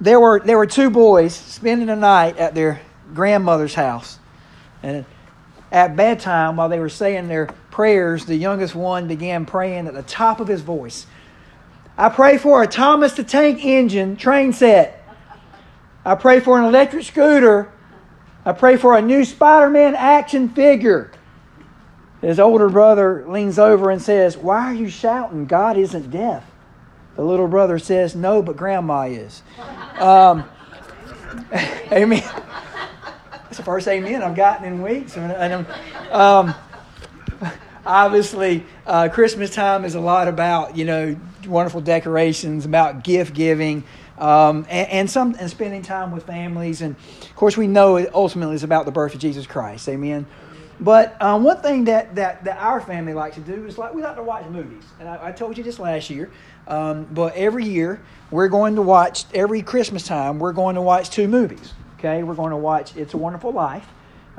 there 0.00 0.18
were 0.18 0.40
there 0.40 0.56
were 0.56 0.66
two 0.66 0.90
boys 0.90 1.34
spending 1.34 1.88
the 1.88 1.96
night 1.96 2.36
at 2.38 2.54
their 2.54 2.80
grandmother's 3.14 3.74
house, 3.74 4.18
and 4.82 5.04
at 5.70 5.96
bedtime, 5.96 6.56
while 6.56 6.68
they 6.68 6.80
were 6.80 6.88
saying 6.88 7.28
their 7.28 7.46
prayers, 7.70 8.24
the 8.26 8.36
youngest 8.36 8.74
one 8.74 9.06
began 9.06 9.46
praying 9.46 9.86
at 9.86 9.94
the 9.94 10.02
top 10.02 10.40
of 10.40 10.48
his 10.48 10.62
voice. 10.62 11.06
I 11.96 12.08
pray 12.08 12.38
for 12.38 12.62
a 12.62 12.66
Thomas 12.66 13.12
the 13.12 13.24
Tank 13.24 13.64
Engine 13.64 14.16
train 14.16 14.52
set. 14.52 15.04
I 16.04 16.14
pray 16.14 16.40
for 16.40 16.58
an 16.58 16.64
electric 16.64 17.04
scooter. 17.04 17.70
I 18.44 18.52
pray 18.52 18.76
for 18.76 18.96
a 18.96 19.02
new 19.02 19.24
Spider 19.24 19.68
Man 19.68 19.94
action 19.94 20.48
figure. 20.48 21.12
His 22.20 22.40
older 22.40 22.68
brother 22.68 23.24
leans 23.28 23.58
over 23.58 23.90
and 23.90 24.00
says, 24.00 24.36
Why 24.36 24.66
are 24.66 24.74
you 24.74 24.88
shouting? 24.88 25.46
God 25.46 25.76
isn't 25.76 26.10
deaf. 26.10 26.44
The 27.16 27.22
little 27.22 27.48
brother 27.48 27.78
says, 27.78 28.14
No, 28.14 28.42
but 28.42 28.56
grandma 28.56 29.02
is. 29.02 29.42
Um, 29.98 30.44
amen. 31.92 32.22
That's 33.32 33.56
the 33.56 33.62
first 33.64 33.88
amen 33.88 34.22
I've 34.22 34.36
gotten 34.36 34.66
in 34.66 34.82
weeks. 34.82 35.16
And, 35.16 35.66
um, 36.12 36.54
obviously, 37.84 38.64
uh, 38.86 39.08
Christmas 39.08 39.50
time 39.50 39.84
is 39.84 39.94
a 39.94 40.00
lot 40.00 40.28
about, 40.28 40.76
you 40.76 40.84
know, 40.84 41.16
wonderful 41.46 41.80
decorations, 41.80 42.64
about 42.64 43.04
gift 43.04 43.34
giving. 43.34 43.84
Um, 44.18 44.66
and, 44.68 44.88
and, 44.90 45.10
some 45.10 45.34
and 45.38 45.48
spending 45.48 45.80
time 45.80 46.12
with 46.12 46.24
families, 46.24 46.82
and 46.82 46.94
of 47.22 47.36
course 47.36 47.56
we 47.56 47.66
know 47.66 47.96
it 47.96 48.10
ultimately 48.12 48.54
is 48.54 48.62
about 48.62 48.84
the 48.84 48.92
birth 48.92 49.14
of 49.14 49.20
Jesus 49.20 49.46
Christ. 49.46 49.88
Amen. 49.88 50.26
But 50.80 51.20
um, 51.20 51.44
one 51.44 51.60
thing 51.60 51.84
that, 51.84 52.14
that, 52.14 52.44
that 52.44 52.56
our 52.58 52.80
family 52.80 53.12
likes 53.12 53.36
to 53.36 53.42
do 53.42 53.66
is 53.66 53.76
like 53.76 53.92
we 53.92 54.02
like 54.02 54.16
to 54.16 54.22
watch 54.22 54.46
movies, 54.46 54.84
and 54.98 55.08
I, 55.08 55.28
I 55.28 55.32
told 55.32 55.58
you 55.58 55.64
this 55.64 55.78
last 55.78 56.08
year. 56.08 56.30
Um, 56.66 57.06
but 57.12 57.34
every 57.34 57.66
year 57.66 58.00
we're 58.30 58.48
going 58.48 58.76
to 58.76 58.82
watch 58.82 59.24
every 59.34 59.60
Christmas 59.60 60.06
time 60.06 60.38
we're 60.38 60.52
going 60.52 60.76
to 60.76 60.82
watch 60.82 61.10
two 61.10 61.28
movies. 61.28 61.74
Okay, 61.98 62.22
we're 62.22 62.34
going 62.34 62.50
to 62.50 62.56
watch 62.56 62.96
It's 62.96 63.12
a 63.12 63.18
Wonderful 63.18 63.52
Life, 63.52 63.86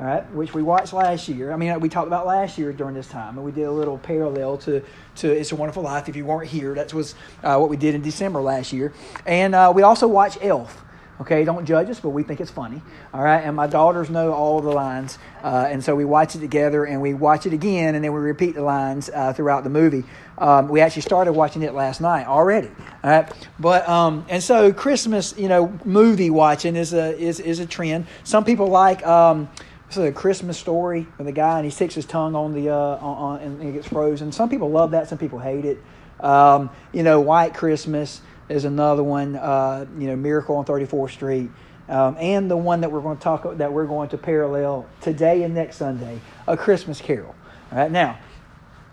all 0.00 0.06
right, 0.06 0.28
which 0.32 0.52
we 0.52 0.62
watched 0.62 0.92
last 0.92 1.28
year. 1.28 1.52
I 1.52 1.56
mean, 1.56 1.78
we 1.78 1.88
talked 1.88 2.08
about 2.08 2.26
last 2.26 2.58
year 2.58 2.72
during 2.72 2.94
this 2.94 3.06
time, 3.06 3.36
and 3.36 3.44
we 3.44 3.52
did 3.52 3.64
a 3.64 3.70
little 3.70 3.98
parallel 3.98 4.58
to, 4.58 4.82
to 5.16 5.30
It's 5.30 5.52
a 5.52 5.56
Wonderful 5.56 5.84
Life. 5.84 6.08
If 6.08 6.16
you 6.16 6.24
weren't 6.24 6.50
here, 6.50 6.74
that 6.74 6.92
was 6.92 7.14
uh, 7.44 7.56
what 7.58 7.70
we 7.70 7.76
did 7.76 7.94
in 7.94 8.02
December 8.02 8.40
last 8.40 8.72
year. 8.72 8.92
And 9.26 9.54
uh, 9.54 9.72
we 9.72 9.82
also 9.82 10.08
watched 10.08 10.38
Elf. 10.42 10.82
Okay, 11.20 11.44
don't 11.44 11.64
judge 11.66 11.88
us, 11.90 12.00
but 12.00 12.10
we 12.10 12.22
think 12.22 12.40
it's 12.40 12.50
funny. 12.50 12.82
All 13.12 13.22
right, 13.22 13.40
and 13.40 13.54
my 13.54 13.66
daughters 13.66 14.10
know 14.10 14.32
all 14.32 14.60
the 14.60 14.70
lines, 14.70 15.18
uh, 15.44 15.68
and 15.68 15.84
so 15.84 15.94
we 15.94 16.04
watch 16.04 16.34
it 16.34 16.40
together, 16.40 16.84
and 16.84 17.00
we 17.00 17.14
watch 17.14 17.46
it 17.46 17.52
again, 17.52 17.94
and 17.94 18.02
then 18.02 18.12
we 18.12 18.20
repeat 18.20 18.54
the 18.54 18.62
lines 18.62 19.10
uh, 19.10 19.32
throughout 19.32 19.62
the 19.62 19.70
movie. 19.70 20.04
Um, 20.38 20.68
we 20.68 20.80
actually 20.80 21.02
started 21.02 21.34
watching 21.34 21.62
it 21.62 21.74
last 21.74 22.00
night 22.00 22.26
already. 22.26 22.70
All 23.04 23.10
right, 23.10 23.32
but 23.60 23.88
um, 23.88 24.24
and 24.28 24.42
so 24.42 24.72
Christmas, 24.72 25.36
you 25.36 25.48
know, 25.48 25.78
movie 25.84 26.30
watching 26.30 26.76
is 26.76 26.94
a 26.94 27.16
is 27.16 27.40
is 27.40 27.60
a 27.60 27.66
trend. 27.66 28.06
Some 28.24 28.44
people 28.44 28.68
like. 28.68 29.06
Um, 29.06 29.48
it's 29.88 29.98
a 29.98 30.10
Christmas 30.10 30.56
story 30.56 31.06
with 31.18 31.28
a 31.28 31.32
guy 31.32 31.58
and 31.58 31.66
he 31.66 31.70
sticks 31.70 31.94
his 31.94 32.06
tongue 32.06 32.34
on 32.34 32.54
the 32.54 32.70
uh, 32.70 32.74
on, 32.74 33.00
on, 33.00 33.40
and 33.40 33.62
it 33.62 33.72
gets 33.72 33.86
frozen. 33.86 34.32
Some 34.32 34.48
people 34.48 34.70
love 34.70 34.92
that. 34.92 35.06
Some 35.06 35.18
people 35.18 35.38
hate 35.38 35.66
it. 35.66 35.82
Um, 36.18 36.70
you 36.94 37.02
know, 37.02 37.20
White 37.20 37.52
Christmas 37.52 38.22
is 38.48 38.64
another 38.64 39.02
one. 39.02 39.36
Uh, 39.36 39.86
you 39.98 40.06
know, 40.06 40.16
Miracle 40.16 40.56
on 40.56 40.64
34th 40.64 41.10
Street, 41.10 41.50
um, 41.88 42.16
and 42.18 42.50
the 42.50 42.56
one 42.56 42.80
that 42.80 42.90
we're 42.90 43.00
going 43.00 43.16
to 43.16 43.22
talk 43.22 43.44
about 43.44 43.58
that 43.58 43.72
we're 43.72 43.86
going 43.86 44.08
to 44.10 44.18
parallel 44.18 44.86
today 45.00 45.42
and 45.42 45.54
next 45.54 45.76
Sunday, 45.76 46.20
A 46.46 46.56
Christmas 46.56 47.00
Carol. 47.00 47.34
All 47.70 47.78
right, 47.78 47.90
now 47.90 48.18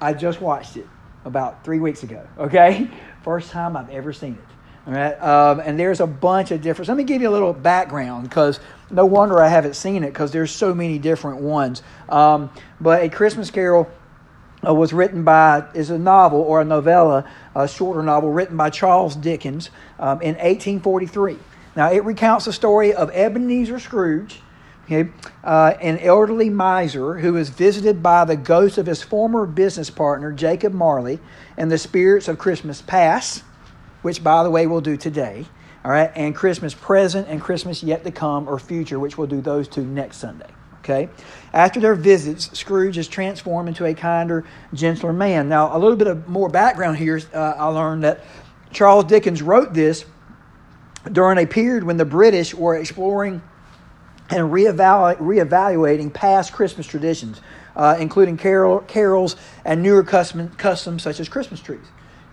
I 0.01 0.13
just 0.13 0.41
watched 0.41 0.77
it 0.77 0.87
about 1.25 1.63
three 1.63 1.79
weeks 1.79 2.03
ago. 2.03 2.25
Okay, 2.39 2.89
first 3.23 3.51
time 3.51 3.75
I've 3.75 3.89
ever 3.89 4.13
seen 4.13 4.33
it. 4.33 4.87
All 4.87 4.93
right, 4.93 5.21
um, 5.21 5.59
and 5.59 5.79
there's 5.79 5.99
a 5.99 6.07
bunch 6.07 6.51
of 6.51 6.61
different. 6.61 6.87
Let 6.87 6.97
me 6.97 7.03
give 7.03 7.21
you 7.21 7.29
a 7.29 7.31
little 7.31 7.53
background 7.53 8.23
because 8.23 8.59
no 8.89 9.05
wonder 9.05 9.41
I 9.41 9.47
haven't 9.47 9.75
seen 9.75 10.03
it 10.03 10.07
because 10.07 10.31
there's 10.31 10.51
so 10.51 10.73
many 10.73 10.97
different 10.97 11.41
ones. 11.41 11.83
Um, 12.07 12.49
but 12.79 13.03
A 13.03 13.09
Christmas 13.09 13.51
Carol 13.51 13.91
uh, 14.65 14.73
was 14.73 14.93
written 14.93 15.23
by 15.23 15.65
is 15.73 15.89
a 15.89 15.97
novel 15.97 16.41
or 16.41 16.61
a 16.61 16.65
novella, 16.65 17.29
a 17.55 17.67
shorter 17.67 18.03
novel 18.03 18.31
written 18.31 18.57
by 18.57 18.69
Charles 18.69 19.15
Dickens 19.15 19.69
um, 19.99 20.21
in 20.21 20.35
1843. 20.35 21.37
Now 21.75 21.91
it 21.91 22.03
recounts 22.03 22.45
the 22.45 22.53
story 22.53 22.93
of 22.93 23.09
Ebenezer 23.11 23.79
Scrooge, 23.79 24.41
okay, 24.85 25.09
uh, 25.43 25.73
an 25.81 25.99
elderly 25.99 26.49
miser 26.49 27.19
who 27.19 27.37
is 27.37 27.49
visited 27.49 28.03
by 28.03 28.25
the 28.25 28.35
ghost 28.35 28.77
of 28.77 28.85
his 28.85 29.01
former 29.01 29.45
business 29.45 29.89
partner 29.89 30.31
Jacob 30.31 30.73
Marley 30.73 31.19
and 31.57 31.71
the 31.71 31.77
spirits 31.77 32.27
of 32.27 32.37
Christmas 32.37 32.81
past, 32.81 33.43
which 34.01 34.23
by 34.23 34.43
the 34.43 34.49
way 34.49 34.67
we'll 34.67 34.81
do 34.81 34.97
today. 34.97 35.45
All 35.85 35.91
right, 35.91 36.11
and 36.13 36.35
Christmas 36.35 36.73
present 36.73 37.29
and 37.29 37.39
Christmas 37.39 37.81
yet 37.81 38.03
to 38.03 38.11
come 38.11 38.49
or 38.49 38.59
future, 38.59 38.99
which 38.99 39.17
we'll 39.17 39.27
do 39.27 39.39
those 39.39 39.67
two 39.69 39.85
next 39.85 40.17
Sunday. 40.17 40.49
Okay? 40.89 41.09
After 41.53 41.79
their 41.79 41.95
visits, 41.95 42.57
Scrooge 42.57 42.97
is 42.97 43.07
transformed 43.07 43.69
into 43.69 43.85
a 43.85 43.93
kinder, 43.93 44.45
gentler 44.73 45.13
man. 45.13 45.49
Now, 45.49 45.75
a 45.75 45.77
little 45.77 45.97
bit 45.97 46.07
of 46.07 46.27
more 46.27 46.49
background 46.49 46.97
here. 46.97 47.21
Uh, 47.33 47.53
I 47.57 47.65
learned 47.65 48.03
that 48.03 48.23
Charles 48.71 49.05
Dickens 49.05 49.41
wrote 49.41 49.73
this 49.73 50.05
during 51.11 51.37
a 51.37 51.45
period 51.45 51.83
when 51.83 51.97
the 51.97 52.05
British 52.05 52.53
were 52.53 52.75
exploring 52.75 53.41
and 54.29 54.51
reevaluating 54.51 56.13
past 56.13 56.53
Christmas 56.53 56.85
traditions, 56.85 57.41
uh, 57.75 57.95
including 57.99 58.37
carol, 58.37 58.79
carols 58.81 59.35
and 59.65 59.81
newer 59.81 60.03
custom, 60.03 60.49
customs 60.49 61.01
such 61.03 61.19
as 61.19 61.29
Christmas 61.29 61.61
trees. 61.61 61.85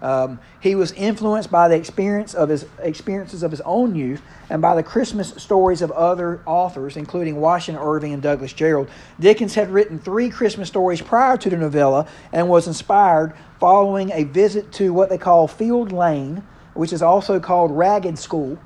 Um, 0.02 0.40
he 0.60 0.74
was 0.74 0.92
influenced 0.92 1.50
by 1.50 1.68
the 1.68 1.74
experience 1.74 2.34
of 2.34 2.48
his 2.48 2.66
experiences 2.80 3.42
of 3.42 3.50
his 3.50 3.62
own 3.62 3.94
youth 3.94 4.20
and 4.50 4.60
by 4.60 4.74
the 4.74 4.82
Christmas 4.82 5.30
stories 5.36 5.80
of 5.82 5.90
other 5.92 6.40
authors, 6.44 6.96
including 6.96 7.40
Washington 7.40 7.82
Irving 7.82 8.12
and 8.12 8.22
Douglas 8.22 8.52
Jerrold. 8.52 8.88
Dickens 9.18 9.54
had 9.54 9.70
written 9.70 9.98
three 9.98 10.28
Christmas 10.28 10.68
stories 10.68 11.00
prior 11.00 11.36
to 11.38 11.50
the 11.50 11.56
novella 11.56 12.06
and 12.32 12.48
was 12.48 12.66
inspired 12.66 13.32
following 13.58 14.10
a 14.12 14.24
visit 14.24 14.70
to 14.72 14.92
what 14.92 15.08
they 15.08 15.18
call 15.18 15.48
Field 15.48 15.92
Lane, 15.92 16.42
which 16.74 16.92
is 16.92 17.00
also 17.02 17.40
called 17.40 17.70
Ragged 17.70 18.18
School, 18.18 18.58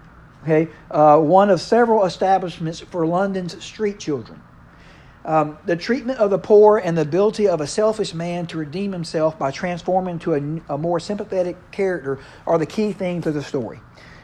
okay, 0.43 0.69
uh, 0.91 1.19
one 1.19 1.49
of 1.49 1.61
several 1.61 2.05
establishments 2.05 2.81
for 2.81 3.07
London's 3.07 3.63
street 3.63 4.01
children. 4.01 4.43
Um, 5.25 5.59
the 5.67 5.77
treatment 5.77 6.19
of 6.19 6.31
the 6.31 6.39
poor 6.39 6.79
and 6.79 6.97
the 6.97 7.03
ability 7.03 7.47
of 7.47 7.61
a 7.61 7.67
selfish 7.67 8.15
man 8.15 8.47
to 8.49 8.59
redeem 8.59 8.93
himself 8.93 9.39
by 9.39 9.51
transforming 9.51 10.15
into 10.15 10.35
a, 10.35 10.75
a 10.75 10.79
more 10.79 10.99
sympathetic 10.99 11.71
character 11.71 12.19
are 12.47 12.59
the 12.59 12.67
key 12.67 12.93
themes 12.93 13.27
of 13.27 13.35
the 13.35 13.43
story. 13.43 13.81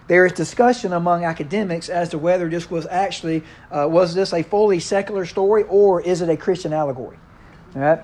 There 0.08 0.24
is 0.24 0.32
discussion 0.32 0.92
among 0.92 1.24
academics 1.24 1.88
as 1.88 2.10
to 2.10 2.18
whether 2.18 2.48
this 2.48 2.70
was 2.70 2.86
actually 2.86 3.42
uh, 3.70 3.88
was 3.90 4.14
this 4.14 4.32
a 4.32 4.42
fully 4.42 4.80
secular 4.80 5.26
story 5.26 5.64
or 5.64 6.00
is 6.00 6.22
it 6.22 6.28
a 6.28 6.36
Christian 6.36 6.72
allegory. 6.72 7.18
All 7.74 7.82
right? 7.82 8.00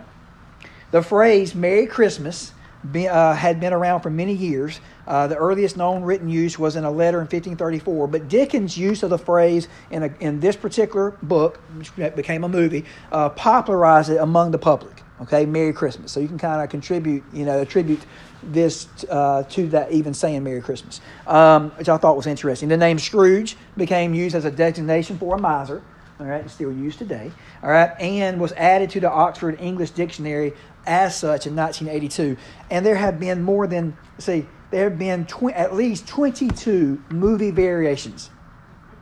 The 0.91 1.03
phrase 1.03 1.55
"Merry 1.55 1.87
Christmas" 1.87 2.53
uh, 2.85 3.35
had 3.35 3.61
been 3.61 3.73
around 3.73 4.01
for 4.01 4.11
many 4.11 4.33
years. 4.33 4.81
Uh, 5.07 5.27
the 5.27 5.37
earliest 5.37 5.77
known 5.77 6.03
written 6.03 6.29
use 6.29 6.59
was 6.59 6.77
in 6.77 6.85
a 6.85 6.91
letter 6.91 7.19
in 7.19 7.25
1534, 7.25 8.09
but 8.09 8.29
Dickens' 8.29 8.77
use 8.77 9.03
of 9.03 9.11
the 9.11 9.19
phrase 9.19 9.69
in, 9.91 10.05
a, 10.05 10.15
in 10.21 10.41
this 10.41 10.57
particular 10.57 11.17
book, 11.23 11.59
which 11.77 11.95
became 11.97 12.45
a 12.45 12.49
movie, 12.49 12.85
uh, 13.11 13.29
popularized 13.31 14.11
it 14.11 14.17
among 14.17 14.51
the 14.51 14.59
public. 14.59 15.03
Okay, 15.23 15.47
Merry 15.47 15.73
Christmas. 15.73 16.11
So 16.11 16.19
you 16.19 16.27
can 16.27 16.39
kind 16.39 16.63
of 16.63 16.69
contribute, 16.69 17.23
you 17.33 17.45
know, 17.45 17.61
attribute 17.61 18.01
this 18.43 18.89
uh, 19.09 19.45
to 19.51 19.69
that 19.69 19.93
even 19.93 20.15
saying 20.15 20.43
Merry 20.43 20.61
Christmas, 20.61 21.01
um, 21.29 21.71
which 21.71 21.89
I 21.89 21.97
thought 21.97 22.17
was 22.17 22.27
interesting. 22.27 22.69
The 22.69 22.77
name 22.77 22.99
Scrooge 22.99 23.57
became 23.77 24.15
used 24.15 24.35
as 24.35 24.45
a 24.45 24.51
designation 24.51 25.19
for 25.19 25.37
a 25.37 25.39
miser. 25.39 25.83
All 26.19 26.27
right, 26.27 26.49
still 26.51 26.73
used 26.73 26.99
today. 26.99 27.33
All 27.63 27.71
right, 27.71 27.99
and 28.01 28.41
was 28.41 28.53
added 28.53 28.91
to 28.91 29.01
the 29.01 29.11
Oxford 29.11 29.59
English 29.61 29.91
Dictionary 29.91 30.53
as 30.87 31.17
such 31.17 31.47
in 31.47 31.57
1982. 31.57 32.37
And 32.71 32.85
there 32.85 32.97
have 32.97 33.21
been 33.21 33.43
more 33.43 33.67
than, 33.67 33.97
see, 34.19 34.47
there 34.71 34.89
have 34.89 34.99
been 34.99 35.27
tw- 35.27 35.53
at 35.55 35.75
least 35.75 36.07
22 36.09 37.03
movie 37.11 37.51
variations. 37.51 38.31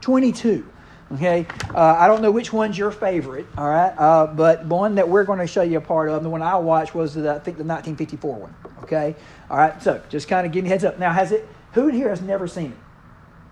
22. 0.00 0.68
Okay, 1.12 1.44
uh, 1.74 1.96
I 1.98 2.06
don't 2.06 2.22
know 2.22 2.30
which 2.30 2.52
one's 2.52 2.78
your 2.78 2.92
favorite, 2.92 3.44
all 3.58 3.68
right, 3.68 3.92
uh, 3.98 4.28
but 4.28 4.64
one 4.66 4.94
that 4.94 5.08
we're 5.08 5.24
going 5.24 5.40
to 5.40 5.46
show 5.46 5.62
you 5.62 5.78
a 5.78 5.80
part 5.80 6.08
of, 6.08 6.22
the 6.22 6.30
one 6.30 6.40
I 6.40 6.56
watched 6.56 6.94
was 6.94 7.14
the, 7.14 7.22
I 7.22 7.40
think 7.40 7.56
the 7.56 7.64
1954 7.64 8.34
one. 8.36 8.54
Okay, 8.84 9.16
all 9.50 9.56
right, 9.56 9.82
so 9.82 10.00
just 10.08 10.28
kind 10.28 10.46
of 10.46 10.52
give 10.52 10.62
me 10.62 10.70
heads 10.70 10.84
up. 10.84 11.00
Now, 11.00 11.12
has 11.12 11.32
it? 11.32 11.48
Who 11.72 11.88
in 11.88 11.96
here 11.96 12.10
has 12.10 12.22
never 12.22 12.46
seen 12.46 12.72
it? 12.72 12.78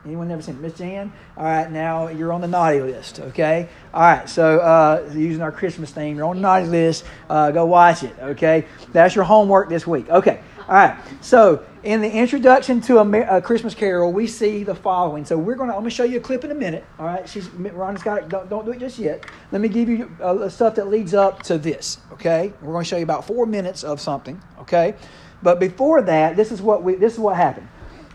Anyone 0.04 0.30
ever 0.30 0.40
seen? 0.40 0.60
Miss 0.62 0.74
Jan? 0.74 1.12
All 1.36 1.44
right, 1.44 1.70
now 1.70 2.08
you're 2.08 2.32
on 2.32 2.40
the 2.40 2.46
naughty 2.46 2.80
list, 2.80 3.18
okay? 3.18 3.68
All 3.92 4.00
right, 4.00 4.28
so 4.28 4.58
uh, 4.60 5.10
using 5.12 5.42
our 5.42 5.50
Christmas 5.50 5.90
theme, 5.90 6.16
you're 6.16 6.26
on 6.26 6.36
the 6.36 6.42
naughty 6.42 6.66
list. 6.66 7.04
Uh, 7.28 7.50
go 7.50 7.66
watch 7.66 8.04
it, 8.04 8.14
okay? 8.20 8.64
That's 8.92 9.16
your 9.16 9.24
homework 9.24 9.68
this 9.68 9.86
week. 9.86 10.08
Okay, 10.08 10.40
all 10.68 10.74
right. 10.74 10.96
So 11.20 11.64
in 11.82 12.00
the 12.00 12.10
introduction 12.10 12.80
to 12.82 12.98
a, 12.98 13.38
a 13.38 13.42
Christmas 13.42 13.74
Carol, 13.74 14.12
we 14.12 14.28
see 14.28 14.62
the 14.62 14.74
following. 14.74 15.24
So 15.24 15.36
we're 15.36 15.56
going 15.56 15.68
to, 15.68 15.74
I'm 15.74 15.80
going 15.80 15.90
to 15.90 15.96
show 15.96 16.04
you 16.04 16.18
a 16.18 16.20
clip 16.20 16.44
in 16.44 16.52
a 16.52 16.54
minute, 16.54 16.84
all 16.98 17.06
right? 17.06 17.28
She's, 17.28 17.48
Ronnie's 17.50 18.02
got 18.02 18.18
it. 18.18 18.28
Don't, 18.28 18.48
don't 18.48 18.64
do 18.64 18.70
it 18.70 18.78
just 18.78 18.98
yet. 19.00 19.26
Let 19.50 19.60
me 19.60 19.68
give 19.68 19.88
you 19.88 20.10
uh, 20.22 20.48
stuff 20.48 20.76
that 20.76 20.88
leads 20.88 21.12
up 21.12 21.42
to 21.44 21.58
this, 21.58 21.98
okay? 22.12 22.52
We're 22.62 22.72
going 22.72 22.84
to 22.84 22.88
show 22.88 22.98
you 22.98 23.02
about 23.02 23.26
four 23.26 23.46
minutes 23.46 23.82
of 23.82 24.00
something, 24.00 24.40
okay? 24.60 24.94
But 25.42 25.58
before 25.58 26.02
that, 26.02 26.36
this 26.36 26.52
is 26.52 26.62
what 26.62 26.82
we, 26.82 26.94
this 26.94 27.14
is 27.14 27.18
what 27.18 27.36
happened. 27.36 27.68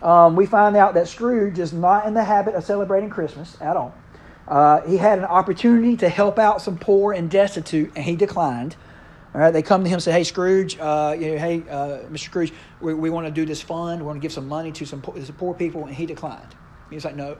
Um, 0.04 0.36
we 0.36 0.44
find 0.44 0.76
out 0.76 0.94
that 0.94 1.08
Scrooge 1.08 1.58
is 1.58 1.72
not 1.72 2.06
in 2.06 2.12
the 2.12 2.22
habit 2.22 2.54
of 2.54 2.62
celebrating 2.62 3.08
Christmas 3.08 3.56
at 3.60 3.74
all. 3.74 3.94
Uh, 4.46 4.82
he 4.82 4.98
had 4.98 5.18
an 5.18 5.24
opportunity 5.24 5.96
to 5.96 6.10
help 6.10 6.38
out 6.38 6.60
some 6.60 6.76
poor 6.76 7.14
and 7.14 7.30
destitute, 7.30 7.90
and 7.96 8.04
he 8.04 8.14
declined. 8.14 8.76
All 9.34 9.40
right, 9.40 9.50
they 9.50 9.62
come 9.62 9.82
to 9.82 9.88
him 9.88 9.94
and 9.94 10.02
say, 10.02 10.12
"Hey, 10.12 10.22
Scrooge, 10.22 10.78
uh, 10.78 11.16
you 11.18 11.32
know, 11.32 11.38
hey, 11.38 11.64
uh, 11.68 12.00
Mr. 12.10 12.18
Scrooge, 12.18 12.52
we, 12.80 12.92
we 12.92 13.08
want 13.08 13.26
to 13.26 13.32
do 13.32 13.46
this 13.46 13.62
fund. 13.62 14.02
We 14.02 14.06
want 14.06 14.18
to 14.18 14.20
give 14.20 14.30
some 14.30 14.46
money 14.46 14.70
to 14.72 14.84
some 14.84 15.00
poor, 15.00 15.20
some 15.24 15.34
poor 15.36 15.54
people," 15.54 15.86
and 15.86 15.94
he 15.94 16.04
declined. 16.04 16.54
He's 16.90 17.06
like, 17.06 17.16
"No, 17.16 17.38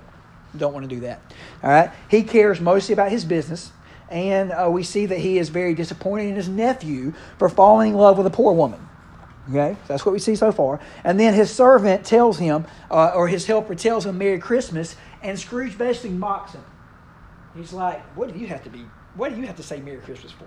don't 0.57 0.73
want 0.73 0.89
to 0.89 0.95
do 0.95 1.03
that." 1.03 1.21
All 1.63 1.71
right, 1.71 1.91
he 2.09 2.23
cares 2.23 2.61
mostly 2.63 2.95
about 2.95 3.11
his 3.11 3.27
business, 3.27 3.73
and 4.09 4.51
uh, 4.53 4.71
we 4.73 4.83
see 4.83 5.05
that 5.05 5.19
he 5.19 5.39
is 5.39 5.51
very 5.51 5.75
disappointed 5.75 6.31
in 6.31 6.37
his 6.37 6.49
nephew 6.49 7.13
for 7.39 7.51
falling 7.51 7.93
in 7.93 7.99
love 7.99 8.17
with 8.17 8.27
a 8.27 8.31
poor 8.31 8.55
woman. 8.55 8.81
Okay, 9.51 9.75
so 9.83 9.89
that's 9.89 10.07
what 10.07 10.13
we 10.13 10.19
see 10.19 10.37
so 10.37 10.53
far. 10.53 10.81
And 11.05 11.21
then 11.21 11.35
his 11.35 11.51
servant 11.51 12.05
tells 12.05 12.39
him, 12.39 12.67
uh, 12.91 13.13
or 13.15 13.29
his 13.29 13.47
helper 13.47 13.75
tells 13.75 14.07
him, 14.07 14.17
"Merry 14.17 14.39
Christmas," 14.39 14.97
and 15.23 15.39
Scrooge 15.39 15.77
basically 15.77 16.11
mocks 16.11 16.53
him. 16.53 16.65
He's 17.55 17.73
like, 17.73 18.03
"What 18.17 18.33
do 18.33 18.39
you 18.39 18.47
have 18.47 18.65
to 18.65 18.71
be? 18.71 18.87
What 19.17 19.35
do 19.35 19.41
you 19.41 19.47
have 19.47 19.57
to 19.57 19.63
say 19.63 19.81
Merry 19.81 19.99
Christmas 19.99 20.33
for? 20.33 20.45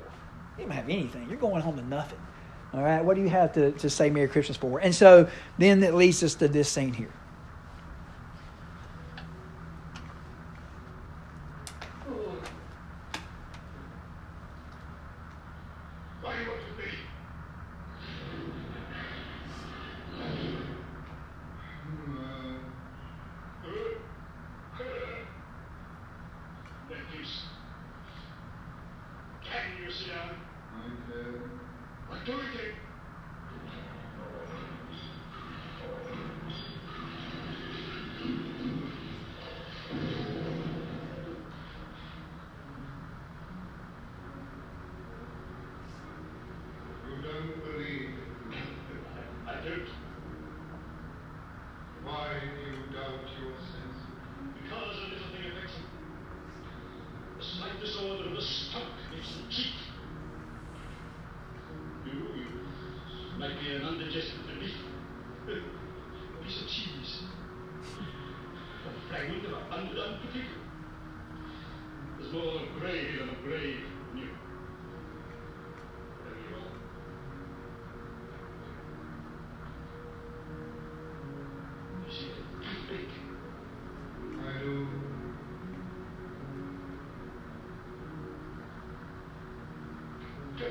You 0.57 0.63
don't 0.63 0.71
have 0.71 0.89
anything. 0.89 1.27
You're 1.29 1.37
going 1.37 1.61
home 1.61 1.77
to 1.77 1.87
nothing. 1.87 2.19
All 2.73 2.81
right. 2.81 3.03
What 3.05 3.15
do 3.15 3.21
you 3.21 3.29
have 3.29 3.53
to, 3.53 3.71
to 3.73 3.89
say 3.89 4.09
Merry 4.09 4.27
Christmas 4.27 4.57
for?" 4.57 4.79
And 4.79 4.95
so 4.95 5.27
then 5.59 5.83
it 5.83 5.93
leads 5.93 6.23
us 6.23 6.33
to 6.35 6.47
this 6.47 6.67
scene 6.67 6.93
here. 6.93 7.13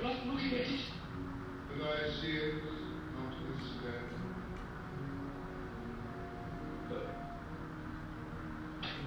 not 0.06 0.26
look 0.26 0.38
at 0.38 0.52
it. 0.52 0.80
But 1.68 1.86
I 1.86 2.10
see 2.20 2.30
it 2.30 2.54
not 3.14 3.34
incidentally. 3.42 4.22
But, 6.88 7.06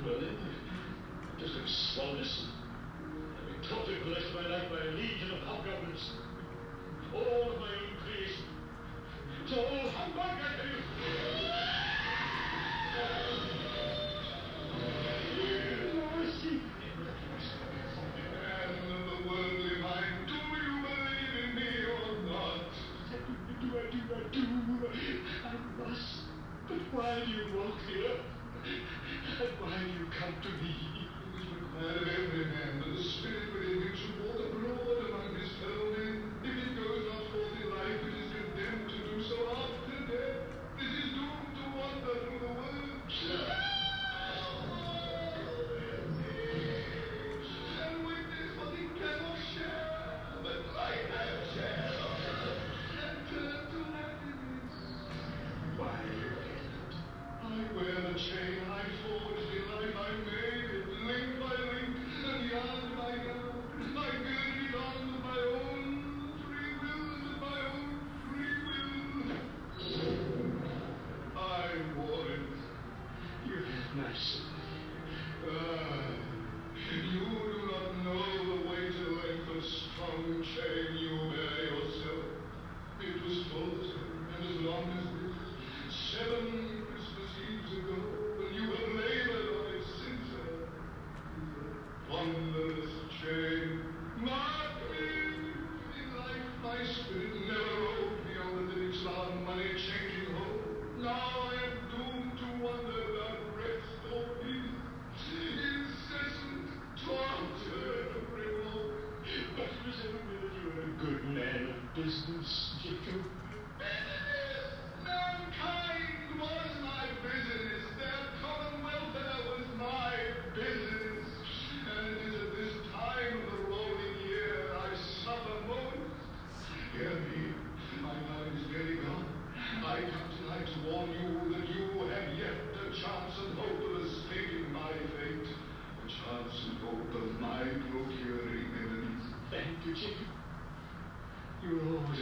well, 0.04 0.20
then, 0.20 0.38
just 1.40 1.56
like 1.56 2.18
this, 2.18 2.48
I've 3.00 3.48
been 3.48 3.70
taught 3.70 3.88
and 3.88 4.04
blessed 4.04 4.34
my 4.36 4.48
life 4.48 4.68
by 4.70 4.88
a 4.88 4.92
legion 4.92 5.32
of 5.32 5.40
hobgoblins. 5.48 6.12
All 7.16 7.54
of 7.54 7.60
my 7.60 7.72
own 7.72 7.96
creation. 8.04 8.46
So 9.48 9.56
all 9.56 9.90
humbug, 9.90 10.26
I 10.26 10.58
tell 10.58 10.68
you. 10.68 11.29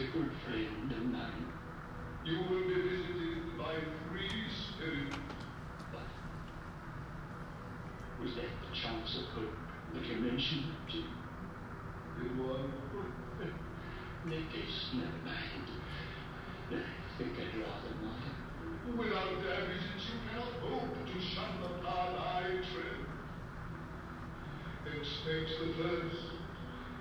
particular 0.07 0.31
friend 0.45 0.91
and 0.91 1.11
mine. 1.11 1.47
You 2.23 2.37
will 2.37 2.67
be 2.67 2.81
visited 2.81 3.57
by 3.57 3.75
three 4.09 4.29
spirits. 4.55 5.17
What? 5.91 6.07
Was 8.21 8.35
that 8.35 8.51
the 8.63 8.75
chance 8.75 9.17
of 9.17 9.25
hope 9.35 9.57
that 9.93 10.05
you 10.05 10.17
mentioned 10.17 10.65
to 10.91 10.97
You 10.97 11.03
The 12.23 12.43
one. 12.43 12.71
Nettles, 14.25 14.89
never 14.93 15.21
mind. 15.25 15.67
I 16.71 17.17
think 17.17 17.33
I'd 17.39 17.59
rather 17.59 17.95
not. 18.03 18.97
Without 18.97 19.43
their 19.43 19.67
visits, 19.67 20.07
you 20.07 20.19
cannot 20.29 20.53
hope 20.61 21.05
to 21.05 21.21
shun 21.21 21.61
the 21.61 21.85
path 21.85 22.15
I 22.17 22.43
tread. 22.71 23.03
It 24.85 25.05
steps 25.05 25.51
the 25.59 25.83
first 25.83 26.23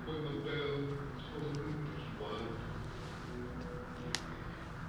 when 0.05 0.23
the 0.23 0.49
bell 0.49 0.97
for 1.33 2.23
one. 2.23 2.66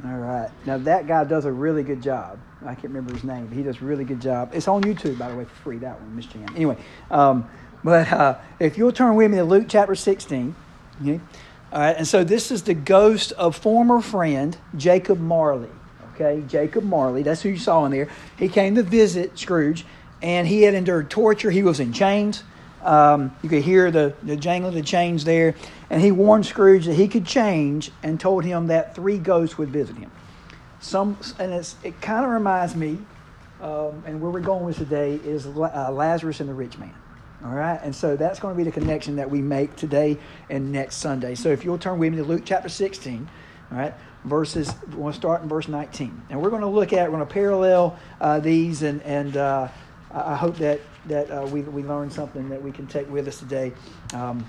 All 0.04 0.16
right. 0.16 0.48
Now 0.64 0.78
that 0.78 1.06
guy 1.06 1.24
does 1.24 1.44
a 1.44 1.52
really 1.52 1.82
good 1.82 2.02
job. 2.02 2.38
I 2.62 2.74
can't 2.74 2.84
remember 2.84 3.12
his 3.12 3.24
name, 3.24 3.46
but 3.46 3.56
he 3.56 3.62
does 3.62 3.80
a 3.80 3.84
really 3.84 4.04
good 4.04 4.20
job. 4.20 4.50
It's 4.52 4.68
on 4.68 4.82
YouTube, 4.82 5.18
by 5.18 5.30
the 5.30 5.36
way, 5.36 5.44
for 5.44 5.54
free. 5.56 5.78
That 5.78 6.00
one, 6.00 6.14
Miss 6.14 6.26
Jan. 6.26 6.48
Anyway, 6.54 6.76
um, 7.10 7.48
but 7.82 8.12
uh, 8.12 8.38
if 8.60 8.78
you'll 8.78 8.92
turn 8.92 9.14
with 9.16 9.30
me 9.30 9.38
to 9.38 9.44
Luke 9.44 9.66
chapter 9.68 9.94
16. 9.94 10.54
Okay? 11.02 11.20
All 11.72 11.80
right. 11.80 11.96
And 11.96 12.06
so 12.06 12.24
this 12.24 12.50
is 12.50 12.62
the 12.62 12.74
ghost 12.74 13.32
of 13.32 13.56
former 13.56 14.00
friend 14.00 14.56
Jacob 14.76 15.18
Marley. 15.18 15.70
Okay, 16.14 16.42
Jacob 16.48 16.82
Marley. 16.84 17.22
That's 17.22 17.42
who 17.42 17.50
you 17.50 17.58
saw 17.58 17.84
in 17.84 17.92
there. 17.92 18.08
He 18.36 18.48
came 18.48 18.74
to 18.74 18.82
visit 18.82 19.38
Scrooge, 19.38 19.84
and 20.20 20.48
he 20.48 20.62
had 20.62 20.74
endured 20.74 21.10
torture. 21.10 21.50
He 21.50 21.62
was 21.62 21.78
in 21.78 21.92
chains. 21.92 22.42
Um, 22.82 23.34
you 23.42 23.48
could 23.48 23.62
hear 23.62 23.90
the, 23.90 24.14
the 24.22 24.36
jangling 24.36 24.68
of 24.68 24.74
the 24.74 24.82
chains 24.82 25.24
there. 25.24 25.54
And 25.90 26.00
he 26.00 26.12
warned 26.12 26.46
Scrooge 26.46 26.86
that 26.86 26.94
he 26.94 27.08
could 27.08 27.26
change 27.26 27.90
and 28.02 28.20
told 28.20 28.44
him 28.44 28.68
that 28.68 28.94
three 28.94 29.18
ghosts 29.18 29.58
would 29.58 29.70
visit 29.70 29.96
him. 29.96 30.10
Some, 30.80 31.18
and 31.38 31.52
it 31.52 32.00
kind 32.00 32.24
of 32.24 32.30
reminds 32.30 32.76
me, 32.76 32.98
um, 33.60 34.02
and 34.06 34.20
where 34.20 34.30
we're 34.30 34.40
going 34.40 34.64
with 34.64 34.78
today 34.78 35.14
is 35.24 35.46
uh, 35.46 35.90
Lazarus 35.92 36.40
and 36.40 36.48
the 36.48 36.54
rich 36.54 36.78
man. 36.78 36.94
All 37.44 37.52
right, 37.52 37.78
and 37.82 37.94
so 37.94 38.16
that's 38.16 38.40
going 38.40 38.54
to 38.54 38.56
be 38.56 38.64
the 38.64 38.72
connection 38.72 39.14
that 39.16 39.30
we 39.30 39.40
make 39.40 39.76
today 39.76 40.18
and 40.50 40.72
next 40.72 40.96
Sunday. 40.96 41.36
So 41.36 41.50
if 41.50 41.64
you'll 41.64 41.78
turn 41.78 41.98
with 41.98 42.12
me 42.12 42.18
to 42.18 42.24
Luke 42.24 42.42
chapter 42.44 42.68
16, 42.68 43.28
all 43.70 43.78
right, 43.78 43.94
verses, 44.24 44.72
we're 44.88 44.96
going 44.96 45.12
to 45.12 45.18
start 45.18 45.42
in 45.42 45.48
verse 45.48 45.68
19. 45.68 46.22
And 46.30 46.42
we're 46.42 46.50
going 46.50 46.62
to 46.62 46.68
look 46.68 46.92
at, 46.92 47.10
we're 47.10 47.18
going 47.18 47.28
to 47.28 47.32
parallel 47.32 47.96
uh, 48.20 48.40
these, 48.40 48.82
and, 48.82 49.00
and 49.02 49.36
uh, 49.36 49.68
I 50.10 50.34
hope 50.34 50.56
that, 50.56 50.80
that 51.08 51.30
uh, 51.30 51.46
we, 51.46 51.62
we 51.62 51.82
learn 51.82 52.10
something 52.10 52.48
that 52.48 52.62
we 52.62 52.72
can 52.72 52.86
take 52.86 53.10
with 53.10 53.28
us 53.28 53.38
today. 53.38 53.72
Um, 54.14 54.48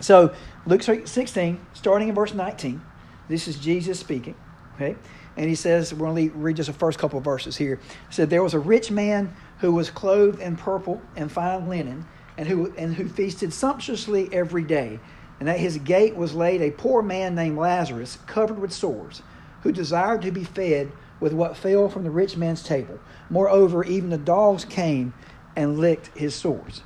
so, 0.00 0.34
Luke 0.66 0.82
16, 0.82 1.60
starting 1.74 2.08
in 2.08 2.14
verse 2.14 2.34
19, 2.34 2.80
this 3.28 3.48
is 3.48 3.58
Jesus 3.58 3.98
speaking, 3.98 4.34
okay? 4.74 4.96
And 5.36 5.48
he 5.48 5.54
says, 5.54 5.92
we're 5.92 6.06
going 6.08 6.30
to 6.30 6.36
read 6.36 6.56
just 6.56 6.68
the 6.68 6.72
first 6.72 6.98
couple 6.98 7.18
of 7.18 7.24
verses 7.24 7.56
here. 7.56 7.76
He 8.08 8.14
said, 8.14 8.30
There 8.30 8.42
was 8.42 8.54
a 8.54 8.58
rich 8.58 8.90
man 8.90 9.34
who 9.58 9.72
was 9.72 9.90
clothed 9.90 10.40
in 10.40 10.56
purple 10.56 11.00
and 11.16 11.30
fine 11.30 11.68
linen, 11.68 12.06
and 12.36 12.48
who, 12.48 12.72
and 12.76 12.94
who 12.94 13.08
feasted 13.08 13.52
sumptuously 13.52 14.28
every 14.32 14.62
day 14.62 15.00
and 15.40 15.48
at 15.48 15.60
his 15.60 15.78
gate 15.78 16.16
was 16.16 16.34
laid 16.34 16.60
a 16.60 16.70
poor 16.70 17.02
man 17.02 17.34
named 17.34 17.58
Lazarus, 17.58 18.18
covered 18.26 18.58
with 18.58 18.72
sores, 18.72 19.22
who 19.62 19.72
desired 19.72 20.22
to 20.22 20.32
be 20.32 20.44
fed 20.44 20.90
with 21.20 21.32
what 21.32 21.56
fell 21.56 21.88
from 21.88 22.04
the 22.04 22.10
rich 22.10 22.36
man's 22.36 22.62
table. 22.62 22.98
Moreover, 23.30 23.84
even 23.84 24.10
the 24.10 24.18
dogs 24.18 24.64
came 24.64 25.14
and 25.58 25.78
licked 25.78 26.16
his 26.16 26.34
sores. 26.34 26.82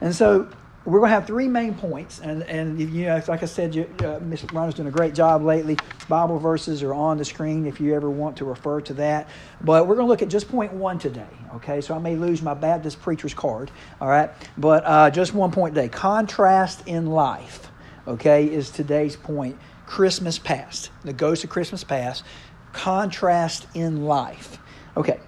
And 0.00 0.14
so 0.14 0.48
we're 0.84 1.00
going 1.00 1.10
to 1.10 1.14
have 1.14 1.26
three 1.26 1.48
main 1.48 1.74
points, 1.74 2.20
and 2.20 2.44
and 2.44 2.80
you 2.80 3.06
know, 3.06 3.20
like 3.26 3.42
I 3.42 3.46
said, 3.46 3.74
you, 3.74 3.82
uh, 3.98 4.20
Rhonda's 4.20 4.74
doing 4.74 4.88
a 4.88 4.92
great 4.92 5.14
job 5.14 5.42
lately. 5.42 5.76
Bible 6.08 6.38
verses 6.38 6.82
are 6.82 6.94
on 6.94 7.18
the 7.18 7.24
screen 7.24 7.66
if 7.66 7.80
you 7.80 7.94
ever 7.94 8.08
want 8.08 8.36
to 8.38 8.44
refer 8.44 8.80
to 8.82 8.94
that. 8.94 9.28
But 9.60 9.86
we're 9.86 9.96
going 9.96 10.06
to 10.06 10.10
look 10.10 10.22
at 10.22 10.28
just 10.28 10.48
point 10.48 10.72
one 10.72 10.98
today. 10.98 11.26
Okay, 11.56 11.80
so 11.80 11.94
I 11.94 11.98
may 11.98 12.14
lose 12.14 12.40
my 12.40 12.54
Baptist 12.54 13.02
preacher's 13.02 13.34
card. 13.34 13.70
All 14.00 14.08
right, 14.08 14.30
but 14.56 14.84
uh, 14.86 15.10
just 15.10 15.34
one 15.34 15.50
point 15.50 15.74
today. 15.74 15.88
Contrast 15.88 16.84
in 16.86 17.06
life. 17.06 17.70
Okay, 18.06 18.46
is 18.46 18.70
today's 18.70 19.16
point. 19.16 19.58
Christmas 19.84 20.38
past, 20.38 20.90
the 21.02 21.12
ghost 21.12 21.42
of 21.44 21.50
Christmas 21.50 21.82
past. 21.82 22.22
Contrast 22.72 23.66
in 23.74 24.04
life. 24.04 24.58
Okay, 24.96 25.18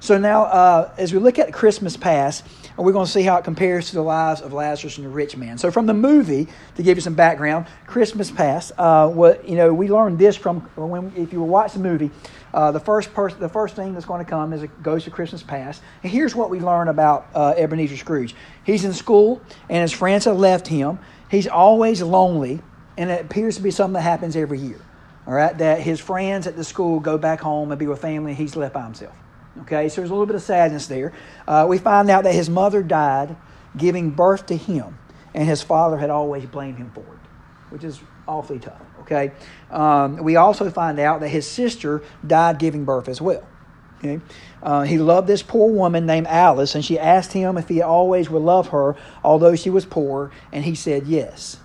so 0.00 0.18
now 0.18 0.44
uh, 0.44 0.92
as 0.98 1.12
we 1.12 1.18
look 1.18 1.38
at 1.38 1.52
Christmas 1.52 1.96
past 1.96 2.44
we're 2.82 2.92
going 2.92 3.06
to 3.06 3.10
see 3.10 3.22
how 3.22 3.36
it 3.36 3.44
compares 3.44 3.90
to 3.90 3.94
the 3.94 4.02
lives 4.02 4.40
of 4.40 4.52
Lazarus 4.52 4.96
and 4.96 5.06
the 5.06 5.10
rich 5.10 5.36
man. 5.36 5.58
So, 5.58 5.70
from 5.70 5.86
the 5.86 5.94
movie, 5.94 6.48
to 6.76 6.82
give 6.82 6.96
you 6.96 7.02
some 7.02 7.14
background, 7.14 7.66
Christmas 7.86 8.30
Past, 8.30 8.72
uh, 8.78 9.08
what 9.08 9.46
you 9.48 9.56
know, 9.56 9.72
we 9.72 9.88
learned 9.88 10.18
this 10.18 10.36
from 10.36 10.60
when 10.76 11.12
if 11.16 11.32
you 11.32 11.42
watch 11.42 11.74
the 11.74 11.78
movie. 11.78 12.10
Uh, 12.52 12.72
the 12.72 12.80
first 12.80 13.12
person, 13.14 13.38
the 13.38 13.48
first 13.48 13.76
thing 13.76 13.92
that's 13.92 14.06
going 14.06 14.24
to 14.24 14.28
come 14.28 14.52
is 14.52 14.62
a 14.62 14.66
ghost 14.66 15.06
of 15.06 15.12
Christmas 15.12 15.42
Past. 15.42 15.82
And 16.02 16.10
here's 16.10 16.34
what 16.34 16.50
we 16.50 16.58
learn 16.60 16.88
about 16.88 17.28
uh, 17.34 17.54
Ebenezer 17.56 17.96
Scrooge. 17.96 18.34
He's 18.64 18.84
in 18.84 18.92
school, 18.92 19.40
and 19.68 19.82
his 19.82 19.92
friends 19.92 20.24
have 20.24 20.38
left 20.38 20.66
him. 20.66 20.98
He's 21.30 21.46
always 21.46 22.02
lonely, 22.02 22.60
and 22.96 23.10
it 23.10 23.20
appears 23.20 23.56
to 23.56 23.62
be 23.62 23.70
something 23.70 23.94
that 23.94 24.02
happens 24.02 24.36
every 24.36 24.58
year. 24.58 24.80
All 25.26 25.34
right, 25.34 25.56
that 25.58 25.80
his 25.80 26.00
friends 26.00 26.46
at 26.46 26.56
the 26.56 26.64
school 26.64 26.98
go 26.98 27.18
back 27.18 27.40
home 27.40 27.70
and 27.70 27.78
be 27.78 27.86
with 27.86 28.00
family. 28.00 28.32
And 28.32 28.38
he's 28.38 28.56
left 28.56 28.74
by 28.74 28.84
himself. 28.84 29.14
Okay, 29.62 29.88
so 29.88 30.00
there's 30.00 30.10
a 30.10 30.14
little 30.14 30.26
bit 30.26 30.36
of 30.36 30.42
sadness 30.42 30.86
there. 30.86 31.12
Uh, 31.46 31.66
we 31.68 31.78
find 31.78 32.10
out 32.10 32.24
that 32.24 32.34
his 32.34 32.48
mother 32.48 32.82
died 32.82 33.36
giving 33.76 34.10
birth 34.10 34.46
to 34.46 34.56
him, 34.56 34.98
and 35.34 35.46
his 35.46 35.62
father 35.62 35.98
had 35.98 36.10
always 36.10 36.46
blamed 36.46 36.78
him 36.78 36.90
for 36.90 37.00
it, 37.00 37.70
which 37.70 37.84
is 37.84 38.00
awfully 38.26 38.58
tough. 38.58 38.80
Okay, 39.00 39.32
um, 39.70 40.18
we 40.18 40.36
also 40.36 40.70
find 40.70 40.98
out 40.98 41.20
that 41.20 41.28
his 41.28 41.46
sister 41.46 42.02
died 42.26 42.58
giving 42.58 42.84
birth 42.84 43.08
as 43.08 43.20
well. 43.20 43.46
Okay, 43.98 44.20
uh, 44.62 44.82
he 44.82 44.98
loved 44.98 45.28
this 45.28 45.42
poor 45.42 45.70
woman 45.70 46.06
named 46.06 46.26
Alice, 46.26 46.74
and 46.74 46.84
she 46.84 46.98
asked 46.98 47.32
him 47.32 47.58
if 47.58 47.68
he 47.68 47.82
always 47.82 48.30
would 48.30 48.42
love 48.42 48.68
her, 48.68 48.96
although 49.22 49.56
she 49.56 49.68
was 49.68 49.84
poor, 49.84 50.30
and 50.52 50.64
he 50.64 50.74
said 50.74 51.06
yes. 51.06 51.58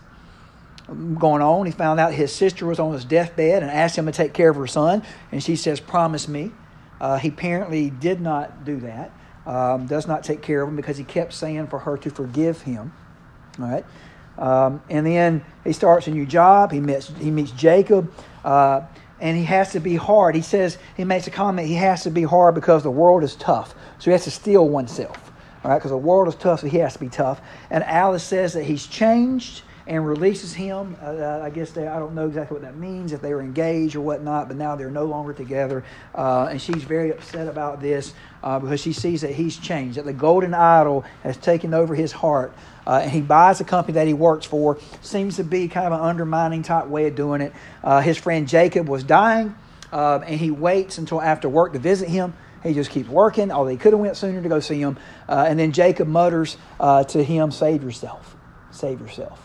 Going 0.87 1.41
on, 1.41 1.65
he 1.65 1.71
found 1.71 1.99
out 1.99 2.13
his 2.13 2.31
sister 2.31 2.65
was 2.65 2.77
on 2.77 2.93
his 2.93 3.05
deathbed 3.05 3.63
and 3.63 3.71
asked 3.71 3.97
him 3.97 4.05
to 4.05 4.11
take 4.11 4.33
care 4.33 4.49
of 4.49 4.57
her 4.57 4.67
son, 4.67 5.01
and 5.31 5.41
she 5.41 5.55
says, 5.55 5.79
"Promise 5.79 6.27
me." 6.27 6.51
Uh, 6.99 7.17
he 7.17 7.29
apparently 7.29 7.89
did 7.89 8.21
not 8.21 8.65
do 8.65 8.79
that, 8.79 9.11
um, 9.45 9.85
does 9.87 10.07
not 10.07 10.23
take 10.23 10.41
care 10.41 10.61
of 10.61 10.69
him 10.69 10.75
because 10.75 10.97
he 10.97 11.03
kept 11.03 11.33
saying 11.33 11.67
for 11.67 11.79
her 11.79 11.97
to 11.97 12.09
forgive 12.09 12.61
him. 12.61 12.93
All 13.59 13.65
right. 13.65 13.85
Um, 14.37 14.81
and 14.89 15.05
then 15.05 15.45
he 15.63 15.73
starts 15.73 16.07
a 16.07 16.11
new 16.11 16.25
job. 16.25 16.71
He 16.71 16.79
meets, 16.79 17.07
he 17.19 17.31
meets 17.31 17.51
Jacob, 17.51 18.11
uh, 18.43 18.81
and 19.19 19.37
he 19.37 19.43
has 19.45 19.71
to 19.71 19.79
be 19.79 19.95
hard. 19.95 20.35
He 20.35 20.41
says, 20.41 20.77
he 20.97 21.05
makes 21.05 21.27
a 21.27 21.31
comment, 21.31 21.67
he 21.67 21.75
has 21.75 22.03
to 22.03 22.09
be 22.09 22.23
hard 22.23 22.55
because 22.55 22.83
the 22.83 22.91
world 22.91 23.23
is 23.23 23.35
tough. 23.35 23.73
So 23.99 24.05
he 24.05 24.11
has 24.11 24.25
to 24.25 24.31
steel 24.31 24.67
oneself, 24.67 25.31
all 25.63 25.71
right, 25.71 25.77
because 25.77 25.91
the 25.91 25.97
world 25.97 26.27
is 26.27 26.35
tough, 26.35 26.61
so 26.61 26.67
he 26.67 26.79
has 26.79 26.93
to 26.93 26.99
be 26.99 27.07
tough. 27.07 27.39
And 27.69 27.83
Alice 27.85 28.23
says 28.23 28.53
that 28.53 28.63
he's 28.63 28.85
changed 28.87 29.61
and 29.87 30.05
releases 30.05 30.53
him. 30.53 30.95
Uh, 31.01 31.39
I 31.41 31.49
guess 31.49 31.71
they, 31.71 31.87
I 31.87 31.99
don't 31.99 32.15
know 32.15 32.27
exactly 32.27 32.55
what 32.55 32.63
that 32.63 32.75
means, 32.75 33.11
if 33.11 33.21
they 33.21 33.33
were 33.33 33.41
engaged 33.41 33.95
or 33.95 34.01
whatnot, 34.01 34.47
but 34.47 34.57
now 34.57 34.75
they're 34.75 34.89
no 34.89 35.05
longer 35.05 35.33
together. 35.33 35.83
Uh, 36.13 36.47
and 36.49 36.61
she's 36.61 36.83
very 36.83 37.11
upset 37.11 37.47
about 37.47 37.81
this 37.81 38.13
uh, 38.43 38.59
because 38.59 38.79
she 38.79 38.93
sees 38.93 39.21
that 39.21 39.31
he's 39.31 39.57
changed, 39.57 39.97
that 39.97 40.05
the 40.05 40.13
golden 40.13 40.53
idol 40.53 41.05
has 41.23 41.37
taken 41.37 41.73
over 41.73 41.93
his 41.93 42.11
heart. 42.11 42.53
Uh, 42.87 43.01
and 43.03 43.11
he 43.11 43.21
buys 43.21 43.59
the 43.59 43.63
company 43.63 43.93
that 43.93 44.07
he 44.07 44.13
works 44.13 44.45
for. 44.45 44.79
Seems 45.01 45.37
to 45.37 45.43
be 45.43 45.67
kind 45.67 45.87
of 45.87 45.93
an 45.93 46.01
undermining 46.01 46.63
type 46.63 46.87
way 46.87 47.07
of 47.07 47.15
doing 47.15 47.41
it. 47.41 47.53
Uh, 47.83 48.01
his 48.01 48.17
friend 48.17 48.47
Jacob 48.47 48.87
was 48.87 49.03
dying, 49.03 49.55
uh, 49.91 50.19
and 50.25 50.39
he 50.39 50.51
waits 50.51 50.97
until 50.97 51.21
after 51.21 51.47
work 51.47 51.73
to 51.73 51.79
visit 51.79 52.09
him. 52.09 52.33
He 52.63 52.73
just 52.73 52.89
keeps 52.89 53.07
working, 53.07 53.51
although 53.51 53.69
he 53.69 53.77
could 53.77 53.93
have 53.93 53.99
went 53.99 54.17
sooner 54.17 54.41
to 54.41 54.49
go 54.49 54.59
see 54.59 54.79
him. 54.79 54.97
and 55.27 55.59
then 55.59 55.71
Jacob 55.71 56.07
mutters 56.07 56.57
to 56.79 57.23
him, 57.23 57.51
"Save 57.51 57.83
yourself, 57.83 58.35
save 58.71 58.99
yourself." 58.99 59.44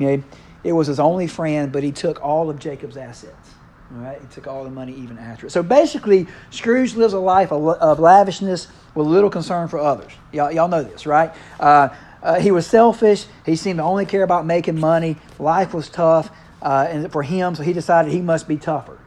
You 0.00 0.24
it 0.62 0.72
was 0.72 0.86
his 0.88 1.00
only 1.00 1.26
friend, 1.26 1.72
but 1.72 1.82
he 1.82 1.92
took 1.92 2.22
all 2.22 2.50
of 2.50 2.58
Jacob's 2.58 2.96
assets. 2.96 3.50
All 3.92 4.02
right, 4.02 4.20
he 4.20 4.26
took 4.28 4.46
all 4.46 4.62
the 4.62 4.70
money 4.70 4.94
even 4.94 5.18
after 5.18 5.46
it. 5.46 5.50
So 5.50 5.62
basically, 5.62 6.26
Scrooge 6.50 6.94
lives 6.94 7.12
a 7.12 7.18
life 7.18 7.50
of, 7.50 7.66
of 7.66 7.98
lavishness 7.98 8.68
with 8.94 9.06
little 9.06 9.30
concern 9.30 9.68
for 9.68 9.78
others. 9.78 10.12
Y'all, 10.32 10.52
y'all 10.52 10.68
know 10.68 10.82
this, 10.82 11.06
right? 11.06 11.32
Uh, 11.58 11.88
uh, 12.22 12.38
he 12.38 12.50
was 12.50 12.66
selfish. 12.66 13.26
He 13.46 13.56
seemed 13.56 13.78
to 13.78 13.82
only 13.82 14.06
care 14.06 14.22
about 14.22 14.46
making 14.46 14.78
money. 14.78 15.16
Life 15.38 15.74
was 15.74 15.88
tough 15.88 16.30
uh, 16.62 16.86
and 16.88 17.10
for 17.10 17.22
him, 17.22 17.54
so 17.54 17.62
he 17.62 17.72
decided 17.72 18.12
he 18.12 18.20
must 18.20 18.46
be 18.46 18.56
tougher. 18.56 18.98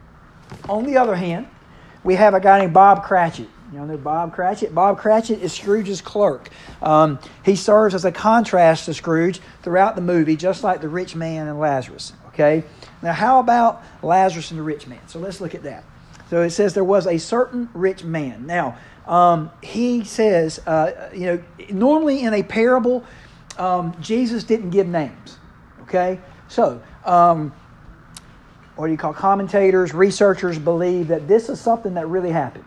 On 0.68 0.84
the 0.84 0.96
other 0.96 1.14
hand, 1.14 1.46
we 2.02 2.16
have 2.16 2.34
a 2.34 2.40
guy 2.40 2.58
named 2.58 2.74
Bob 2.74 3.04
Cratchit. 3.04 3.48
You 3.74 3.84
know, 3.84 3.96
Bob 3.96 4.32
Cratchit. 4.32 4.72
Bob 4.72 4.98
Cratchit 4.98 5.42
is 5.42 5.52
Scrooge's 5.52 6.00
clerk. 6.00 6.48
Um, 6.80 7.18
he 7.44 7.56
serves 7.56 7.92
as 7.96 8.04
a 8.04 8.12
contrast 8.12 8.84
to 8.84 8.94
Scrooge 8.94 9.40
throughout 9.62 9.96
the 9.96 10.00
movie, 10.00 10.36
just 10.36 10.62
like 10.62 10.80
the 10.80 10.88
rich 10.88 11.16
man 11.16 11.48
and 11.48 11.58
Lazarus. 11.58 12.12
Okay? 12.28 12.62
Now, 13.02 13.12
how 13.12 13.40
about 13.40 13.82
Lazarus 14.00 14.52
and 14.52 14.60
the 14.60 14.62
rich 14.62 14.86
man? 14.86 15.00
So 15.08 15.18
let's 15.18 15.40
look 15.40 15.56
at 15.56 15.64
that. 15.64 15.82
So 16.30 16.42
it 16.42 16.50
says 16.50 16.74
there 16.74 16.84
was 16.84 17.08
a 17.08 17.18
certain 17.18 17.68
rich 17.74 18.04
man. 18.04 18.46
Now, 18.46 18.78
um, 19.08 19.50
he 19.60 20.04
says, 20.04 20.60
uh, 20.68 21.10
you 21.12 21.26
know, 21.26 21.42
normally 21.70 22.20
in 22.22 22.32
a 22.32 22.44
parable, 22.44 23.04
um, 23.58 23.96
Jesus 24.00 24.44
didn't 24.44 24.70
give 24.70 24.86
names. 24.86 25.36
Okay? 25.82 26.20
So, 26.46 26.80
um, 27.04 27.52
what 28.76 28.86
do 28.86 28.92
you 28.92 28.98
call 28.98 29.14
commentators, 29.14 29.92
researchers 29.92 30.60
believe 30.60 31.08
that 31.08 31.26
this 31.26 31.48
is 31.48 31.60
something 31.60 31.94
that 31.94 32.06
really 32.06 32.30
happened 32.30 32.66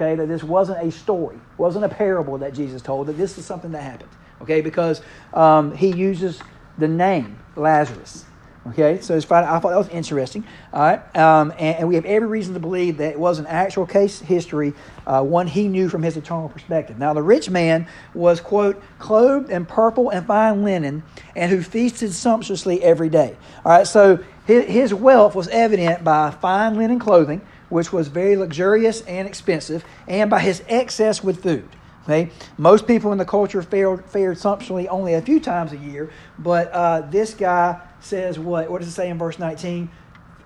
okay, 0.00 0.14
that 0.14 0.26
this 0.26 0.42
wasn't 0.42 0.86
a 0.86 0.90
story, 0.90 1.38
wasn't 1.58 1.84
a 1.84 1.88
parable 1.88 2.38
that 2.38 2.54
Jesus 2.54 2.80
told, 2.80 3.06
that 3.08 3.18
this 3.18 3.36
is 3.36 3.44
something 3.44 3.72
that 3.72 3.82
happened, 3.82 4.10
okay, 4.40 4.60
because 4.60 5.02
um, 5.34 5.74
he 5.74 5.88
uses 5.94 6.40
the 6.78 6.88
name 6.88 7.38
Lazarus. 7.56 8.24
Okay, 8.68 9.00
so 9.00 9.16
it's 9.16 9.24
fine. 9.24 9.44
I 9.44 9.58
thought 9.58 9.70
that 9.70 9.78
was 9.78 9.88
interesting. 9.88 10.44
All 10.74 10.82
right, 10.82 11.16
um, 11.16 11.50
and, 11.52 11.78
and, 11.78 11.88
we 11.88 11.94
have 11.94 12.04
every 12.04 12.28
reason 12.28 12.52
to 12.52 12.60
believe 12.60 12.98
that 12.98 13.12
it 13.12 13.18
was 13.18 13.38
an 13.38 13.46
actual 13.46 13.86
case 13.86 14.20
history, 14.20 14.74
uh, 15.06 15.22
one 15.22 15.46
he 15.46 15.66
knew 15.66 15.88
from 15.88 16.02
his 16.02 16.18
eternal 16.18 16.50
perspective. 16.50 16.98
Now, 16.98 17.14
the 17.14 17.22
rich 17.22 17.48
man 17.48 17.88
was, 18.12 18.38
quote, 18.38 18.82
clothed 18.98 19.48
in 19.48 19.64
purple 19.64 20.10
and 20.10 20.26
fine 20.26 20.62
linen, 20.62 21.04
and 21.34 21.50
who 21.50 21.62
feasted 21.62 22.12
sumptuously 22.12 22.82
every 22.82 23.08
day. 23.08 23.34
All 23.64 23.72
right, 23.72 23.86
so 23.86 24.22
his, 24.46 24.66
his 24.66 24.94
wealth 24.94 25.34
was 25.34 25.48
evident 25.48 26.04
by 26.04 26.30
fine 26.30 26.76
linen 26.76 26.98
clothing, 26.98 27.40
which 27.70 27.92
was 27.92 28.08
very 28.08 28.36
luxurious 28.36 29.00
and 29.02 29.26
expensive, 29.26 29.84
and 30.06 30.28
by 30.28 30.40
his 30.40 30.62
excess 30.68 31.24
with 31.24 31.42
food. 31.42 31.68
Okay? 32.04 32.30
Most 32.58 32.86
people 32.86 33.12
in 33.12 33.18
the 33.18 33.24
culture 33.24 33.62
fared, 33.62 34.04
fared 34.06 34.36
sumptuously 34.36 34.88
only 34.88 35.14
a 35.14 35.22
few 35.22 35.40
times 35.40 35.72
a 35.72 35.76
year, 35.76 36.10
but 36.38 36.70
uh, 36.72 37.02
this 37.02 37.34
guy 37.34 37.80
says 38.00 38.38
what? 38.38 38.70
What 38.70 38.80
does 38.80 38.88
it 38.88 38.92
say 38.92 39.08
in 39.08 39.18
verse 39.18 39.38
19? 39.38 39.90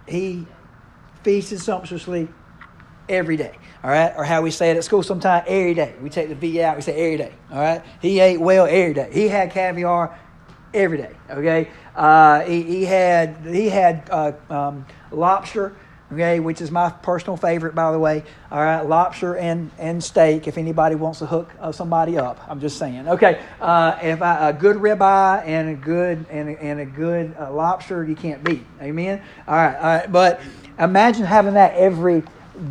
He 0.07 0.47
feasted 1.23 1.61
sumptuously 1.61 2.28
every 3.09 3.37
day. 3.37 3.57
All 3.83 3.90
right? 3.90 4.12
Or 4.16 4.25
how 4.25 4.43
we 4.43 4.50
say 4.50 4.71
it 4.71 4.76
at 4.76 4.85
school 4.85 5.02
sometime, 5.02 5.45
every 5.47 5.75
day. 5.75 5.95
We 6.00 6.11
take 6.11 6.28
the 6.28 6.35
V 6.35 6.62
out, 6.62 6.76
we 6.76 6.83
say 6.83 6.95
every 6.95 7.16
day. 7.19 7.33
All 7.50 7.59
right? 7.59 7.83
He 8.00 8.21
ate 8.21 8.40
well 8.40 8.66
every 8.66 8.95
day. 8.95 9.11
He 9.12 9.28
had 9.28 9.50
caviar 9.50 10.19
every 10.73 10.99
day. 10.99 11.14
Okay? 11.31 11.71
Uh, 11.95 12.40
he, 12.40 12.62
he 12.62 12.85
had, 12.85 13.38
he 13.47 13.69
had 13.69 14.09
uh, 14.11 14.33
um, 14.50 14.87
lobster 15.11 15.76
okay, 16.14 16.40
which 16.40 16.61
is 16.61 16.71
my 16.71 16.90
personal 16.90 17.37
favorite, 17.37 17.75
by 17.75 17.92
the 17.92 17.99
way. 17.99 18.25
All 18.50 18.61
right, 18.61 18.83
lobster 18.83 19.37
and, 19.37 19.71
and 19.78 20.02
steak. 20.02 20.47
If 20.47 20.56
anybody 20.59 20.94
wants 20.94 21.18
to 21.18 21.26
hook 21.26 21.50
uh, 21.61 21.73
somebody 21.73 22.16
up, 22.16 22.40
I'm 22.49 22.61
just 22.61 22.78
saying. 22.78 23.09
Okay, 23.09 23.40
uh, 23.61 23.99
if 24.02 24.23
I, 24.23 24.50
a 24.50 24.52
good 24.52 24.76
ribeye 24.76 25.44
and 25.44 25.71
a 25.71 25.75
good 25.75 26.25
and 26.30 26.50
a, 26.50 26.62
and 26.62 26.80
a 26.80 26.87
good 26.87 27.35
uh, 27.38 27.52
lobster, 27.52 28.04
you 28.04 28.16
can't 28.16 28.42
beat. 28.44 28.64
Amen. 28.80 29.21
All 29.47 29.54
right, 29.54 29.76
all 29.76 29.83
right. 29.83 30.12
But 30.12 30.40
imagine 30.78 31.25
having 31.25 31.54
that 31.54 31.75
every 31.75 32.23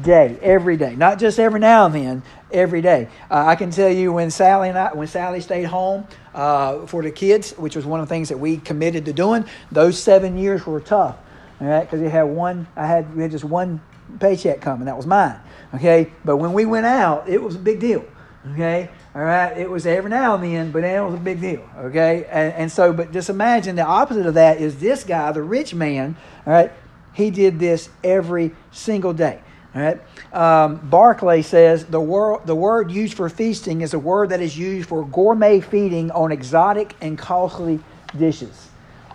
day, 0.01 0.37
every 0.41 0.77
day, 0.77 0.95
not 0.95 1.19
just 1.19 1.39
every 1.39 1.59
now 1.59 1.85
and 1.85 1.95
then, 1.95 2.23
every 2.51 2.81
day. 2.81 3.09
Uh, 3.29 3.43
I 3.45 3.55
can 3.55 3.71
tell 3.71 3.89
you 3.89 4.13
when 4.13 4.31
Sally 4.31 4.69
and 4.69 4.77
I, 4.77 4.93
when 4.93 5.07
Sally 5.07 5.41
stayed 5.41 5.65
home 5.65 6.07
uh, 6.33 6.85
for 6.85 7.03
the 7.03 7.11
kids, 7.11 7.51
which 7.53 7.75
was 7.75 7.85
one 7.85 7.99
of 7.99 8.07
the 8.07 8.13
things 8.13 8.29
that 8.29 8.39
we 8.39 8.57
committed 8.57 9.05
to 9.05 9.13
doing, 9.13 9.43
those 9.71 10.01
seven 10.01 10.37
years 10.37 10.65
were 10.65 10.79
tough 10.79 11.17
all 11.63 11.69
right, 11.69 11.81
because 11.81 12.01
we 12.01 12.09
had 12.09 12.23
one, 12.23 12.67
I 12.75 12.85
had, 12.85 13.15
we 13.15 13.21
had 13.21 13.31
just 13.31 13.43
one 13.45 13.81
paycheck 14.19 14.61
coming, 14.61 14.85
that 14.85 14.97
was 14.97 15.05
mine, 15.05 15.39
okay? 15.73 16.11
But 16.25 16.37
when 16.37 16.53
we 16.53 16.65
went 16.65 16.85
out, 16.85 17.29
it 17.29 17.41
was 17.41 17.55
a 17.55 17.59
big 17.59 17.79
deal, 17.79 18.05
okay? 18.51 18.89
All 19.15 19.21
right, 19.21 19.57
it 19.57 19.69
was 19.69 19.85
every 19.85 20.09
now 20.09 20.35
and 20.35 20.43
then, 20.43 20.71
but 20.71 20.81
then 20.81 21.03
it 21.03 21.05
was 21.05 21.15
a 21.15 21.23
big 21.23 21.39
deal, 21.39 21.67
okay? 21.77 22.25
And, 22.25 22.53
and 22.53 22.71
so, 22.71 22.91
but 22.91 23.11
just 23.11 23.29
imagine 23.29 23.75
the 23.75 23.85
opposite 23.85 24.25
of 24.25 24.33
that 24.33 24.59
is 24.59 24.79
this 24.79 25.03
guy, 25.03 25.31
the 25.31 25.41
rich 25.41 25.73
man, 25.73 26.17
all 26.45 26.53
right, 26.53 26.71
he 27.13 27.29
did 27.29 27.59
this 27.59 27.89
every 28.03 28.51
single 28.71 29.13
day. 29.13 29.39
All 29.75 29.81
right. 29.81 29.99
Um, 30.33 30.77
Barclay 30.87 31.41
says 31.41 31.85
the 31.85 31.99
word 31.99 32.45
the 32.45 32.53
word 32.53 32.91
used 32.91 33.15
for 33.15 33.27
feasting 33.27 33.81
is 33.81 33.95
a 33.95 33.99
word 33.99 34.29
that 34.29 34.39
is 34.39 34.55
used 34.55 34.87
for 34.87 35.03
gourmet 35.07 35.61
feeding 35.61 36.11
on 36.11 36.31
exotic 36.31 36.95
and 37.01 37.17
costly 37.17 37.79
dishes. 38.15 38.69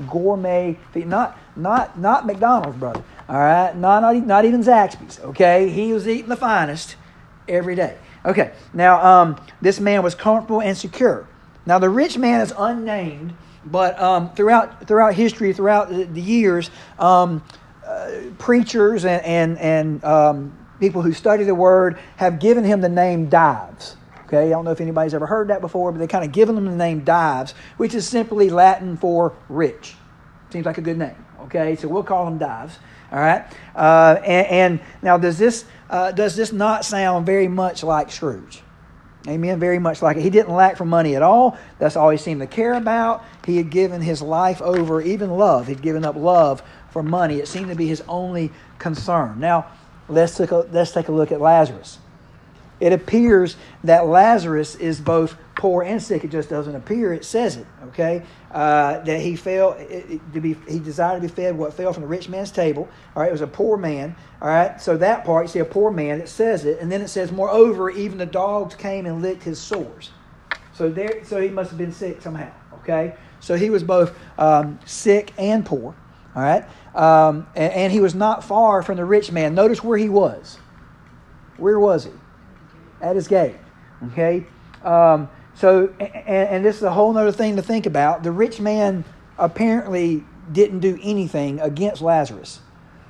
Gourmet 0.09 0.77
not 0.95 1.39
not, 1.59 1.99
not 1.99 2.25
McDonald's, 2.25 2.79
brother. 2.79 3.03
All 3.29 3.37
right? 3.37 3.77
Not, 3.77 4.01
not, 4.01 4.27
not 4.27 4.45
even 4.45 4.63
Zaxby's. 4.63 5.19
Okay? 5.21 5.69
He 5.69 5.93
was 5.93 6.09
eating 6.09 6.29
the 6.29 6.37
finest 6.37 6.97
every 7.49 7.75
day. 7.75 7.99
Okay. 8.25 8.53
Now, 8.73 9.05
um, 9.05 9.41
this 9.61 9.81
man 9.81 10.03
was 10.03 10.15
comfortable 10.15 10.63
and 10.63 10.77
secure. 10.77 11.29
Now, 11.67 11.79
the 11.79 11.91
rich 11.91 12.17
man 12.17 12.41
is 12.41 12.53
unnamed, 12.57 13.35
but 13.65 13.99
um, 14.01 14.31
throughout, 14.35 14.87
throughout 14.87 15.15
history, 15.15 15.53
throughout 15.53 15.91
the, 15.91 16.05
the 16.05 16.21
years, 16.21 16.71
um, 16.99 17.43
uh, 17.87 18.11
preachers 18.39 19.05
and, 19.05 19.23
and, 19.25 19.59
and 19.59 20.05
um, 20.05 20.57
people 20.81 21.03
who 21.03 21.13
study 21.13 21.45
the 21.45 21.55
word 21.55 21.99
have 22.17 22.39
given 22.39 22.65
him 22.65 22.81
the 22.81 22.89
name 22.89 23.29
Dives. 23.29 23.97
Okay, 24.29 24.47
I 24.47 24.51
don't 24.51 24.67
know 24.67 24.73
if 24.73 24.83
anybody's 24.83 25.15
ever 25.15 25.27
heard 25.27 25.49
that 25.49 25.63
before, 25.63 25.91
but 25.91 25.99
they 25.99 26.07
kind 26.07 26.23
of 26.23 26.33
given 26.33 26.55
them 26.55 26.67
the 26.67 26.77
name 26.77 27.03
Dives, 27.03 27.55
which 27.79 27.95
is 27.95 28.07
simply 28.07 28.51
Latin 28.51 28.99
for 28.99 29.35
rich. 29.49 29.95
Seems 30.51 30.67
like 30.67 30.77
a 30.77 30.83
good 30.83 30.99
name. 30.99 31.17
Okay, 31.43 31.77
so 31.77 31.89
we'll 31.89 32.03
call 32.03 32.27
them 32.27 32.37
dives. 32.37 32.79
All 33.11 33.19
right, 33.19 33.45
uh, 33.75 34.21
and, 34.23 34.47
and, 34.47 34.81
now 35.01 35.17
does 35.17 35.39
this 35.39 35.65
uh, 35.89 36.13
does 36.13 36.37
this 36.37 36.53
not 36.53 36.85
sound 36.85 37.25
very 37.25 37.49
much 37.49 37.83
like 37.83 38.11
Scrooge? 38.11 38.63
Amen. 39.27 39.59
Very 39.59 39.79
much 39.79 40.01
like 40.03 40.17
it. 40.17 40.23
He 40.23 40.31
didn't 40.31 40.55
lack 40.55 40.77
for 40.77 40.85
money 40.85 41.17
at 41.17 41.23
all. 41.23 41.59
That's 41.79 41.97
all 41.97 42.11
he 42.11 42.19
seemed 42.19 42.41
to 42.41 42.47
care 42.47 42.75
about. 42.75 43.25
He 43.47 43.57
had 43.57 43.71
given 43.71 44.01
his 44.01 44.23
life 44.23 44.63
over, 44.63 45.01
even 45.01 45.31
love. 45.31 45.67
He'd 45.67 45.83
given 45.83 46.05
up 46.05 46.17
love 46.17 46.63
for 46.91 47.03
money. 47.03 47.37
It 47.37 47.49
seemed 47.49 47.69
to 47.69 47.75
be 47.75 47.87
his 47.87 48.03
only 48.09 48.51
concern. 48.79 49.41
Now, 49.41 49.67
let's 50.09 50.37
take 50.37 50.51
a, 50.51 50.67
let's 50.71 50.93
take 50.93 51.09
a 51.09 51.13
look 51.13 51.33
at 51.33 51.41
Lazarus. 51.41 51.99
It 52.81 52.93
appears 52.93 53.57
that 53.85 54.07
Lazarus 54.07 54.77
is 54.77 55.01
both 55.01 55.37
poor 55.57 55.83
and 55.83 56.01
sick. 56.01 56.23
It 56.23 56.31
just 56.31 56.49
doesn't 56.49 56.75
appear. 56.75 57.13
It 57.13 57.25
says 57.25 57.57
it. 57.57 57.67
Okay, 57.89 58.23
uh, 58.53 59.01
that 59.01 59.21
he 59.21 59.35
fell 59.35 59.73
it, 59.73 59.91
it, 59.91 60.33
to 60.33 60.41
be. 60.41 60.57
He 60.69 60.79
desired 60.79 61.21
to 61.21 61.29
be 61.29 61.33
fed 61.33 61.57
what 61.57 61.75
fell 61.75 61.93
from 61.93 62.03
the 62.03 62.09
rich 62.09 62.29
man's 62.29 62.51
table. 62.51 62.89
All 63.15 63.23
right, 63.23 63.29
it 63.29 63.33
was 63.33 63.41
a 63.41 63.47
poor 63.47 63.77
man. 63.77 64.15
All 64.41 64.49
right, 64.49 64.81
so 64.81 64.97
that 64.97 65.25
part 65.25 65.47
you 65.47 65.49
see 65.49 65.59
a 65.59 65.65
poor 65.65 65.91
man. 65.91 66.21
It 66.21 66.29
says 66.29 66.65
it, 66.65 66.81
and 66.81 66.91
then 66.91 67.03
it 67.03 67.09
says, 67.09 67.33
moreover, 67.33 67.91
even 67.91 68.19
the 68.19 68.27
dogs 68.27 68.75
came 68.75 69.07
and 69.07 69.21
licked 69.21 69.43
his 69.43 69.59
sores. 69.59 70.11
So 70.73 70.89
there, 70.89 71.25
so 71.25 71.41
he 71.41 71.49
must 71.49 71.71
have 71.71 71.79
been 71.79 71.93
sick 71.93 72.23
somehow. 72.23 72.53
Okay, 72.81 73.17
so 73.41 73.57
he 73.57 73.71
was 73.71 73.83
both 73.83 74.17
um, 74.39 74.79
sick 74.87 75.33
and 75.37 75.67
poor. 75.67 75.97
All 76.37 76.43
right, 76.43 76.65
um, 76.95 77.49
and, 77.57 77.73
and 77.73 77.93
he 77.93 78.01
was 78.01 78.15
not 78.15 78.45
far 78.45 78.83
from 78.83 78.97
the 78.97 79.05
rich 79.05 79.33
man. 79.33 79.55
Notice 79.57 79.83
where 79.83 79.99
he 79.99 80.09
was. 80.09 80.59
Where 81.57 81.81
was 81.81 82.05
he? 82.05 82.13
At 83.01 83.17
his 83.17 83.29
gate. 83.29 83.57
Okay. 84.13 84.47
Um, 84.85 85.29
so, 85.55 85.93
and, 85.99 86.49
and 86.49 86.65
this 86.65 86.77
is 86.77 86.83
a 86.83 86.91
whole 86.91 87.17
other 87.17 87.33
thing 87.33 87.57
to 87.57 87.63
think 87.63 87.87
about. 87.87 88.23
The 88.23 88.33
rich 88.33 88.61
man 88.61 89.05
apparently 89.39 90.25
didn't 90.53 90.81
do 90.81 90.99
anything 91.03 91.61
against 91.61 92.01
Lazarus. 92.01 92.61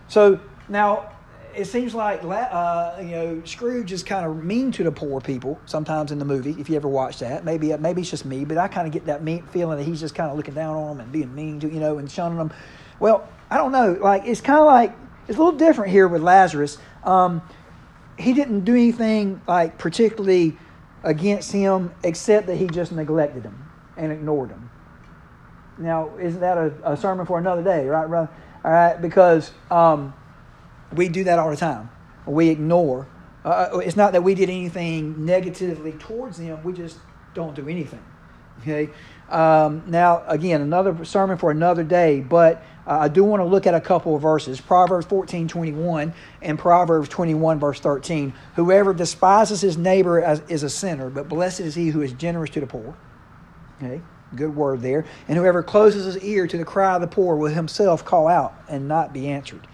So 0.08 0.40
now 0.68 1.10
it 1.54 1.66
seems 1.66 1.94
like 1.94 2.22
uh, 2.22 2.96
you 3.00 3.10
know 3.10 3.42
Scrooge 3.44 3.92
is 3.92 4.02
kind 4.02 4.24
of 4.24 4.42
mean 4.44 4.70
to 4.72 4.84
the 4.84 4.92
poor 4.92 5.20
people 5.20 5.60
sometimes 5.66 6.12
in 6.12 6.18
the 6.18 6.24
movie. 6.24 6.56
If 6.58 6.70
you 6.70 6.76
ever 6.76 6.88
watch 6.88 7.18
that, 7.18 7.44
maybe 7.44 7.76
maybe 7.76 8.02
it's 8.02 8.10
just 8.10 8.24
me, 8.24 8.44
but 8.44 8.58
I 8.58 8.68
kind 8.68 8.86
of 8.86 8.92
get 8.92 9.06
that 9.06 9.22
mean 9.22 9.42
feeling 9.48 9.78
that 9.78 9.84
he's 9.84 10.00
just 10.00 10.14
kind 10.14 10.30
of 10.30 10.36
looking 10.36 10.54
down 10.54 10.76
on 10.76 10.96
them 10.96 11.00
and 11.00 11.12
being 11.12 11.34
mean 11.34 11.60
to 11.60 11.68
you 11.68 11.80
know 11.80 11.98
and 11.98 12.10
shunning 12.10 12.38
them. 12.38 12.52
Well, 13.00 13.28
I 13.50 13.56
don't 13.56 13.72
know. 13.72 13.98
Like 14.00 14.22
it's 14.26 14.40
kind 14.40 14.60
of 14.60 14.66
like 14.66 14.96
it's 15.26 15.36
a 15.36 15.42
little 15.42 15.58
different 15.58 15.90
here 15.92 16.08
with 16.08 16.22
Lazarus. 16.22 16.78
Um, 17.04 17.42
he 18.18 18.32
didn't 18.32 18.64
do 18.64 18.72
anything 18.72 19.40
like 19.46 19.78
particularly 19.78 20.58
against 21.04 21.52
him 21.52 21.94
except 22.02 22.48
that 22.48 22.56
he 22.56 22.66
just 22.66 22.92
neglected 22.92 23.44
him 23.44 23.64
and 23.96 24.12
ignored 24.12 24.50
him. 24.50 24.70
Now, 25.78 26.16
isn't 26.18 26.40
that 26.40 26.58
a, 26.58 26.72
a 26.84 26.96
sermon 26.96 27.24
for 27.24 27.38
another 27.38 27.62
day, 27.62 27.86
right, 27.86 28.08
brother? 28.08 28.30
All 28.64 28.72
right, 28.72 29.00
because 29.00 29.52
um, 29.70 30.12
we 30.92 31.08
do 31.08 31.24
that 31.24 31.38
all 31.38 31.50
the 31.50 31.56
time. 31.56 31.88
We 32.26 32.48
ignore. 32.48 33.06
Uh, 33.44 33.68
uh, 33.74 33.78
it's 33.78 33.96
not 33.96 34.12
that 34.12 34.22
we 34.22 34.34
did 34.34 34.50
anything 34.50 35.24
negatively 35.24 35.92
towards 35.92 36.38
them, 36.38 36.62
we 36.64 36.72
just 36.72 36.98
don't 37.34 37.54
do 37.54 37.68
anything. 37.68 38.02
Okay? 38.60 38.90
Um, 39.30 39.84
now, 39.86 40.24
again, 40.26 40.60
another 40.60 41.04
sermon 41.04 41.38
for 41.38 41.52
another 41.52 41.84
day, 41.84 42.20
but 42.20 42.64
uh, 42.88 43.00
I 43.00 43.08
do 43.08 43.22
want 43.22 43.40
to 43.40 43.44
look 43.44 43.66
at 43.66 43.74
a 43.74 43.80
couple 43.80 44.16
of 44.16 44.22
verses 44.22 44.60
Proverbs 44.60 45.06
14 45.06 45.46
21 45.46 46.14
and 46.40 46.58
Proverbs 46.58 47.08
21, 47.10 47.58
verse 47.58 47.80
13. 47.80 48.32
Whoever 48.56 48.94
despises 48.94 49.60
his 49.60 49.76
neighbor 49.76 50.22
as, 50.22 50.40
is 50.48 50.62
a 50.62 50.70
sinner, 50.70 51.10
but 51.10 51.28
blessed 51.28 51.60
is 51.60 51.74
he 51.74 51.88
who 51.88 52.00
is 52.00 52.12
generous 52.14 52.48
to 52.50 52.60
the 52.60 52.66
poor. 52.66 52.96
Okay, 53.76 54.00
good 54.34 54.56
word 54.56 54.80
there. 54.80 55.04
And 55.28 55.36
whoever 55.36 55.62
closes 55.62 56.06
his 56.06 56.24
ear 56.24 56.46
to 56.46 56.56
the 56.56 56.64
cry 56.64 56.94
of 56.94 57.02
the 57.02 57.06
poor 57.06 57.36
will 57.36 57.52
himself 57.52 58.06
call 58.06 58.26
out 58.26 58.54
and 58.68 58.88
not 58.88 59.12
be 59.12 59.28
answered. 59.28 59.66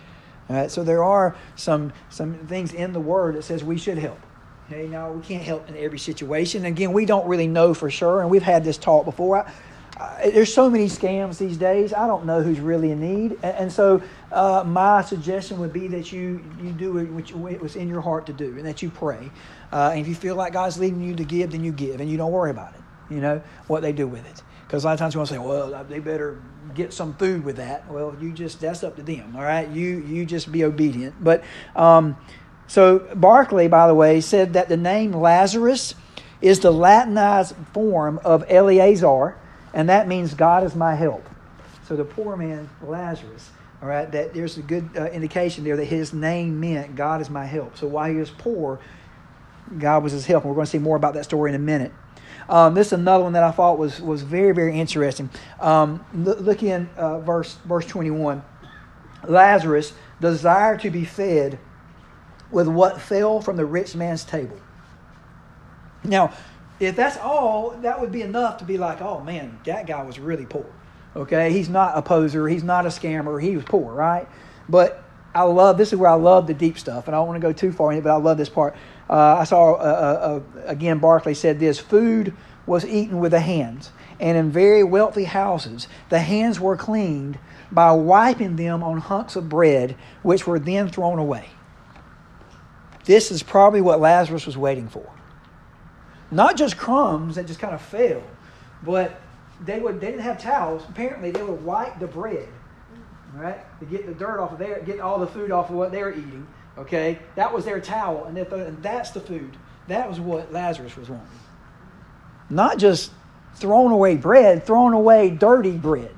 All 0.50 0.56
right, 0.56 0.70
so 0.70 0.82
there 0.82 1.04
are 1.04 1.36
some, 1.54 1.92
some 2.10 2.34
things 2.46 2.74
in 2.74 2.92
the 2.92 3.00
word 3.00 3.36
that 3.36 3.44
says 3.44 3.62
we 3.62 3.78
should 3.78 3.96
help. 3.96 4.18
Okay, 4.66 4.88
now 4.88 5.12
we 5.12 5.22
can't 5.22 5.42
help 5.42 5.68
in 5.68 5.76
every 5.76 5.98
situation. 5.98 6.64
Again, 6.64 6.92
we 6.92 7.06
don't 7.06 7.26
really 7.28 7.46
know 7.46 7.74
for 7.74 7.90
sure, 7.90 8.22
and 8.22 8.30
we've 8.30 8.42
had 8.42 8.64
this 8.64 8.76
talk 8.76 9.04
before. 9.04 9.38
I, 9.38 9.52
uh, 9.96 10.28
there's 10.30 10.52
so 10.52 10.68
many 10.68 10.86
scams 10.86 11.38
these 11.38 11.56
days. 11.56 11.92
I 11.92 12.06
don't 12.06 12.26
know 12.26 12.42
who's 12.42 12.58
really 12.58 12.90
in 12.90 13.00
need, 13.00 13.32
and, 13.42 13.56
and 13.56 13.72
so 13.72 14.02
uh, 14.32 14.64
my 14.66 15.02
suggestion 15.02 15.60
would 15.60 15.72
be 15.72 15.86
that 15.88 16.10
you 16.10 16.44
you 16.60 16.72
do 16.72 16.92
what 16.92 17.60
was 17.60 17.76
in 17.76 17.88
your 17.88 18.00
heart 18.00 18.26
to 18.26 18.32
do, 18.32 18.56
and 18.56 18.66
that 18.66 18.82
you 18.82 18.90
pray. 18.90 19.30
Uh, 19.72 19.90
and 19.92 20.00
if 20.00 20.08
you 20.08 20.14
feel 20.16 20.34
like 20.34 20.52
God's 20.52 20.78
leading 20.78 21.02
you 21.02 21.14
to 21.14 21.24
give, 21.24 21.52
then 21.52 21.62
you 21.62 21.70
give, 21.70 22.00
and 22.00 22.10
you 22.10 22.16
don't 22.16 22.32
worry 22.32 22.50
about 22.50 22.74
it. 22.74 22.80
You 23.08 23.20
know 23.20 23.40
what 23.68 23.82
they 23.82 23.92
do 23.92 24.08
with 24.08 24.26
it, 24.26 24.42
because 24.66 24.82
a 24.82 24.88
lot 24.88 24.94
of 24.94 24.98
times 24.98 25.14
you 25.14 25.20
want 25.20 25.28
to 25.28 25.34
say, 25.34 25.38
"Well, 25.38 25.84
they 25.84 26.00
better 26.00 26.42
get 26.74 26.92
some 26.92 27.14
food 27.14 27.44
with 27.44 27.56
that." 27.56 27.88
Well, 27.88 28.16
you 28.20 28.32
just 28.32 28.60
that's 28.60 28.82
up 28.82 28.96
to 28.96 29.02
them. 29.02 29.36
All 29.36 29.42
right, 29.42 29.68
you 29.68 30.00
you 30.00 30.26
just 30.26 30.50
be 30.50 30.64
obedient. 30.64 31.22
But 31.22 31.44
um, 31.76 32.16
so 32.66 32.98
Barclay, 33.14 33.68
by 33.68 33.86
the 33.86 33.94
way, 33.94 34.20
said 34.20 34.54
that 34.54 34.68
the 34.68 34.76
name 34.76 35.12
Lazarus 35.12 35.94
is 36.40 36.58
the 36.60 36.72
Latinized 36.72 37.54
form 37.72 38.18
of 38.24 38.44
Eleazar 38.48 39.38
and 39.74 39.88
that 39.88 40.08
means 40.08 40.32
God 40.32 40.64
is 40.64 40.74
my 40.74 40.94
help. 40.94 41.28
So 41.86 41.96
the 41.96 42.04
poor 42.04 42.36
man, 42.36 42.70
Lazarus, 42.80 43.50
all 43.82 43.88
right, 43.88 44.10
that 44.12 44.32
there's 44.32 44.56
a 44.56 44.62
good 44.62 44.88
uh, 44.96 45.06
indication 45.10 45.64
there 45.64 45.76
that 45.76 45.84
his 45.84 46.14
name 46.14 46.58
meant 46.58 46.96
God 46.96 47.20
is 47.20 47.28
my 47.28 47.44
help. 47.44 47.76
So 47.76 47.86
while 47.86 48.08
he 48.08 48.16
was 48.16 48.30
poor, 48.30 48.80
God 49.78 50.02
was 50.02 50.12
his 50.12 50.24
help. 50.24 50.44
And 50.44 50.50
we're 50.50 50.54
going 50.54 50.64
to 50.66 50.70
see 50.70 50.78
more 50.78 50.96
about 50.96 51.12
that 51.14 51.24
story 51.24 51.50
in 51.50 51.56
a 51.56 51.58
minute. 51.58 51.92
Um, 52.48 52.74
this 52.74 52.88
is 52.88 52.92
another 52.94 53.24
one 53.24 53.34
that 53.34 53.42
I 53.42 53.50
thought 53.50 53.78
was, 53.78 54.00
was 54.00 54.22
very, 54.22 54.52
very 54.52 54.78
interesting. 54.78 55.28
Um, 55.60 56.04
look, 56.14 56.62
in 56.62 56.88
uh, 56.96 57.18
verse, 57.20 57.56
verse 57.66 57.86
21. 57.86 58.42
Lazarus 59.26 59.92
desired 60.20 60.80
to 60.80 60.90
be 60.90 61.04
fed 61.04 61.58
with 62.50 62.68
what 62.68 63.00
fell 63.00 63.40
from 63.40 63.56
the 63.56 63.66
rich 63.66 63.96
man's 63.96 64.24
table. 64.24 64.58
Now, 66.04 66.32
if 66.80 66.96
that's 66.96 67.16
all, 67.16 67.70
that 67.82 68.00
would 68.00 68.12
be 68.12 68.22
enough 68.22 68.58
to 68.58 68.64
be 68.64 68.78
like, 68.78 69.00
oh 69.00 69.20
man, 69.20 69.58
that 69.64 69.86
guy 69.86 70.02
was 70.02 70.18
really 70.18 70.46
poor. 70.46 70.66
Okay, 71.16 71.52
he's 71.52 71.68
not 71.68 71.96
a 71.96 72.02
poser, 72.02 72.48
he's 72.48 72.64
not 72.64 72.86
a 72.86 72.88
scammer, 72.88 73.40
he 73.40 73.56
was 73.56 73.64
poor, 73.64 73.92
right? 73.92 74.26
But 74.68 75.04
I 75.34 75.42
love 75.42 75.78
this 75.78 75.92
is 75.92 75.98
where 75.98 76.10
I 76.10 76.14
love 76.14 76.46
the 76.46 76.54
deep 76.54 76.78
stuff, 76.78 77.06
and 77.06 77.14
I 77.14 77.18
don't 77.18 77.28
want 77.28 77.40
to 77.40 77.46
go 77.46 77.52
too 77.52 77.72
far 77.72 77.92
in 77.92 77.98
it, 77.98 78.04
but 78.04 78.12
I 78.12 78.16
love 78.16 78.36
this 78.38 78.48
part. 78.48 78.74
Uh, 79.08 79.36
I 79.38 79.44
saw 79.44 79.74
uh, 79.74 79.76
uh, 79.76 80.40
uh, 80.58 80.62
again 80.66 80.98
Barclay 80.98 81.34
said 81.34 81.60
this: 81.60 81.78
food 81.78 82.34
was 82.66 82.84
eaten 82.84 83.18
with 83.20 83.32
the 83.32 83.40
hands, 83.40 83.92
and 84.18 84.36
in 84.36 84.50
very 84.50 84.82
wealthy 84.82 85.24
houses, 85.24 85.86
the 86.08 86.20
hands 86.20 86.58
were 86.58 86.76
cleaned 86.76 87.38
by 87.70 87.92
wiping 87.92 88.56
them 88.56 88.82
on 88.82 88.98
hunks 88.98 89.36
of 89.36 89.48
bread, 89.48 89.96
which 90.22 90.46
were 90.46 90.58
then 90.58 90.88
thrown 90.88 91.18
away. 91.18 91.48
This 93.04 93.30
is 93.30 93.42
probably 93.42 93.80
what 93.80 94.00
Lazarus 94.00 94.46
was 94.46 94.56
waiting 94.56 94.88
for. 94.88 95.13
Not 96.34 96.56
just 96.56 96.76
crumbs 96.76 97.36
that 97.36 97.46
just 97.46 97.60
kind 97.60 97.74
of 97.74 97.80
fell, 97.80 98.22
but 98.82 99.20
they 99.64 99.78
would 99.78 100.00
they 100.00 100.08
didn't 100.08 100.22
have 100.22 100.40
towels. 100.40 100.82
Apparently, 100.88 101.30
they 101.30 101.42
would 101.42 101.64
wipe 101.64 102.00
the 102.00 102.08
bread, 102.08 102.48
right, 103.34 103.64
to 103.78 103.86
get 103.86 104.04
the 104.04 104.14
dirt 104.14 104.40
off 104.40 104.50
of 104.52 104.58
there, 104.58 104.80
get 104.80 104.98
all 104.98 105.20
the 105.20 105.28
food 105.28 105.52
off 105.52 105.70
of 105.70 105.76
what 105.76 105.92
they 105.92 106.02
were 106.02 106.12
eating. 106.12 106.44
Okay, 106.76 107.20
that 107.36 107.54
was 107.54 107.64
their 107.64 107.80
towel, 107.80 108.24
and, 108.24 108.36
and 108.36 108.82
that's 108.82 109.10
the 109.10 109.20
food. 109.20 109.56
That 109.86 110.08
was 110.08 110.18
what 110.18 110.52
Lazarus 110.52 110.96
was 110.96 111.08
wanting. 111.08 111.28
Not 112.50 112.78
just 112.78 113.12
thrown 113.54 113.92
away 113.92 114.16
bread, 114.16 114.66
thrown 114.66 114.92
away 114.92 115.30
dirty 115.30 115.76
bread. 115.76 116.12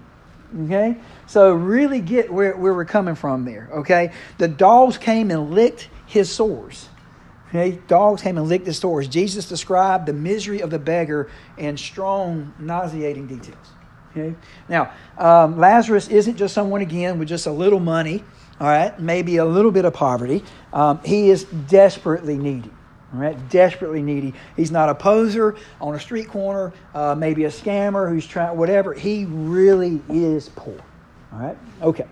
Okay, 0.65 0.97
so 1.27 1.53
really 1.53 2.01
get 2.01 2.33
where, 2.33 2.57
where 2.57 2.73
we're 2.73 2.87
coming 2.87 3.17
from 3.17 3.45
there. 3.45 3.69
Okay, 3.71 4.15
the 4.39 4.49
dogs 4.49 4.97
came 4.97 5.31
and 5.31 5.51
licked 5.51 5.91
his 6.07 6.33
sores. 6.33 6.89
Dogs 7.87 8.23
came 8.23 8.39
and 8.39 8.49
licked 8.49 8.67
his 8.67 8.79
sores. 8.79 9.09
Jesus 9.09 9.49
described 9.49 10.07
the 10.07 10.13
misery 10.13 10.61
of 10.61 10.71
the 10.71 10.79
beggar 10.79 11.31
in 11.57 11.77
strong, 11.77 12.55
nauseating 12.59 13.27
details. 13.27 13.67
Okay, 14.11 14.35
now 14.69 14.93
um, 15.19 15.59
Lazarus 15.59 16.09
isn't 16.09 16.37
just 16.37 16.55
someone 16.55 16.81
again 16.81 17.19
with 17.19 17.29
just 17.29 17.47
a 17.47 17.53
little 17.53 17.81
money. 17.81 18.25
All 18.59 18.67
right, 18.67 18.99
maybe 18.99 19.37
a 19.37 19.45
little 19.45 19.71
bit 19.71 19.85
of 19.85 19.93
poverty. 19.93 20.43
Um, 20.73 21.01
he 21.05 21.29
is 21.29 21.45
desperately 21.45 22.39
needy. 22.39 22.71
All 23.13 23.21
right, 23.21 23.49
desperately 23.51 24.03
needy. 24.03 24.33
He's 24.57 24.71
not 24.71 24.89
a 24.89 24.95
poser 24.95 25.57
on 25.81 25.95
a 25.95 26.01
street 26.01 26.29
corner, 26.29 26.73
uh, 26.95 27.15
maybe 27.15 27.45
a 27.45 27.51
scammer 27.51 28.09
who's 28.09 28.27
trying 28.27 28.57
whatever. 28.57 28.95
He 28.95 29.27
really 29.27 30.01
is 30.09 30.49
poor. 30.57 30.79
All 31.33 31.39
right, 31.39 31.59
okay. 31.83 32.07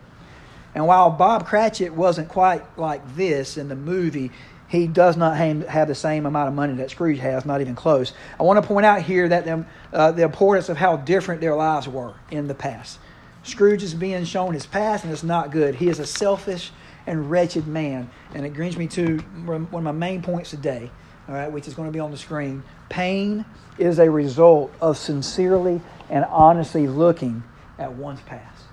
And 0.75 0.87
while 0.87 1.11
Bob 1.11 1.47
Cratchit 1.47 1.95
wasn't 1.95 2.29
quite 2.29 2.79
like 2.79 3.17
this 3.17 3.57
in 3.57 3.69
the 3.69 3.77
movie, 3.77 4.31
he 4.75 4.87
does 4.87 5.17
not 5.17 5.37
have 5.37 5.89
the 5.89 5.95
same 5.95 6.27
amount 6.27 6.49
of 6.49 6.55
money 6.55 6.75
that 6.75 6.91
Scrooge 6.91 7.19
has, 7.19 7.45
not 7.45 7.61
even 7.61 7.75
close. 7.75 8.13
I 8.39 8.43
want 8.43 8.61
to 8.63 8.67
point 8.67 8.85
out 8.85 9.03
here 9.03 9.29
that 9.29 9.45
the, 9.45 9.65
uh, 9.93 10.13
the 10.13 10.23
importance 10.23 10.69
of 10.69 10.77
how 10.77 10.97
different 10.97 11.41
their 11.41 11.55
lives 11.55 11.87
were 11.87 12.15
in 12.31 12.49
the 12.49 12.55
past. 12.55 12.99
Scrooge 13.45 13.83
is 13.83 13.95
being 13.95 14.25
shown 14.25 14.55
his 14.55 14.67
past, 14.67 15.05
and 15.05 15.13
it's 15.13 15.23
not 15.23 15.51
good. 15.51 15.75
He 15.75 15.89
is 15.89 15.99
a 15.99 16.07
selfish 16.07 16.73
and 17.07 17.31
wretched 17.31 17.67
man. 17.67 18.11
And 18.35 18.47
it 18.47 18.55
brings 18.55 18.77
me 18.77 18.87
to 18.89 19.19
one 19.19 19.65
of 19.73 19.83
my 19.83 19.93
main 19.93 20.23
points 20.23 20.51
today, 20.51 20.91
all 21.29 21.35
right, 21.35 21.53
which 21.53 21.69
is 21.69 21.75
going 21.75 21.89
to 21.89 21.93
be 21.93 22.01
on 22.01 22.11
the 22.11 22.17
screen. 22.17 22.63
Pain 22.89 23.45
is 23.79 23.99
a 23.99 24.11
result 24.11 24.73
of 24.81 24.97
sincerely 24.97 25.81
and 26.09 26.25
honestly 26.27 26.87
looking 26.87 27.43
at 27.79 27.93
one's 27.93 28.21
past. 28.23 28.65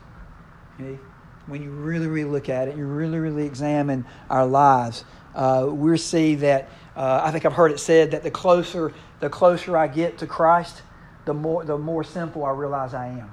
Okay? 0.80 0.98
When 1.48 1.62
you 1.62 1.72
really, 1.72 2.08
really 2.08 2.30
look 2.30 2.50
at 2.50 2.68
it, 2.68 2.78
you 2.78 2.86
really, 2.86 3.20
really 3.20 3.46
examine 3.46 4.06
our 4.30 4.46
lives, 4.46 5.04
uh, 5.36 5.68
we 5.70 5.98
see 5.98 6.36
that 6.36 6.70
uh, 6.96 7.22
I 7.24 7.32
think 7.32 7.46
I've 7.46 7.54
heard 7.54 7.72
it 7.72 7.80
said 7.80 8.12
that 8.12 8.24
the 8.24 8.32
closer 8.32 8.94
the 9.20 9.30
closer 9.30 9.78
I 9.78 9.88
get 9.88 10.18
to 10.20 10.28
Christ, 10.28 10.82
the 11.26 11.34
more 11.34 11.64
the 11.64 11.78
more 11.78 12.04
simple 12.04 12.44
I 12.44 12.52
realize 12.52 12.94
I 12.94 13.08
am. 13.08 13.32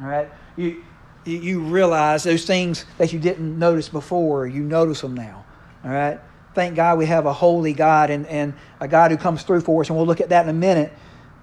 All 0.00 0.08
right, 0.08 0.30
you 0.56 0.84
you 1.24 1.60
realize 1.60 2.22
those 2.22 2.46
things 2.46 2.84
that 2.96 3.12
you 3.12 3.18
didn't 3.18 3.58
notice 3.58 3.88
before, 3.88 4.46
you 4.46 4.62
notice 4.62 5.00
them 5.00 5.14
now. 5.14 5.44
All 5.84 5.90
right. 5.90 6.20
Thank 6.54 6.74
God 6.74 6.98
we 6.98 7.06
have 7.06 7.26
a 7.26 7.32
holy 7.32 7.72
God 7.72 8.10
and, 8.10 8.26
and 8.26 8.54
a 8.80 8.88
God 8.88 9.10
who 9.10 9.16
comes 9.16 9.42
through 9.42 9.60
for 9.60 9.82
us, 9.82 9.88
and 9.88 9.96
we'll 9.96 10.06
look 10.06 10.20
at 10.20 10.30
that 10.30 10.44
in 10.44 10.48
a 10.48 10.58
minute. 10.58 10.92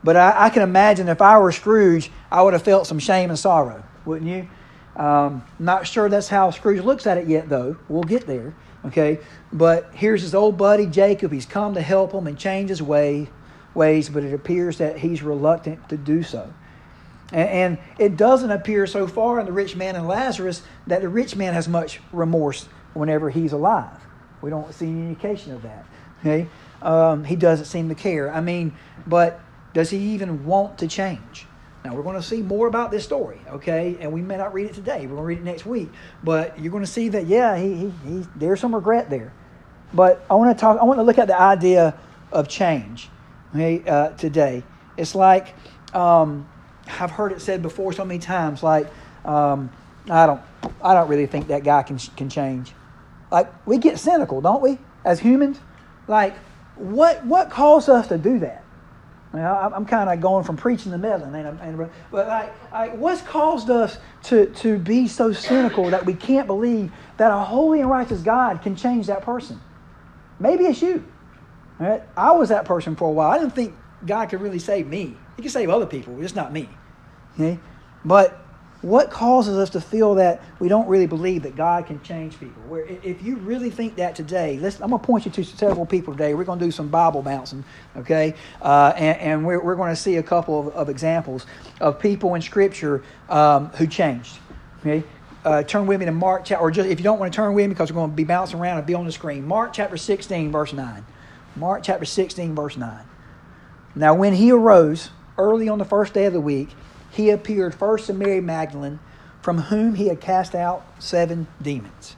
But 0.04 0.17
I, 0.17 0.45
I 0.45 0.50
can 0.50 0.62
imagine 0.62 1.08
if 1.08 1.21
I 1.21 1.38
were 1.39 1.52
Scrooge, 1.52 2.12
I 2.32 2.41
would 2.41 2.54
have 2.54 2.63
felt 2.63 2.86
some 2.86 3.00
shame 3.00 3.30
and 3.30 3.39
sorrow, 3.39 3.84
wouldn't 4.06 4.30
you? 4.30 4.48
Um, 5.02 5.43
not 5.58 5.88
sure 5.88 6.10
that's 6.10 6.28
how 6.28 6.52
Scrooge 6.52 6.84
looks 6.84 7.08
at 7.08 7.17
it 7.17 7.28
yet, 7.28 7.48
though. 7.50 7.78
We'll 7.88 8.04
get 8.04 8.28
there. 8.28 8.54
Okay, 8.86 9.19
but 9.52 9.89
here's 9.93 10.21
his 10.21 10.36
old 10.36 10.58
buddy 10.58 10.86
Jacob. 10.86 11.32
He's 11.32 11.45
come 11.45 11.74
to 11.74 11.82
help 11.82 12.12
him 12.12 12.28
and 12.28 12.38
change 12.38 12.69
his 12.69 12.82
way, 12.82 13.30
ways, 13.74 14.10
but 14.10 14.24
it 14.24 14.34
appears 14.34 14.78
that 14.78 15.00
he's 15.00 15.24
reluctant 15.24 15.89
to 15.89 15.98
do 15.98 16.21
so. 16.21 16.54
And, 17.32 17.50
and 17.50 17.78
it 17.98 18.15
doesn't 18.15 18.52
appear 18.52 18.86
so 18.86 19.08
far 19.08 19.39
in 19.39 19.48
the 19.48 19.52
rich 19.52 19.76
man 19.76 19.95
and 19.95 20.08
Lazarus 20.08 20.62
that 20.86 21.02
the 21.02 21.10
rich 21.10 21.36
man 21.36 21.54
has 21.54 21.67
much 21.67 22.00
remorse 22.12 22.67
whenever 22.93 23.30
he's 23.32 23.54
alive. 23.54 24.00
We 24.41 24.52
don't 24.52 24.71
see 24.74 24.88
any 24.88 25.02
indication 25.02 25.54
of 25.54 25.63
that. 25.63 25.86
Okay, 26.19 26.48
um, 26.82 27.24
he 27.24 27.36
doesn't 27.36 27.65
seem 27.65 27.89
to 27.89 27.95
care. 27.95 28.32
I 28.32 28.41
mean, 28.41 28.74
but 29.08 29.39
does 29.74 29.89
he 29.89 29.98
even 30.13 30.45
want 30.45 30.78
to 30.80 30.88
change? 30.88 31.48
Now, 31.86 31.93
we're 31.93 32.02
going 32.02 32.15
to 32.15 32.24
see 32.24 32.41
more 32.41 32.65
about 32.65 32.89
this 32.89 33.04
story, 33.04 33.39
okay? 33.48 33.95
And 34.00 34.12
we 34.12 34.19
may 34.19 34.38
not 34.38 34.56
read 34.56 34.65
it 34.65 34.74
today. 34.74 35.02
We're 35.02 35.17
going 35.17 35.21
to 35.21 35.24
read 35.24 35.38
it 35.38 35.43
next 35.43 35.67
week. 35.67 35.91
But 36.24 36.60
you're 36.60 36.71
going 36.71 36.84
to 36.84 36.89
see 36.89 37.10
that, 37.10 37.28
yeah, 37.28 37.56
he, 37.58 37.76
he, 37.76 37.93
he, 38.04 38.26
there's 38.36 38.60
some 38.60 38.74
regret 38.74 39.12
there. 39.12 39.32
But 39.93 40.26
I 40.28 40.34
want 40.34 40.58
to 40.58 40.60
talk, 40.60 40.80
I 40.82 40.84
want 40.84 40.98
to 40.98 41.04
look 41.04 41.19
at 41.19 41.28
the 41.28 41.39
idea 41.39 41.95
of 42.32 42.48
change, 42.48 43.08
okay, 43.54 43.84
uh, 43.88 44.10
today. 44.13 44.63
It's 44.98 45.13
like, 45.13 45.54
um, 45.93 46.50
I've 46.88 47.12
heard 47.12 47.32
it 47.32 47.39
said 47.39 47.62
before 47.62 47.93
so 47.93 48.04
many 48.04 48.19
times, 48.19 48.63
like, 48.63 48.88
um, 49.24 49.69
I 50.10 50.26
don't, 50.26 50.41
I 50.84 50.95
don't 50.95 51.08
really 51.08 51.28
think 51.28 51.50
that 51.50 51.63
guy 51.63 51.84
can, 51.84 52.00
can 52.00 52.30
change. 52.30 52.74
Like, 53.30 53.67
we 53.67 53.78
get 53.78 54.00
cynical, 54.00 54.41
don't 54.41 54.63
we, 54.63 54.80
as 55.04 55.19
humans? 55.19 55.60
Like, 56.08 56.36
what, 56.78 57.24
what 57.28 57.52
caused 57.52 57.89
us 57.89 58.08
to 58.08 58.17
do 58.17 58.39
that? 58.39 58.64
I'm 59.43 59.86
kind 59.86 60.10
of 60.10 60.21
going 60.21 60.43
from 60.43 60.58
preaching 60.58 60.91
to 60.91 60.98
meddling, 60.98 61.36
and, 61.45 61.60
and, 61.60 61.89
but 62.12 62.28
like, 62.28 62.71
like, 62.71 62.98
what's 62.98 63.21
caused 63.21 63.69
us 63.69 63.98
to, 64.24 64.48
to 64.48 64.78
be 64.78 65.08
so 65.08 65.34
cynical 65.34 65.89
that 65.89 66.06
we 66.06 66.13
can't 66.13 66.48
believe 66.48 66.91
that 67.17 67.32
a 67.32 67.39
holy 67.39 67.82
and 67.82 67.89
righteous 67.89 68.21
God 68.21 68.62
can 68.62 68.76
change 68.76 69.08
that 69.08 69.24
person? 69.24 69.60
Maybe 70.39 70.65
it's 70.65 70.82
you. 70.82 71.04
Right? 71.80 72.04
I 72.15 72.32
was 72.32 72.50
that 72.50 72.65
person 72.65 72.95
for 72.95 73.10
a 73.10 73.12
while. 73.12 73.32
I 73.32 73.39
didn't 73.39 73.56
think 73.56 73.76
God 74.06 74.30
could 74.30 74.41
really 74.41 74.60
save 74.60 74.88
me. 74.88 75.17
He 75.36 75.41
could 75.41 75.52
save 75.52 75.69
other 75.69 75.86
people, 75.86 76.17
just 76.21 76.36
not 76.36 76.54
me. 76.54 76.69
Okay? 77.34 77.60
But 78.04 78.44
what 78.86 79.10
causes 79.10 79.58
us 79.58 79.71
to 79.71 79.82
feel 79.82 80.13
that 80.13 80.43
we 80.60 80.67
don't 80.67 80.88
really 80.88 81.08
believe 81.08 81.41
that 81.41 81.56
God 81.56 81.88
can 81.88 82.00
change 82.04 82.39
people? 82.39 82.62
Where 82.67 82.86
if 82.86 83.24
you 83.24 83.38
really 83.38 83.71
think 83.71 83.95
that 83.95 84.15
today, 84.15 84.60
let's, 84.60 84.80
I'm 84.80 84.91
going 84.91 85.02
to 85.02 85.06
point 85.08 85.26
you 85.26 85.32
to 85.32 85.43
several 85.43 85.88
people 85.88 86.13
today. 86.13 86.36
We're 86.36 86.43
going 86.43 86.60
to 86.60 86.65
do 86.65 86.69
some 86.69 86.88
Bible 86.89 87.24
bouncing, 87.24 87.63
okay? 87.98 88.36
Uh, 88.62 88.93
and, 88.95 89.19
and 89.19 89.45
we're, 89.45 89.60
we're 89.60 89.74
going 89.74 89.89
to 89.89 89.95
see 89.95 90.17
a 90.17 90.24
couple 90.24 90.67
of, 90.67 90.76
of 90.76 90.89
examples 90.89 91.48
of 91.82 92.00
people 92.00 92.36
in 92.36 92.43
Scripture 92.43 93.04
um, 93.28 93.69
who 93.69 93.88
changed. 93.88 94.38
Okay, 94.82 95.04
uh, 95.43 95.63
turn 95.63 95.88
with 95.88 96.00
me 96.00 96.06
to 96.06 96.12
Mark 96.12 96.45
chapter, 96.45 96.62
or 96.62 96.69
just 96.69 96.88
if 96.88 97.00
you 97.00 97.04
don't 97.04 97.17
want 97.17 97.34
to 97.34 97.36
turn 97.36 97.56
with 97.56 97.65
me 97.65 97.69
because 97.69 97.91
we're 97.91 97.95
going 97.95 98.12
to 98.12 98.15
be 98.15 98.24
bouncing 98.24 98.60
around 98.60 98.78
and 98.78 98.86
be 98.86 98.93
on 98.93 99.04
the 99.04 99.12
screen. 99.12 99.48
Mark 99.48 99.74
chapter 99.74 99.98
16, 99.98 100.52
verse 100.52 100.74
9. 100.74 101.04
Mark 101.56 101.82
chapter 101.82 102.06
16, 102.06 102.54
verse 102.54 102.78
9. 102.78 103.04
Now, 103.95 104.13
when 104.13 104.36
he 104.36 104.52
arose 104.52 105.10
early 105.39 105.69
on 105.69 105.80
the 105.80 105.86
first 105.86 106.13
day 106.13 106.26
of 106.26 106.34
the 106.34 106.39
week, 106.39 106.69
he 107.15 107.30
appeared 107.30 107.73
first 107.73 108.08
to 108.08 108.13
Mary 108.13 108.41
Magdalene, 108.41 108.99
from 109.41 109.58
whom 109.58 109.95
he 109.95 110.10
had 110.10 110.19
cast 110.19 110.54
out 110.54 110.86
seven 110.99 111.47
demons. 111.62 112.17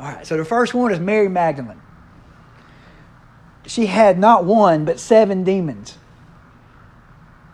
All 0.00 0.12
right, 0.12 0.26
so 0.26 0.36
the 0.36 0.44
first 0.44 0.74
one 0.74 0.92
is 0.92 0.98
Mary 0.98 1.28
Magdalene. 1.28 1.80
She 3.66 3.86
had 3.86 4.18
not 4.18 4.44
one, 4.44 4.84
but 4.84 4.98
seven 4.98 5.44
demons. 5.44 5.96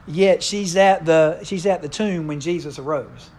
Yet 0.07 0.42
she's 0.42 0.77
at 0.77 1.05
the, 1.05 1.42
she's 1.44 1.66
at 1.66 1.83
the 1.83 1.88
tomb 1.88 2.27
when 2.27 2.40
Jesus 2.40 2.79
arose. 2.79 3.31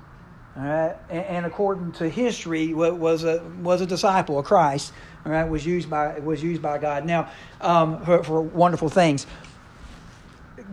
All 0.56 0.64
right, 0.64 0.96
and, 1.10 1.26
and 1.26 1.46
according 1.46 1.94
to 1.94 2.08
history, 2.08 2.74
was 2.74 3.24
a, 3.24 3.44
was 3.62 3.82
a 3.82 3.88
disciple 3.88 4.38
of 4.38 4.46
Christ. 4.46 4.94
All 5.26 5.32
right, 5.32 5.44
was 5.44 5.66
used 5.66 5.90
by, 5.90 6.20
was 6.20 6.44
used 6.44 6.62
by 6.62 6.78
God. 6.78 7.04
Now, 7.04 7.32
um, 7.62 8.04
for, 8.06 8.24
for 8.24 8.42
wonderful 8.42 8.90
things 8.90 9.26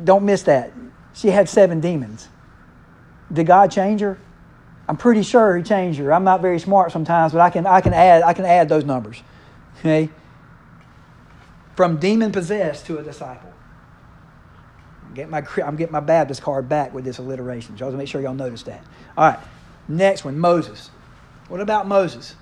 don't 0.04 0.24
miss 0.24 0.42
that. 0.44 0.72
She 1.14 1.28
had 1.28 1.48
seven 1.48 1.80
demons. 1.80 2.28
Did 3.32 3.46
God 3.46 3.70
change 3.70 4.00
her? 4.00 4.18
I'm 4.88 4.96
pretty 4.96 5.22
sure 5.22 5.56
He 5.56 5.62
changed 5.62 5.98
her. 5.98 6.12
I'm 6.12 6.24
not 6.24 6.40
very 6.40 6.58
smart 6.58 6.92
sometimes, 6.92 7.32
but 7.32 7.40
I 7.40 7.50
can 7.50 7.66
I 7.66 7.80
can 7.80 7.94
add 7.94 8.22
I 8.22 8.32
can 8.32 8.44
add 8.44 8.68
those 8.68 8.84
numbers. 8.84 9.22
Okay. 9.78 10.08
From 11.76 11.98
demon 11.98 12.32
possessed 12.32 12.86
to 12.86 12.98
a 12.98 13.02
disciple. 13.02 13.52
Get 15.14 15.28
my, 15.28 15.44
I'm 15.64 15.76
getting 15.76 15.92
my 15.92 16.00
Baptist 16.00 16.42
card 16.42 16.68
back 16.68 16.94
with 16.94 17.04
this 17.04 17.18
alliteration. 17.18 17.76
Y'all 17.76 17.92
make 17.92 18.08
sure 18.08 18.20
y'all 18.20 18.34
notice 18.34 18.62
that. 18.64 18.82
All 19.16 19.30
right. 19.30 19.38
Next 19.88 20.24
one, 20.24 20.38
Moses. 20.38 20.90
What 21.48 21.60
about 21.60 21.86
Moses? 21.86 22.34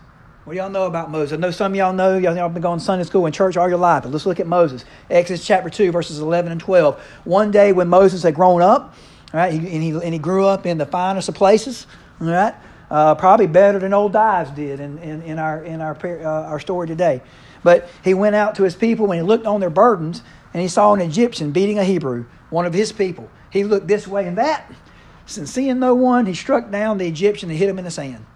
What 0.50 0.54
do 0.54 0.62
y'all 0.62 0.70
know 0.70 0.86
about 0.86 1.12
Moses? 1.12 1.32
I 1.32 1.36
know 1.36 1.52
some 1.52 1.70
of 1.70 1.76
y'all 1.76 1.92
know. 1.92 2.18
Y'all, 2.18 2.34
y'all 2.34 2.48
been 2.48 2.60
going 2.60 2.80
to 2.80 2.84
Sunday 2.84 3.04
school 3.04 3.24
and 3.24 3.32
church 3.32 3.56
all 3.56 3.68
your 3.68 3.78
life. 3.78 4.02
But 4.02 4.10
let's 4.10 4.26
look 4.26 4.40
at 4.40 4.48
Moses. 4.48 4.84
Exodus 5.08 5.46
chapter 5.46 5.70
2, 5.70 5.92
verses 5.92 6.18
11 6.18 6.50
and 6.50 6.60
12. 6.60 7.00
One 7.22 7.52
day 7.52 7.70
when 7.70 7.86
Moses 7.86 8.24
had 8.24 8.34
grown 8.34 8.60
up, 8.60 8.96
all 9.32 9.38
right, 9.38 9.52
and, 9.52 9.80
he, 9.80 9.90
and 9.90 10.12
he 10.12 10.18
grew 10.18 10.46
up 10.46 10.66
in 10.66 10.76
the 10.76 10.86
finest 10.86 11.28
of 11.28 11.36
places, 11.36 11.86
right, 12.18 12.52
uh, 12.90 13.14
probably 13.14 13.46
better 13.46 13.78
than 13.78 13.94
old 13.94 14.12
Dives 14.12 14.50
did 14.50 14.80
in, 14.80 14.98
in, 14.98 15.22
in 15.22 15.38
our, 15.38 15.62
in 15.62 15.80
our, 15.80 15.96
uh, 16.04 16.48
our 16.48 16.58
story 16.58 16.88
today. 16.88 17.22
But 17.62 17.88
he 18.02 18.14
went 18.14 18.34
out 18.34 18.56
to 18.56 18.64
his 18.64 18.74
people 18.74 19.12
and 19.12 19.20
he 19.20 19.22
looked 19.22 19.46
on 19.46 19.60
their 19.60 19.70
burdens 19.70 20.24
and 20.52 20.60
he 20.60 20.66
saw 20.66 20.92
an 20.94 21.00
Egyptian 21.00 21.52
beating 21.52 21.78
a 21.78 21.84
Hebrew, 21.84 22.26
one 22.48 22.66
of 22.66 22.74
his 22.74 22.90
people. 22.90 23.30
He 23.50 23.62
looked 23.62 23.86
this 23.86 24.08
way 24.08 24.26
and 24.26 24.36
that. 24.36 24.68
And 25.36 25.48
seeing 25.48 25.78
no 25.78 25.94
one, 25.94 26.26
he 26.26 26.34
struck 26.34 26.72
down 26.72 26.98
the 26.98 27.06
Egyptian 27.06 27.50
and 27.50 27.56
hit 27.56 27.68
him 27.68 27.78
in 27.78 27.84
the 27.84 27.92
sand. 27.92 28.26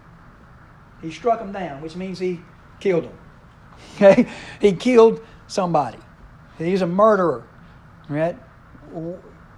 He 1.05 1.11
struck 1.11 1.39
him 1.39 1.51
down, 1.51 1.81
which 1.81 1.95
means 1.95 2.17
he 2.19 2.41
killed 2.79 3.05
him. 3.05 3.17
Okay? 3.95 4.27
He 4.59 4.71
killed 4.73 5.21
somebody. 5.47 5.99
He's 6.57 6.81
a 6.81 6.87
murderer. 6.87 7.45
Right? 8.09 8.37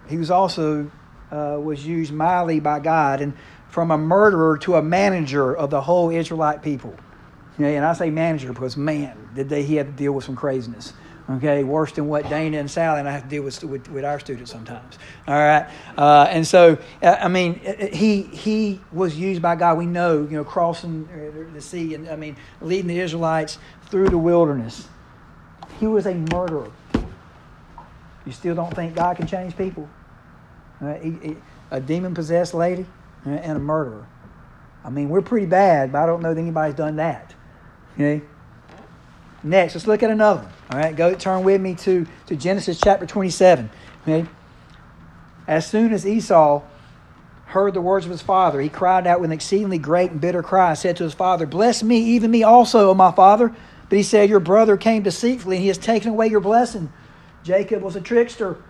He 0.09 0.17
was 0.17 0.29
also 0.29 0.91
uh, 1.31 1.57
was 1.61 1.85
used 1.85 2.11
mildly 2.11 2.59
by 2.59 2.79
God 2.79 3.21
and 3.21 3.33
from 3.69 3.91
a 3.91 3.97
murderer 3.97 4.57
to 4.59 4.75
a 4.75 4.81
manager 4.81 5.55
of 5.55 5.69
the 5.69 5.81
whole 5.81 6.09
Israelite 6.09 6.61
people. 6.61 6.95
Okay? 7.55 7.75
And 7.77 7.85
I 7.85 7.93
say 7.93 8.09
manager 8.09 8.51
because 8.53 8.75
man, 8.75 9.29
did 9.33 9.49
they 9.49 9.63
he 9.63 9.75
had 9.75 9.87
to 9.87 9.93
deal 9.93 10.11
with 10.11 10.25
some 10.25 10.35
craziness 10.35 10.93
okay 11.29 11.63
worse 11.63 11.91
than 11.91 12.07
what 12.07 12.29
dana 12.29 12.57
and 12.57 12.71
sally 12.71 12.99
and 12.99 13.09
i 13.09 13.11
have 13.11 13.23
to 13.23 13.29
deal 13.29 13.43
with, 13.43 13.61
with, 13.63 13.89
with 13.89 14.05
our 14.05 14.19
students 14.19 14.51
sometimes. 14.51 14.97
All 15.27 15.35
right? 15.35 15.69
Uh, 15.97 16.27
and 16.29 16.45
so 16.45 16.77
uh, 17.01 17.17
i 17.19 17.27
mean 17.27 17.59
he 17.91 18.23
he 18.23 18.79
was 18.91 19.17
used 19.17 19.41
by 19.41 19.55
god. 19.55 19.77
We 19.77 19.85
know 19.85 20.21
you 20.21 20.37
know 20.37 20.43
crossing 20.43 21.07
the 21.53 21.61
sea 21.61 21.93
and 21.95 22.09
i 22.09 22.15
mean 22.15 22.37
leading 22.61 22.87
the 22.87 22.99
israelites 22.99 23.57
through 23.89 24.09
the 24.09 24.17
wilderness. 24.17 24.87
He 25.79 25.87
was 25.87 26.07
a 26.07 26.13
murderer. 26.13 26.71
You 28.25 28.31
still 28.31 28.55
don't 28.55 28.73
think 28.73 28.95
god 28.95 29.17
can 29.17 29.27
change 29.27 29.55
people? 29.57 29.89
Uh, 30.81 30.93
he, 30.95 31.11
he, 31.21 31.37
a 31.71 31.79
demon 31.79 32.13
possessed 32.13 32.53
lady 32.53 32.85
and 33.25 33.57
a 33.57 33.59
murderer. 33.59 34.07
I 34.85 34.89
mean 34.89 35.09
we're 35.09 35.21
pretty 35.21 35.47
bad 35.47 35.91
but 35.91 36.03
i 36.03 36.05
don't 36.05 36.21
know 36.21 36.33
that 36.33 36.39
anybody's 36.39 36.75
done 36.75 36.95
that. 36.95 37.33
Okay 37.95 38.21
Next, 39.47 39.75
let's 39.75 39.87
look 39.87 40.03
at 40.03 40.09
another 40.09 40.41
one. 40.41 40.51
All 40.71 40.77
right, 40.77 40.95
go 40.95 41.15
turn 41.15 41.43
with 41.43 41.61
me 41.61 41.75
to, 41.75 42.05
to 42.27 42.35
Genesis 42.35 42.79
chapter 42.79 43.05
27. 43.05 43.69
Okay? 44.01 44.27
As 45.47 45.65
soon 45.65 45.93
as 45.93 46.05
Esau 46.05 46.61
heard 47.45 47.73
the 47.73 47.81
words 47.81 48.05
of 48.05 48.11
his 48.11 48.21
father, 48.21 48.59
he 48.59 48.67
cried 48.67 49.07
out 49.07 49.21
with 49.21 49.29
an 49.29 49.33
exceedingly 49.33 49.77
great 49.77 50.11
and 50.11 50.19
bitter 50.19 50.43
cry, 50.43 50.69
and 50.69 50.77
said 50.77 50.97
to 50.97 51.03
his 51.03 51.13
father, 51.13 51.45
Bless 51.45 51.81
me, 51.81 51.97
even 51.97 52.29
me 52.29 52.43
also, 52.43 52.89
O 52.89 52.93
my 52.93 53.11
father. 53.11 53.55
But 53.89 53.95
he 53.95 54.03
said, 54.03 54.29
Your 54.29 54.41
brother 54.41 54.75
came 54.75 55.03
deceitfully, 55.03 55.55
and 55.55 55.61
he 55.61 55.69
has 55.69 55.77
taken 55.77 56.09
away 56.09 56.27
your 56.27 56.41
blessing. 56.41 56.91
Jacob 57.43 57.81
was 57.81 57.95
a 57.95 58.01
trickster. 58.01 58.61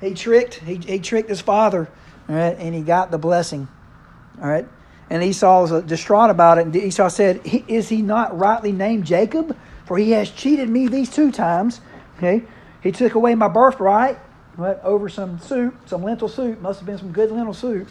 He 0.00 0.14
tricked, 0.14 0.54
he, 0.54 0.76
he 0.76 0.98
tricked 0.98 1.28
his 1.28 1.42
father, 1.42 1.90
all 2.28 2.34
right, 2.34 2.56
and 2.58 2.74
he 2.74 2.80
got 2.80 3.10
the 3.10 3.18
blessing. 3.18 3.68
All 4.40 4.48
right. 4.48 4.66
And 5.08 5.22
Esau 5.22 5.62
was 5.62 5.72
uh, 5.72 5.80
distraught 5.82 6.30
about 6.30 6.58
it. 6.58 6.66
And 6.66 6.74
Esau 6.74 7.08
said, 7.08 7.40
Is 7.44 7.88
he 7.88 8.02
not 8.02 8.36
rightly 8.36 8.72
named 8.72 9.04
Jacob? 9.04 9.56
For 9.86 9.96
he 9.96 10.10
has 10.12 10.30
cheated 10.30 10.68
me 10.68 10.88
these 10.88 11.10
two 11.10 11.32
times. 11.32 11.80
Okay, 12.18 12.42
he 12.82 12.92
took 12.92 13.14
away 13.14 13.34
my 13.34 13.48
birthright 13.48 14.18
but 14.56 14.82
over 14.84 15.08
some 15.08 15.38
soup, 15.38 15.74
some 15.86 16.02
lentil 16.02 16.28
soup. 16.28 16.60
Must 16.60 16.80
have 16.80 16.86
been 16.86 16.98
some 16.98 17.12
good 17.12 17.30
lentil 17.30 17.54
soup. 17.54 17.88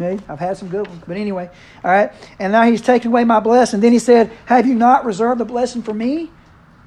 Okay, 0.00 0.22
I've 0.28 0.38
had 0.38 0.56
some 0.56 0.68
good 0.68 0.86
ones, 0.86 1.02
but 1.06 1.16
anyway, 1.16 1.50
all 1.82 1.90
right. 1.90 2.12
And 2.38 2.52
now 2.52 2.62
he's 2.62 2.82
taken 2.82 3.10
away 3.10 3.24
my 3.24 3.40
blessing. 3.40 3.80
Then 3.80 3.92
he 3.92 3.98
said, 3.98 4.30
"Have 4.46 4.66
you 4.66 4.74
not 4.74 5.04
reserved 5.04 5.40
the 5.40 5.44
blessing 5.44 5.82
for 5.82 5.94
me?" 5.94 6.30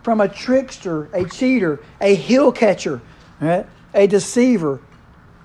From 0.03 0.19
a 0.19 0.27
trickster, 0.27 1.09
a 1.13 1.25
cheater, 1.25 1.79
a 1.99 2.15
heel 2.15 2.51
catcher, 2.51 3.01
right? 3.39 3.67
a 3.93 4.07
deceiver, 4.07 4.79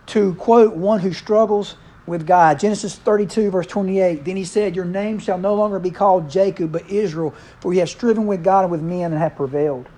to 0.07 0.35
quote 0.35 0.75
one 0.75 1.01
who 1.01 1.13
struggles 1.13 1.77
with 2.07 2.27
God. 2.27 2.59
Genesis 2.61 2.95
32, 2.95 3.51
verse 3.51 3.67
28. 3.67 4.25
Then 4.25 4.37
he 4.37 4.45
said, 4.45 4.77
Your 4.77 4.85
name 4.85 5.19
shall 5.19 5.39
no 5.39 5.55
longer 5.55 5.79
be 5.79 5.91
called 5.91 6.31
Jacob, 6.31 6.73
but 6.73 6.89
Israel, 6.89 7.35
for 7.61 7.75
you 7.75 7.81
have 7.81 7.91
striven 7.91 8.27
with 8.27 8.45
God 8.45 8.63
and 8.63 8.71
with 8.71 8.83
men 8.83 9.13
and 9.13 9.21
have 9.21 9.37
prevailed. 9.37 9.89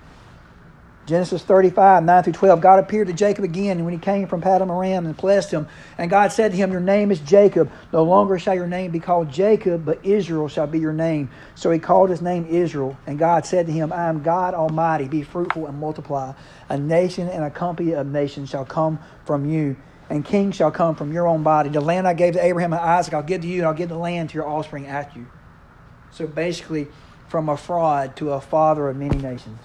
Genesis 1.09 1.41
35, 1.41 2.03
9 2.03 2.23
through 2.23 2.33
12. 2.33 2.61
God 2.61 2.77
appeared 2.77 3.07
to 3.07 3.13
Jacob 3.13 3.43
again 3.43 3.83
when 3.83 3.93
he 3.95 3.99
came 3.99 4.27
from 4.27 4.43
Paddan 4.43 4.69
Aram 4.69 5.07
and 5.07 5.17
blessed 5.17 5.49
him. 5.49 5.67
And 5.97 6.07
God 6.07 6.31
said 6.31 6.51
to 6.51 6.57
him, 6.57 6.71
Your 6.71 6.81
name 6.81 7.09
is 7.09 7.19
Jacob. 7.19 7.71
No 7.91 8.03
longer 8.03 8.37
shall 8.37 8.53
your 8.53 8.67
name 8.67 8.91
be 8.91 8.99
called 8.99 9.31
Jacob, 9.31 9.83
but 9.85 10.05
Israel 10.05 10.47
shall 10.47 10.67
be 10.67 10.77
your 10.77 10.93
name. 10.93 11.31
So 11.55 11.71
he 11.71 11.79
called 11.79 12.11
his 12.11 12.21
name 12.21 12.45
Israel. 12.45 12.95
And 13.07 13.17
God 13.17 13.47
said 13.47 13.65
to 13.65 13.71
him, 13.71 13.91
I 13.91 14.07
am 14.07 14.21
God 14.21 14.53
Almighty. 14.53 15.07
Be 15.07 15.23
fruitful 15.23 15.65
and 15.65 15.79
multiply. 15.79 16.33
A 16.69 16.77
nation 16.77 17.27
and 17.27 17.43
a 17.43 17.49
company 17.49 17.93
of 17.93 18.05
nations 18.05 18.49
shall 18.49 18.65
come 18.65 18.99
from 19.25 19.49
you 19.49 19.77
and 20.09 20.25
kings 20.25 20.55
shall 20.55 20.71
come 20.71 20.95
from 20.95 21.13
your 21.13 21.27
own 21.27 21.43
body. 21.43 21.69
The 21.69 21.81
land 21.81 22.07
I 22.07 22.13
gave 22.13 22.33
to 22.33 22.43
Abraham 22.43 22.73
and 22.73 22.81
Isaac, 22.81 23.13
I'll 23.13 23.21
give 23.21 23.41
to 23.41 23.47
you, 23.47 23.59
and 23.59 23.67
I'll 23.67 23.73
give 23.73 23.89
the 23.89 23.97
land 23.97 24.29
to 24.31 24.35
your 24.35 24.47
offspring 24.47 24.87
after 24.87 25.19
you. 25.19 25.27
So 26.11 26.25
basically, 26.25 26.87
from 27.27 27.47
a 27.47 27.55
fraud 27.55 28.15
to 28.17 28.31
a 28.31 28.41
father 28.41 28.89
of 28.89 28.97
many 28.97 29.17
nations. 29.17 29.59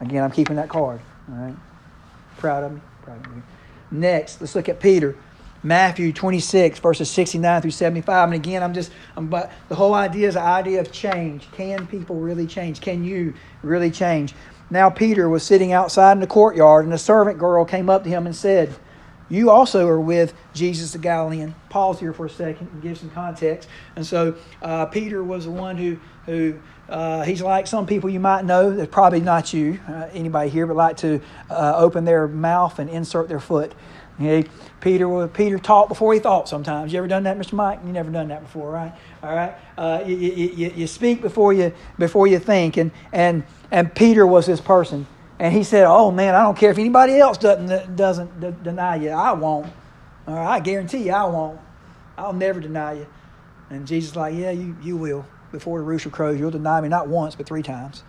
Again, 0.00 0.22
I'm 0.22 0.30
keeping 0.30 0.56
that 0.56 0.68
card. 0.68 1.00
All 1.28 1.34
right. 1.34 1.56
Proud 2.36 2.64
of 2.64 2.72
me. 2.72 2.80
Proud 3.02 3.26
of 3.26 3.36
me. 3.36 3.42
Next, 3.90 4.40
let's 4.40 4.54
look 4.54 4.68
at 4.68 4.78
Peter. 4.78 5.16
Matthew 5.62 6.12
26, 6.12 6.78
verses 6.78 7.10
69 7.10 7.62
through 7.62 7.70
75. 7.70 8.28
And 8.28 8.34
again, 8.34 8.62
I'm 8.62 8.72
just, 8.72 8.92
I'm, 9.16 9.28
but 9.28 9.52
the 9.68 9.74
whole 9.74 9.92
idea 9.92 10.28
is 10.28 10.34
the 10.34 10.40
idea 10.40 10.80
of 10.80 10.90
change. 10.90 11.50
Can 11.52 11.86
people 11.86 12.16
really 12.16 12.46
change? 12.46 12.80
Can 12.80 13.04
you 13.04 13.34
really 13.62 13.90
change? 13.90 14.34
Now, 14.70 14.88
Peter 14.88 15.28
was 15.28 15.42
sitting 15.42 15.72
outside 15.72 16.12
in 16.12 16.20
the 16.20 16.26
courtyard, 16.26 16.84
and 16.84 16.94
a 16.94 16.98
servant 16.98 17.38
girl 17.38 17.64
came 17.64 17.90
up 17.90 18.04
to 18.04 18.08
him 18.08 18.26
and 18.26 18.34
said, 18.34 18.74
you 19.30 19.48
also 19.50 19.86
are 19.86 20.00
with 20.00 20.34
Jesus 20.52 20.92
the 20.92 20.98
Galilean. 20.98 21.54
Pause 21.68 22.00
here 22.00 22.12
for 22.12 22.26
a 22.26 22.30
second 22.30 22.68
and 22.72 22.82
give 22.82 22.98
some 22.98 23.10
context. 23.10 23.68
And 23.94 24.04
so 24.04 24.34
uh, 24.60 24.86
Peter 24.86 25.22
was 25.22 25.44
the 25.44 25.52
one 25.52 25.76
who, 25.76 25.98
who 26.26 26.58
uh, 26.88 27.22
he's 27.22 27.40
like 27.40 27.68
some 27.68 27.86
people 27.86 28.10
you 28.10 28.18
might 28.18 28.44
know, 28.44 28.74
that's 28.74 28.90
probably 28.90 29.20
not 29.20 29.54
you, 29.54 29.78
uh, 29.88 30.08
anybody 30.12 30.50
here, 30.50 30.66
but 30.66 30.76
like 30.76 30.96
to 30.98 31.20
uh, 31.48 31.74
open 31.76 32.04
their 32.04 32.26
mouth 32.26 32.80
and 32.80 32.90
insert 32.90 33.28
their 33.28 33.40
foot. 33.40 33.72
Okay? 34.20 34.48
Peter 34.80 35.28
Peter 35.28 35.58
taught 35.58 35.88
before 35.88 36.12
he 36.12 36.20
thought 36.20 36.48
sometimes. 36.48 36.92
You 36.92 36.98
ever 36.98 37.08
done 37.08 37.22
that, 37.22 37.38
Mr. 37.38 37.52
Mike? 37.52 37.80
You 37.86 37.92
never 37.92 38.10
done 38.10 38.28
that 38.28 38.42
before, 38.42 38.70
right? 38.70 38.92
All 39.22 39.34
right. 39.34 39.54
Uh, 39.78 40.02
you, 40.06 40.16
you, 40.16 40.72
you 40.74 40.86
speak 40.86 41.22
before 41.22 41.52
you, 41.52 41.72
before 41.98 42.26
you 42.26 42.38
think. 42.38 42.76
And, 42.76 42.90
and, 43.12 43.44
and 43.70 43.94
Peter 43.94 44.26
was 44.26 44.46
this 44.46 44.60
person. 44.60 45.06
And 45.40 45.54
he 45.54 45.64
said, 45.64 45.86
"Oh 45.86 46.10
man, 46.10 46.34
I 46.34 46.42
don't 46.42 46.56
care 46.56 46.70
if 46.70 46.76
anybody 46.76 47.18
else 47.18 47.38
doesn't 47.38 47.96
doesn't 47.96 48.40
d- 48.40 48.54
deny 48.62 48.96
you. 48.96 49.08
I 49.08 49.32
won't. 49.32 49.72
I 50.26 50.60
guarantee 50.60 51.04
you, 51.04 51.12
I 51.12 51.24
won't. 51.24 51.58
I'll 52.18 52.34
never 52.34 52.60
deny 52.60 52.92
you." 52.92 53.06
And 53.70 53.86
Jesus 53.86 54.14
like, 54.14 54.34
"Yeah, 54.34 54.50
you 54.50 54.76
you 54.82 54.98
will. 54.98 55.24
Before 55.50 55.78
the 55.78 55.84
rooster 55.84 56.10
crows, 56.10 56.38
you'll 56.38 56.50
deny 56.50 56.80
me 56.82 56.88
not 56.88 57.08
once 57.08 57.34
but 57.34 57.46
three 57.46 57.62
times." 57.62 58.04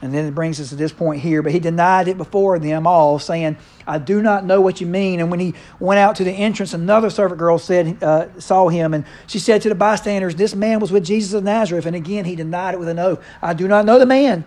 And 0.00 0.12
then 0.12 0.26
it 0.26 0.34
brings 0.34 0.60
us 0.60 0.70
to 0.70 0.74
this 0.74 0.92
point 0.92 1.20
here. 1.20 1.42
But 1.42 1.52
he 1.52 1.60
denied 1.60 2.08
it 2.08 2.16
before 2.16 2.58
them 2.58 2.88
all, 2.88 3.20
saying, 3.20 3.56
I 3.86 3.98
do 3.98 4.20
not 4.20 4.44
know 4.44 4.60
what 4.60 4.80
you 4.80 4.86
mean. 4.88 5.20
And 5.20 5.30
when 5.30 5.38
he 5.38 5.54
went 5.78 6.00
out 6.00 6.16
to 6.16 6.24
the 6.24 6.32
entrance, 6.32 6.74
another 6.74 7.08
servant 7.08 7.38
girl 7.38 7.56
said, 7.56 8.02
uh, 8.02 8.26
saw 8.40 8.68
him, 8.68 8.94
and 8.94 9.04
she 9.28 9.38
said 9.38 9.62
to 9.62 9.68
the 9.68 9.76
bystanders, 9.76 10.34
This 10.34 10.56
man 10.56 10.80
was 10.80 10.90
with 10.90 11.04
Jesus 11.04 11.34
of 11.34 11.44
Nazareth. 11.44 11.86
And 11.86 11.94
again 11.94 12.24
he 12.24 12.34
denied 12.34 12.74
it 12.74 12.80
with 12.80 12.88
an 12.88 12.98
oath. 12.98 13.24
I 13.40 13.54
do 13.54 13.68
not 13.68 13.84
know 13.84 14.00
the 14.00 14.06
man. 14.06 14.44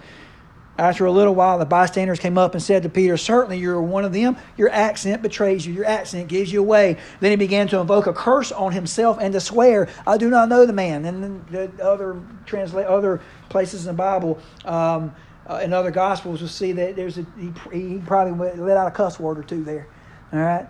After 0.77 1.05
a 1.05 1.11
little 1.11 1.33
while, 1.33 1.57
the 1.57 1.65
bystanders 1.65 2.19
came 2.19 2.37
up 2.37 2.53
and 2.53 2.61
said 2.61 2.83
to 2.83 2.89
Peter, 2.89 3.15
Certainly 3.15 3.59
you're 3.59 3.81
one 3.81 4.03
of 4.03 4.11
them. 4.11 4.35
Your 4.57 4.69
accent 4.69 5.21
betrays 5.21 5.65
you. 5.65 5.73
Your 5.73 5.85
accent 5.85 6.27
gives 6.27 6.51
you 6.51 6.59
away. 6.59 6.97
Then 7.21 7.31
he 7.31 7.37
began 7.37 7.67
to 7.69 7.79
invoke 7.79 8.07
a 8.07 8.13
curse 8.13 8.51
on 8.51 8.73
himself 8.73 9.17
and 9.21 9.31
to 9.33 9.39
swear, 9.39 9.87
I 10.05 10.17
do 10.17 10.29
not 10.29 10.49
know 10.49 10.65
the 10.65 10.73
man. 10.73 11.05
And 11.05 11.23
then 11.23 11.45
the 11.49 11.83
other 11.83 12.21
translate 12.45 12.87
other 12.87 13.21
places 13.47 13.87
in 13.87 13.95
the 13.95 13.97
Bible, 13.97 14.37
um, 14.65 15.15
uh, 15.47 15.61
in 15.63 15.71
other 15.71 15.91
Gospels, 15.91 16.41
will 16.41 16.49
see 16.49 16.73
that 16.73 16.97
there's 16.97 17.17
a, 17.17 17.25
he, 17.39 17.53
he 17.71 18.01
probably 18.05 18.51
let 18.59 18.75
out 18.75 18.87
a 18.87 18.91
cuss 18.91 19.17
word 19.17 19.37
or 19.37 19.43
two 19.43 19.63
there. 19.63 19.87
All 20.33 20.39
right 20.39 20.67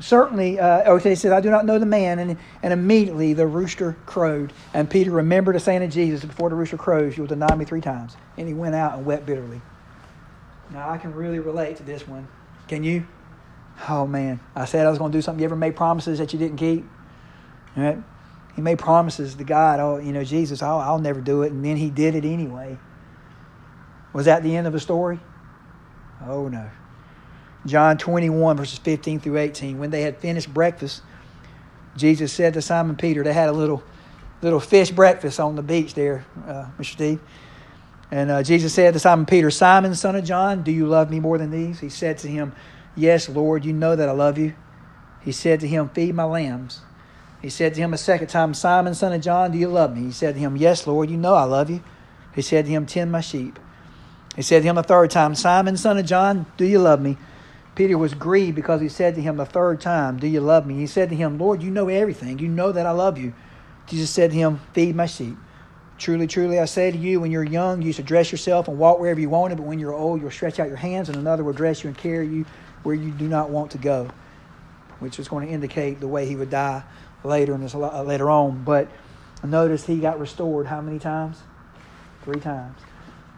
certainly, 0.00 0.58
uh, 0.58 0.82
oh, 0.86 0.98
he 0.98 1.14
said, 1.14 1.32
I 1.32 1.40
do 1.40 1.50
not 1.50 1.64
know 1.66 1.78
the 1.78 1.86
man. 1.86 2.18
And, 2.18 2.36
and 2.62 2.72
immediately 2.72 3.32
the 3.32 3.46
rooster 3.46 3.96
crowed. 4.06 4.52
And 4.74 4.90
Peter 4.90 5.10
remembered 5.10 5.54
the 5.54 5.60
saying 5.60 5.82
of 5.82 5.90
Jesus, 5.90 6.24
before 6.24 6.50
the 6.50 6.56
rooster 6.56 6.76
crows, 6.76 7.16
you'll 7.16 7.26
deny 7.26 7.54
me 7.54 7.64
three 7.64 7.80
times. 7.80 8.16
And 8.36 8.48
he 8.48 8.54
went 8.54 8.74
out 8.74 8.96
and 8.96 9.06
wept 9.06 9.26
bitterly. 9.26 9.60
Now, 10.70 10.88
I 10.90 10.98
can 10.98 11.14
really 11.14 11.38
relate 11.38 11.76
to 11.76 11.82
this 11.82 12.06
one. 12.06 12.28
Can 12.68 12.84
you? 12.84 13.06
Oh, 13.88 14.06
man. 14.06 14.40
I 14.54 14.64
said 14.64 14.86
I 14.86 14.90
was 14.90 14.98
going 14.98 15.12
to 15.12 15.18
do 15.18 15.22
something. 15.22 15.40
You 15.40 15.46
ever 15.46 15.56
made 15.56 15.76
promises 15.76 16.18
that 16.18 16.32
you 16.32 16.38
didn't 16.38 16.58
keep? 16.58 16.84
Right? 17.76 17.98
He 18.54 18.62
made 18.62 18.78
promises 18.78 19.34
to 19.36 19.44
God, 19.44 19.80
oh, 19.80 19.98
you 19.98 20.12
know, 20.12 20.24
Jesus, 20.24 20.62
I'll, 20.62 20.78
I'll 20.78 20.98
never 20.98 21.20
do 21.20 21.42
it. 21.42 21.52
And 21.52 21.64
then 21.64 21.76
he 21.76 21.90
did 21.90 22.14
it 22.14 22.24
anyway. 22.24 22.78
Was 24.12 24.26
that 24.26 24.42
the 24.42 24.56
end 24.56 24.66
of 24.66 24.72
the 24.72 24.80
story? 24.80 25.20
Oh, 26.26 26.48
no. 26.48 26.68
John 27.66 27.98
21, 27.98 28.56
verses 28.56 28.78
15 28.78 29.20
through 29.20 29.38
18. 29.38 29.78
When 29.78 29.90
they 29.90 30.02
had 30.02 30.18
finished 30.18 30.52
breakfast, 30.52 31.02
Jesus 31.96 32.32
said 32.32 32.54
to 32.54 32.62
Simon 32.62 32.96
Peter, 32.96 33.22
they 33.22 33.32
had 33.32 33.48
a 33.48 33.52
little, 33.52 33.82
little 34.42 34.60
fish 34.60 34.90
breakfast 34.90 35.38
on 35.38 35.56
the 35.56 35.62
beach 35.62 35.94
there, 35.94 36.24
uh, 36.46 36.66
Mr. 36.78 36.92
Steve. 36.92 37.20
And 38.10 38.30
uh, 38.30 38.42
Jesus 38.42 38.74
said 38.74 38.94
to 38.94 39.00
Simon 39.00 39.26
Peter, 39.26 39.50
Simon, 39.50 39.94
son 39.94 40.16
of 40.16 40.24
John, 40.24 40.62
do 40.62 40.72
you 40.72 40.86
love 40.86 41.10
me 41.10 41.20
more 41.20 41.38
than 41.38 41.50
these? 41.50 41.80
He 41.80 41.88
said 41.88 42.18
to 42.18 42.28
him, 42.28 42.52
Yes, 42.96 43.28
Lord, 43.28 43.64
you 43.64 43.72
know 43.72 43.94
that 43.94 44.08
I 44.08 44.12
love 44.12 44.36
you. 44.36 44.54
He 45.22 45.32
said 45.32 45.60
to 45.60 45.68
him, 45.68 45.90
Feed 45.90 46.14
my 46.14 46.24
lambs. 46.24 46.80
He 47.40 47.48
said 47.48 47.74
to 47.74 47.80
him 47.80 47.94
a 47.94 47.98
second 47.98 48.28
time, 48.28 48.52
Simon, 48.52 48.94
son 48.94 49.12
of 49.12 49.20
John, 49.20 49.52
do 49.52 49.58
you 49.58 49.68
love 49.68 49.96
me? 49.96 50.04
He 50.04 50.12
said 50.12 50.34
to 50.34 50.40
him, 50.40 50.56
Yes, 50.56 50.86
Lord, 50.86 51.10
you 51.10 51.16
know 51.16 51.34
I 51.34 51.44
love 51.44 51.70
you. 51.70 51.82
He 52.34 52.42
said 52.42 52.64
to 52.64 52.70
him, 52.70 52.84
Tend 52.86 53.12
my 53.12 53.20
sheep. 53.20 53.58
He 54.36 54.42
said 54.42 54.62
to 54.62 54.68
him 54.68 54.78
a 54.78 54.82
third 54.82 55.10
time, 55.10 55.34
Simon, 55.34 55.76
son 55.76 55.98
of 55.98 56.06
John, 56.06 56.46
do 56.56 56.64
you 56.64 56.78
love 56.78 57.00
me? 57.00 57.16
Peter 57.80 57.96
was 57.96 58.12
grieved 58.12 58.56
because 58.56 58.82
he 58.82 58.90
said 58.90 59.14
to 59.14 59.22
him 59.22 59.38
the 59.38 59.46
third 59.46 59.80
time, 59.80 60.18
Do 60.18 60.26
you 60.26 60.42
love 60.42 60.66
me? 60.66 60.74
He 60.74 60.86
said 60.86 61.08
to 61.08 61.16
him, 61.16 61.38
Lord, 61.38 61.62
you 61.62 61.70
know 61.70 61.88
everything. 61.88 62.38
You 62.38 62.46
know 62.46 62.72
that 62.72 62.84
I 62.84 62.90
love 62.90 63.16
you. 63.16 63.32
Jesus 63.86 64.10
said 64.10 64.32
to 64.32 64.36
him, 64.36 64.60
Feed 64.74 64.94
my 64.94 65.06
sheep. 65.06 65.34
Truly, 65.96 66.26
truly, 66.26 66.58
I 66.58 66.66
say 66.66 66.90
to 66.90 66.98
you, 66.98 67.20
when 67.20 67.30
you're 67.30 67.42
young, 67.42 67.80
you 67.80 67.86
used 67.86 67.96
to 67.96 68.02
dress 68.02 68.30
yourself 68.32 68.68
and 68.68 68.78
walk 68.78 69.00
wherever 69.00 69.18
you 69.18 69.30
wanted, 69.30 69.56
but 69.56 69.64
when 69.64 69.78
you're 69.78 69.94
old, 69.94 70.20
you'll 70.20 70.30
stretch 70.30 70.60
out 70.60 70.68
your 70.68 70.76
hands, 70.76 71.08
and 71.08 71.16
another 71.16 71.42
will 71.42 71.54
dress 71.54 71.82
you 71.82 71.88
and 71.88 71.96
carry 71.96 72.28
you 72.28 72.44
where 72.82 72.94
you 72.94 73.12
do 73.12 73.26
not 73.26 73.48
want 73.48 73.70
to 73.70 73.78
go, 73.78 74.10
which 74.98 75.18
is 75.18 75.26
going 75.26 75.46
to 75.46 75.50
indicate 75.50 76.00
the 76.00 76.08
way 76.08 76.26
he 76.26 76.36
would 76.36 76.50
die 76.50 76.82
later 77.24 77.54
in 77.54 77.62
uh, 77.62 78.02
later 78.02 78.28
on. 78.28 78.62
But 78.62 78.88
notice 79.42 79.86
he 79.86 80.00
got 80.00 80.20
restored 80.20 80.66
how 80.66 80.82
many 80.82 80.98
times? 80.98 81.38
Three 82.24 82.40
times. 82.40 82.78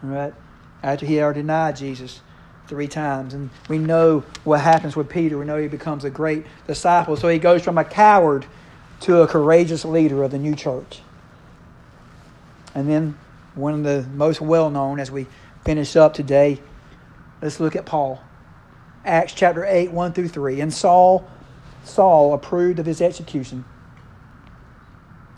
All 0.02 0.10
right? 0.10 0.34
After 0.82 1.06
he 1.06 1.14
had 1.14 1.32
denied 1.36 1.76
Jesus 1.76 2.22
three 2.68 2.88
times. 2.88 3.34
And 3.34 3.50
we 3.68 3.78
know 3.78 4.20
what 4.44 4.60
happens 4.60 4.96
with 4.96 5.08
Peter. 5.08 5.38
We 5.38 5.44
know 5.44 5.58
he 5.58 5.68
becomes 5.68 6.04
a 6.04 6.10
great 6.10 6.46
disciple. 6.66 7.16
So 7.16 7.28
he 7.28 7.38
goes 7.38 7.62
from 7.62 7.78
a 7.78 7.84
coward 7.84 8.46
to 9.00 9.22
a 9.22 9.26
courageous 9.26 9.84
leader 9.84 10.22
of 10.22 10.30
the 10.30 10.38
new 10.38 10.54
church. 10.54 11.00
And 12.74 12.88
then 12.88 13.18
one 13.54 13.74
of 13.74 13.82
the 13.82 14.08
most 14.10 14.40
well 14.40 14.70
known 14.70 14.98
as 15.00 15.10
we 15.10 15.26
finish 15.64 15.96
up 15.96 16.14
today, 16.14 16.60
let's 17.40 17.60
look 17.60 17.76
at 17.76 17.84
Paul. 17.84 18.22
Acts 19.04 19.32
chapter 19.32 19.64
8, 19.64 19.90
1 19.90 20.12
through 20.12 20.28
3. 20.28 20.60
And 20.60 20.72
Saul, 20.72 21.28
Saul 21.84 22.32
approved 22.32 22.78
of 22.78 22.86
his 22.86 23.00
execution 23.00 23.64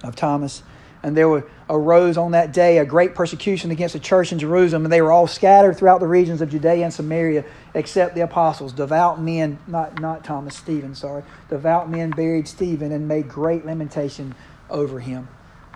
of 0.02 0.14
Thomas. 0.14 0.62
And 1.04 1.14
there 1.14 1.44
arose 1.68 2.16
on 2.16 2.30
that 2.30 2.54
day 2.54 2.78
a 2.78 2.84
great 2.86 3.14
persecution 3.14 3.70
against 3.70 3.92
the 3.92 3.98
church 3.98 4.32
in 4.32 4.38
Jerusalem, 4.38 4.86
and 4.86 4.92
they 4.92 5.02
were 5.02 5.12
all 5.12 5.26
scattered 5.26 5.76
throughout 5.76 6.00
the 6.00 6.06
regions 6.06 6.40
of 6.40 6.48
Judea 6.48 6.82
and 6.82 6.92
Samaria, 6.92 7.44
except 7.74 8.14
the 8.14 8.22
apostles. 8.22 8.72
Devout 8.72 9.20
men, 9.20 9.58
not, 9.66 10.00
not 10.00 10.24
Thomas, 10.24 10.56
Stephen, 10.56 10.94
sorry. 10.94 11.22
Devout 11.50 11.90
men 11.90 12.08
buried 12.08 12.48
Stephen 12.48 12.90
and 12.90 13.06
made 13.06 13.28
great 13.28 13.66
lamentation 13.66 14.34
over 14.70 14.98
him. 14.98 15.28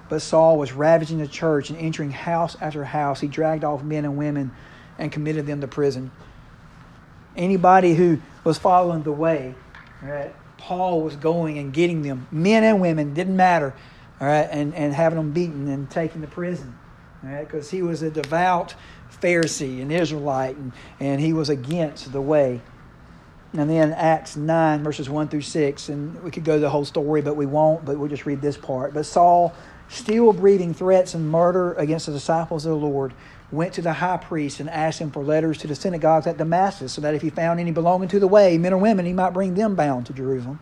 But 0.08 0.22
Saul 0.22 0.56
was 0.56 0.72
ravaging 0.72 1.18
the 1.18 1.28
church 1.28 1.68
and 1.68 1.78
entering 1.78 2.10
house 2.10 2.56
after 2.58 2.82
house. 2.82 3.20
He 3.20 3.28
dragged 3.28 3.64
off 3.64 3.82
men 3.82 4.06
and 4.06 4.16
women 4.16 4.50
and 4.96 5.12
committed 5.12 5.44
them 5.44 5.60
to 5.60 5.68
prison. 5.68 6.10
Anybody 7.36 7.94
who 7.94 8.18
was 8.44 8.56
following 8.56 9.02
the 9.02 9.12
way, 9.12 9.54
right, 10.00 10.34
Paul 10.56 11.02
was 11.02 11.16
going 11.16 11.58
and 11.58 11.70
getting 11.70 12.00
them, 12.00 12.26
men 12.30 12.64
and 12.64 12.80
women, 12.80 13.12
didn't 13.12 13.36
matter 13.36 13.74
all 14.20 14.26
right, 14.26 14.48
and, 14.50 14.74
and 14.74 14.92
having 14.92 15.16
them 15.16 15.32
beaten 15.32 15.68
and 15.68 15.90
taken 15.90 16.20
to 16.22 16.26
prison, 16.26 16.76
all 17.22 17.30
right, 17.30 17.46
because 17.46 17.70
he 17.70 17.82
was 17.82 18.02
a 18.02 18.10
devout 18.10 18.74
Pharisee, 19.20 19.80
an 19.82 19.90
Israelite, 19.90 20.56
and, 20.56 20.72
and 21.00 21.20
he 21.20 21.32
was 21.32 21.48
against 21.48 22.12
the 22.12 22.20
way. 22.20 22.60
And 23.54 23.68
then 23.70 23.92
Acts 23.92 24.36
9, 24.36 24.82
verses 24.82 25.08
1 25.08 25.28
through 25.28 25.40
6, 25.40 25.88
and 25.88 26.22
we 26.22 26.30
could 26.30 26.44
go 26.44 26.58
the 26.58 26.68
whole 26.68 26.84
story, 26.84 27.22
but 27.22 27.34
we 27.34 27.46
won't, 27.46 27.84
but 27.84 27.98
we'll 27.98 28.08
just 28.08 28.26
read 28.26 28.42
this 28.42 28.56
part. 28.56 28.92
But 28.92 29.06
Saul, 29.06 29.54
still 29.88 30.32
breathing 30.32 30.74
threats 30.74 31.14
and 31.14 31.30
murder 31.30 31.72
against 31.74 32.06
the 32.06 32.12
disciples 32.12 32.66
of 32.66 32.72
the 32.72 32.86
Lord, 32.86 33.14
went 33.50 33.72
to 33.74 33.82
the 33.82 33.94
high 33.94 34.18
priest 34.18 34.60
and 34.60 34.68
asked 34.68 34.98
him 34.98 35.10
for 35.10 35.24
letters 35.24 35.56
to 35.58 35.66
the 35.66 35.74
synagogues 35.74 36.26
at 36.26 36.36
Damascus, 36.36 36.92
so 36.92 37.00
that 37.00 37.14
if 37.14 37.22
he 37.22 37.30
found 37.30 37.58
any 37.58 37.70
belonging 37.70 38.08
to 38.08 38.20
the 38.20 38.28
way, 38.28 38.58
men 38.58 38.74
or 38.74 38.78
women, 38.78 39.06
he 39.06 39.14
might 39.14 39.30
bring 39.30 39.54
them 39.54 39.74
bound 39.74 40.04
to 40.06 40.12
Jerusalem. 40.12 40.60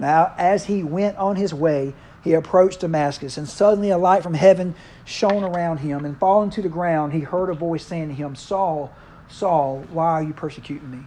Now, 0.00 0.34
as 0.36 0.64
he 0.64 0.82
went 0.82 1.16
on 1.16 1.36
his 1.36 1.54
way, 1.54 1.94
he 2.22 2.34
approached 2.34 2.80
Damascus, 2.80 3.38
and 3.38 3.48
suddenly 3.48 3.90
a 3.90 3.98
light 3.98 4.22
from 4.22 4.34
heaven 4.34 4.74
shone 5.04 5.42
around 5.42 5.78
him. 5.78 6.04
And 6.04 6.18
falling 6.18 6.50
to 6.50 6.62
the 6.62 6.68
ground, 6.68 7.12
he 7.12 7.20
heard 7.20 7.48
a 7.48 7.54
voice 7.54 7.84
saying 7.84 8.08
to 8.08 8.14
him, 8.14 8.34
Saul, 8.36 8.92
Saul, 9.28 9.84
why 9.90 10.12
are 10.12 10.22
you 10.22 10.34
persecuting 10.34 10.90
me? 10.90 11.06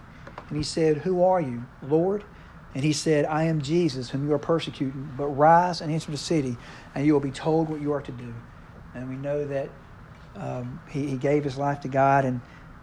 And 0.50 0.58
he 0.58 0.64
said, 0.64 0.98
Who 0.98 1.24
are 1.24 1.42
you, 1.42 1.66
Lord? 1.82 2.24
And 2.76 2.84
he 2.84 2.94
said, 2.94 3.26
I 3.26 3.44
am 3.44 3.62
Jesus, 3.62 4.10
whom 4.10 4.28
you 4.28 4.34
are 4.34 4.40
persecuting. 4.40 5.12
But 5.16 5.28
rise 5.28 5.82
and 5.82 5.92
enter 5.92 6.10
the 6.10 6.18
city, 6.18 6.58
and 6.96 7.06
you 7.06 7.14
will 7.14 7.20
be 7.20 7.32
told 7.32 7.70
what 7.70 7.80
you 7.80 7.94
are 7.94 8.02
to 8.02 8.12
do. 8.12 8.34
And 8.96 9.10
we 9.10 9.16
know 9.16 9.46
that 9.46 9.70
um, 10.36 10.80
he, 10.90 11.08
he 11.08 11.18
gave 11.18 11.44
his 11.44 11.58
life 11.58 11.82
to 11.82 11.88
God, 11.88 12.26
and 12.26 12.42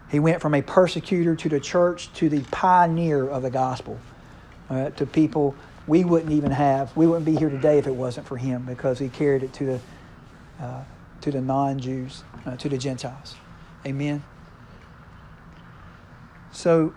he 0.09 0.19
went 0.19 0.41
from 0.41 0.53
a 0.53 0.61
persecutor 0.61 1.35
to 1.35 1.49
the 1.49 1.59
church 1.59 2.11
to 2.13 2.29
the 2.29 2.41
pioneer 2.51 3.27
of 3.27 3.41
the 3.41 3.49
gospel, 3.49 3.99
uh, 4.69 4.91
to 4.91 5.05
people 5.05 5.55
we 5.87 6.03
wouldn't 6.03 6.31
even 6.31 6.51
have, 6.51 6.95
we 6.95 7.07
wouldn't 7.07 7.25
be 7.25 7.35
here 7.35 7.49
today 7.49 7.77
if 7.77 7.87
it 7.87 7.95
wasn't 7.95 8.27
for 8.27 8.37
him 8.37 8.65
because 8.65 8.99
he 8.99 9.09
carried 9.09 9.43
it 9.43 9.53
to 9.53 9.65
the, 9.65 9.79
uh, 10.59 10.83
to 11.21 11.31
the 11.31 11.41
non 11.41 11.79
Jews, 11.79 12.23
uh, 12.45 12.55
to 12.57 12.69
the 12.69 12.77
Gentiles. 12.77 13.35
Amen. 13.85 14.23
So, 16.51 16.93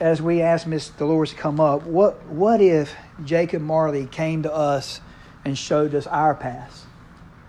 as 0.00 0.20
we 0.20 0.42
ask 0.42 0.66
Miss 0.66 0.88
Dolores 0.88 1.30
to 1.30 1.36
come 1.36 1.60
up, 1.60 1.84
what, 1.84 2.24
what 2.26 2.60
if 2.60 2.94
Jacob 3.24 3.62
Marley 3.62 4.06
came 4.06 4.42
to 4.42 4.52
us 4.52 5.00
and 5.44 5.56
showed 5.56 5.94
us 5.94 6.06
our 6.06 6.34
past? 6.34 6.84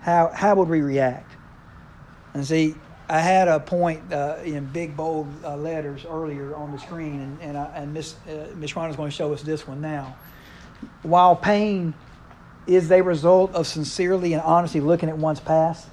How, 0.00 0.30
how 0.34 0.54
would 0.56 0.68
we 0.68 0.80
react? 0.80 1.30
And 2.32 2.44
see, 2.44 2.74
I 3.08 3.20
had 3.20 3.48
a 3.48 3.60
point 3.60 4.12
uh, 4.12 4.38
in 4.44 4.66
big 4.66 4.96
bold 4.96 5.28
uh, 5.44 5.56
letters 5.56 6.04
earlier 6.08 6.54
on 6.56 6.72
the 6.72 6.78
screen, 6.78 7.20
and, 7.20 7.40
and, 7.42 7.56
and 7.56 7.92
Miss 7.92 8.16
uh, 8.26 8.48
Miss 8.56 8.74
Ron 8.74 8.90
is 8.90 8.96
going 8.96 9.10
to 9.10 9.16
show 9.16 9.32
us 9.32 9.42
this 9.42 9.68
one 9.68 9.80
now 9.80 10.16
while 11.02 11.36
pain 11.36 11.94
is 12.66 12.90
a 12.90 13.02
result 13.02 13.54
of 13.54 13.66
sincerely 13.66 14.32
and 14.32 14.42
honestly 14.42 14.80
looking 14.80 15.08
at 15.08 15.18
one's 15.18 15.40
past, 15.40 15.88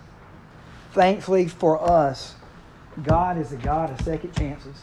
thankfully 0.93 1.47
for 1.47 1.81
us, 1.89 2.35
God 3.03 3.37
is 3.37 3.51
a 3.51 3.57
God 3.57 3.89
of 3.91 4.01
second 4.05 4.35
chances. 4.35 4.75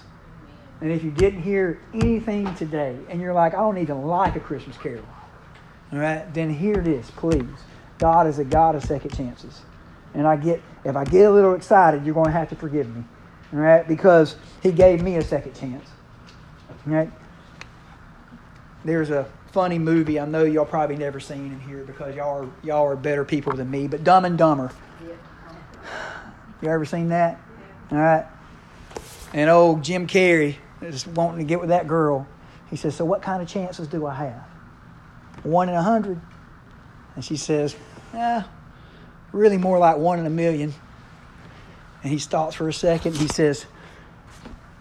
And 0.81 0.93
if 0.93 1.03
you 1.03 1.11
didn't 1.11 1.43
hear 1.43 1.81
anything 1.93 2.55
today 2.55 2.97
and 3.09 3.21
you're 3.21 3.35
like, 3.35 3.55
I 3.55 3.59
don't 3.59 3.79
even 3.79 4.03
like 4.03 4.37
a 4.37 4.41
Christmas 4.41 4.77
carol, 4.77 5.05
all 5.93 5.99
right, 5.99 6.33
then 6.35 6.51
hear 6.51 6.77
this, 6.77 7.11
please. 7.11 7.45
God 7.99 8.27
is 8.27 8.39
a 8.39 8.45
God 8.45 8.75
of 8.75 8.85
second 8.85 9.15
chances. 9.17 9.63
And 10.15 10.27
I 10.27 10.37
get, 10.37 10.63
if 10.85 10.97
I 10.97 11.05
get 11.05 11.27
a 11.27 11.31
little 11.31 11.55
excited, 11.55 12.05
you're 12.05 12.15
going 12.15 12.27
to 12.27 12.33
have 12.33 12.49
to 12.51 12.57
forgive 12.57 12.95
me, 12.95 13.05
all 13.53 13.59
right, 13.59 13.87
because 13.87 14.37
He 14.63 14.71
gave 14.71 15.03
me 15.03 15.17
a 15.17 15.23
second 15.23 15.55
chance, 15.55 15.89
all 16.69 16.93
right? 16.93 17.11
There's 18.85 19.11
a 19.11 19.29
funny 19.53 19.79
movie 19.79 20.21
I 20.21 20.27
know 20.27 20.45
y'all 20.45 20.65
probably 20.65 20.97
never 20.97 21.21
seen 21.21 21.53
in 21.53 21.61
here 21.61 21.85
because 21.85 22.15
y'all 22.15 22.45
are 22.45 22.51
y'all 22.63 22.87
are 22.87 22.97
better 22.97 23.25
people 23.25 23.55
than 23.55 23.71
me. 23.71 23.89
But 23.89 24.05
Dumb 24.05 24.25
and 24.25 24.37
Dumber. 24.37 24.71
You 26.61 26.71
ever 26.71 26.85
seen 26.85 27.11
that? 27.11 27.41
All 27.93 27.99
right. 27.99 28.27
And 29.33 29.49
old 29.49 29.83
Jim 29.85 30.07
Carrey 30.07 30.57
is 30.83 31.07
wanting 31.07 31.39
to 31.39 31.45
get 31.45 31.61
with 31.61 31.69
that 31.69 31.87
girl. 31.87 32.27
He 32.71 32.77
says, 32.77 32.97
"So 32.97 33.05
what 33.05 33.23
kind 33.23 33.43
of 33.43 33.49
chances 33.49 33.87
do 33.89 34.07
I 34.07 34.15
have? 34.15 34.45
One 35.45 35.69
in 35.69 35.75
a 35.75 35.83
hundred? 35.83 36.21
And 37.15 37.25
she 37.25 37.37
says, 37.37 37.77
"Yeah, 38.13 38.45
really 39.33 39.59
more 39.59 39.79
like 39.79 39.99
one 39.99 40.19
in 40.19 40.27
a 40.27 40.31
million. 40.31 40.75
And 42.03 42.13
he 42.13 42.19
stops 42.19 42.57
for 42.57 42.69
a 42.69 42.73
second. 42.73 43.17
He 43.17 43.29
says, 43.29 43.67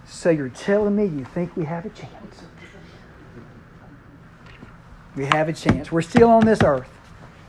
"So 0.05 0.29
you're 0.29 0.49
telling 0.49 0.95
me 0.95 1.05
you 1.05 1.25
think 1.25 1.55
we 1.55 1.65
have 1.65 1.85
a 1.85 1.89
chance?" 1.89 2.46
We 5.17 5.25
have 5.25 5.49
a 5.49 5.53
chance. 5.53 5.91
We're 5.91 6.03
still 6.03 6.29
on 6.29 6.45
this 6.45 6.61
earth. 6.63 6.87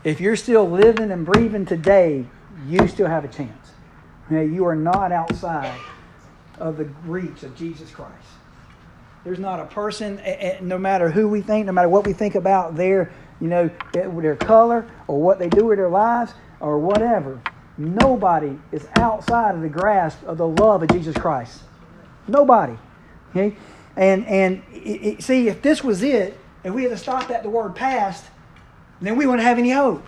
If 0.03 0.21
you're 0.21 0.37
still 0.37 0.69
living 0.69 1.11
and 1.11 1.27
breathing 1.27 1.67
today, 1.67 2.25
you 2.67 2.89
still 2.89 3.07
have 3.07 3.25
a 3.25 3.29
chance. 3.29 3.73
You 4.31 4.65
are 4.65 4.75
not 4.75 5.13
outside 5.13 5.79
of 6.59 6.79
the 6.79 6.85
reach 7.05 7.43
of 7.43 7.55
Jesus 7.55 7.91
Christ. 7.91 8.13
There's 9.25 9.39
not 9.39 9.61
a 9.61 9.67
person, 9.67 10.21
no 10.63 10.79
matter 10.79 11.11
who 11.11 11.29
we 11.29 11.43
think, 11.43 11.67
no 11.67 11.73
matter 11.73 11.89
what 11.89 12.07
we 12.07 12.15
think 12.15 12.35
about 12.35 12.75
their, 12.75 13.13
you 13.41 13.49
know, 13.49 13.71
their 13.93 14.37
color 14.37 14.91
or 15.07 15.21
what 15.21 15.39
they 15.39 15.49
do 15.49 15.67
with 15.67 15.77
their 15.79 15.91
lives 15.91 16.33
or 16.61 16.79
whatever. 16.79 17.41
Nobody 17.77 18.59
is 18.73 18.87
outside 18.97 19.55
of 19.55 19.61
the 19.61 19.69
grasp 19.69 20.23
of 20.25 20.39
the 20.39 20.49
love 20.49 20.83
of 20.83 20.89
Jesus 20.89 21.17
Christ. 21.17 21.63
Nobody. 22.27 22.79
Okay? 23.31 23.57
And 23.97 24.27
and 24.27 24.63
it, 24.73 24.77
it, 24.79 25.23
see, 25.23 25.49
if 25.49 25.61
this 25.61 25.85
was 25.85 26.03
it, 26.03 26.39
if 26.69 26.75
we 26.75 26.83
had 26.83 26.91
to 26.91 26.97
stop 26.97 27.31
at 27.31 27.43
the 27.43 27.51
word 27.51 27.75
past, 27.75 28.25
then 29.01 29.17
we 29.17 29.27
wouldn't 29.27 29.43
have 29.43 29.59
any 29.59 29.71
hope. 29.71 30.05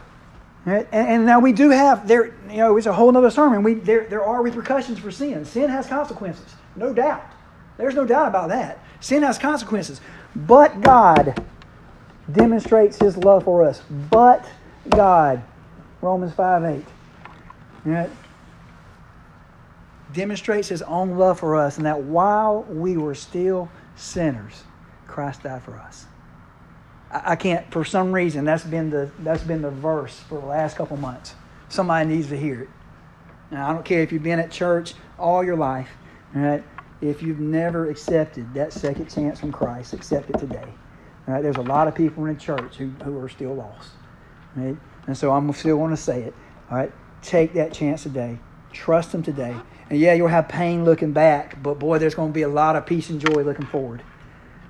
And, 0.66 0.86
and 0.92 1.26
now 1.26 1.40
we 1.40 1.52
do 1.52 1.70
have 1.70 2.06
there. 2.06 2.34
You 2.48 2.58
know, 2.58 2.76
it's 2.76 2.86
a 2.86 2.92
whole 2.92 3.16
other 3.16 3.30
sermon. 3.30 3.62
We 3.62 3.74
there 3.74 4.06
there 4.08 4.22
are 4.22 4.42
repercussions 4.42 4.98
for 4.98 5.10
sin. 5.10 5.44
Sin 5.44 5.70
has 5.70 5.86
consequences, 5.86 6.54
no 6.76 6.92
doubt. 6.92 7.24
There's 7.78 7.94
no 7.94 8.04
doubt 8.04 8.28
about 8.28 8.50
that. 8.50 8.78
Sin 9.00 9.22
has 9.22 9.38
consequences, 9.38 10.02
but 10.36 10.82
God 10.82 11.42
demonstrates 12.30 12.98
His 12.98 13.16
love 13.16 13.44
for 13.44 13.64
us. 13.64 13.82
But 14.10 14.44
God, 14.90 15.42
Romans 16.02 16.34
five 16.34 16.62
eight. 16.64 16.84
Right? 17.86 18.10
Demonstrates 20.12 20.68
His 20.68 20.82
own 20.82 21.16
love 21.16 21.40
for 21.40 21.56
us, 21.56 21.78
and 21.78 21.86
that 21.86 22.02
while 22.02 22.64
we 22.64 22.98
were 22.98 23.14
still 23.14 23.70
sinners, 23.96 24.64
Christ 25.06 25.44
died 25.44 25.62
for 25.62 25.78
us. 25.78 26.04
I 27.10 27.36
can't 27.36 27.70
for 27.72 27.84
some 27.84 28.12
reason 28.12 28.44
that's 28.44 28.64
been 28.64 28.90
the 28.90 29.10
that's 29.20 29.42
been 29.42 29.62
the 29.62 29.70
verse 29.70 30.18
for 30.20 30.40
the 30.40 30.46
last 30.46 30.76
couple 30.76 30.96
months. 30.96 31.34
Somebody 31.68 32.08
needs 32.08 32.28
to 32.28 32.36
hear 32.36 32.62
it. 32.62 32.68
Now 33.50 33.68
I 33.68 33.72
don't 33.72 33.84
care 33.84 34.02
if 34.02 34.12
you've 34.12 34.22
been 34.22 34.38
at 34.38 34.50
church 34.50 34.94
all 35.18 35.42
your 35.42 35.56
life, 35.56 35.90
right? 36.34 36.62
If 37.00 37.22
you've 37.22 37.40
never 37.40 37.88
accepted 37.88 38.54
that 38.54 38.72
second 38.72 39.08
chance 39.08 39.40
from 39.40 39.52
Christ, 39.52 39.92
accept 39.92 40.30
it 40.30 40.38
today. 40.38 40.68
Right? 41.26 41.42
There's 41.42 41.56
a 41.56 41.62
lot 41.62 41.88
of 41.88 41.94
people 41.94 42.26
in 42.26 42.34
the 42.34 42.40
church 42.40 42.76
who, 42.76 42.88
who 43.04 43.18
are 43.18 43.28
still 43.28 43.54
lost. 43.54 43.90
Right? 44.56 44.76
And 45.06 45.16
so 45.16 45.32
I'm 45.32 45.52
still 45.52 45.76
want 45.76 45.92
to 45.92 46.02
say 46.02 46.22
it. 46.22 46.34
All 46.70 46.76
right. 46.76 46.92
Take 47.22 47.54
that 47.54 47.72
chance 47.72 48.02
today. 48.02 48.38
Trust 48.72 49.14
him 49.14 49.22
today. 49.22 49.56
And 49.88 49.98
yeah, 49.98 50.14
you'll 50.14 50.28
have 50.28 50.48
pain 50.48 50.84
looking 50.84 51.12
back, 51.12 51.62
but 51.62 51.78
boy, 51.78 51.98
there's 51.98 52.14
going 52.14 52.30
to 52.30 52.34
be 52.34 52.42
a 52.42 52.48
lot 52.48 52.76
of 52.76 52.86
peace 52.86 53.10
and 53.10 53.20
joy 53.20 53.42
looking 53.42 53.66
forward. 53.66 54.02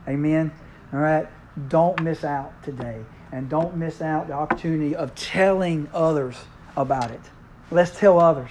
Amen. 0.08 0.52
All 0.92 1.00
right. 1.00 1.28
Don't 1.68 2.00
miss 2.02 2.24
out 2.24 2.62
today. 2.62 3.04
And 3.32 3.48
don't 3.48 3.76
miss 3.76 4.02
out 4.02 4.26
the 4.26 4.32
opportunity 4.32 4.96
of 4.96 5.14
telling 5.14 5.88
others 5.94 6.36
about 6.76 7.10
it. 7.10 7.20
Let's 7.70 7.96
tell 7.96 8.18
others. 8.18 8.50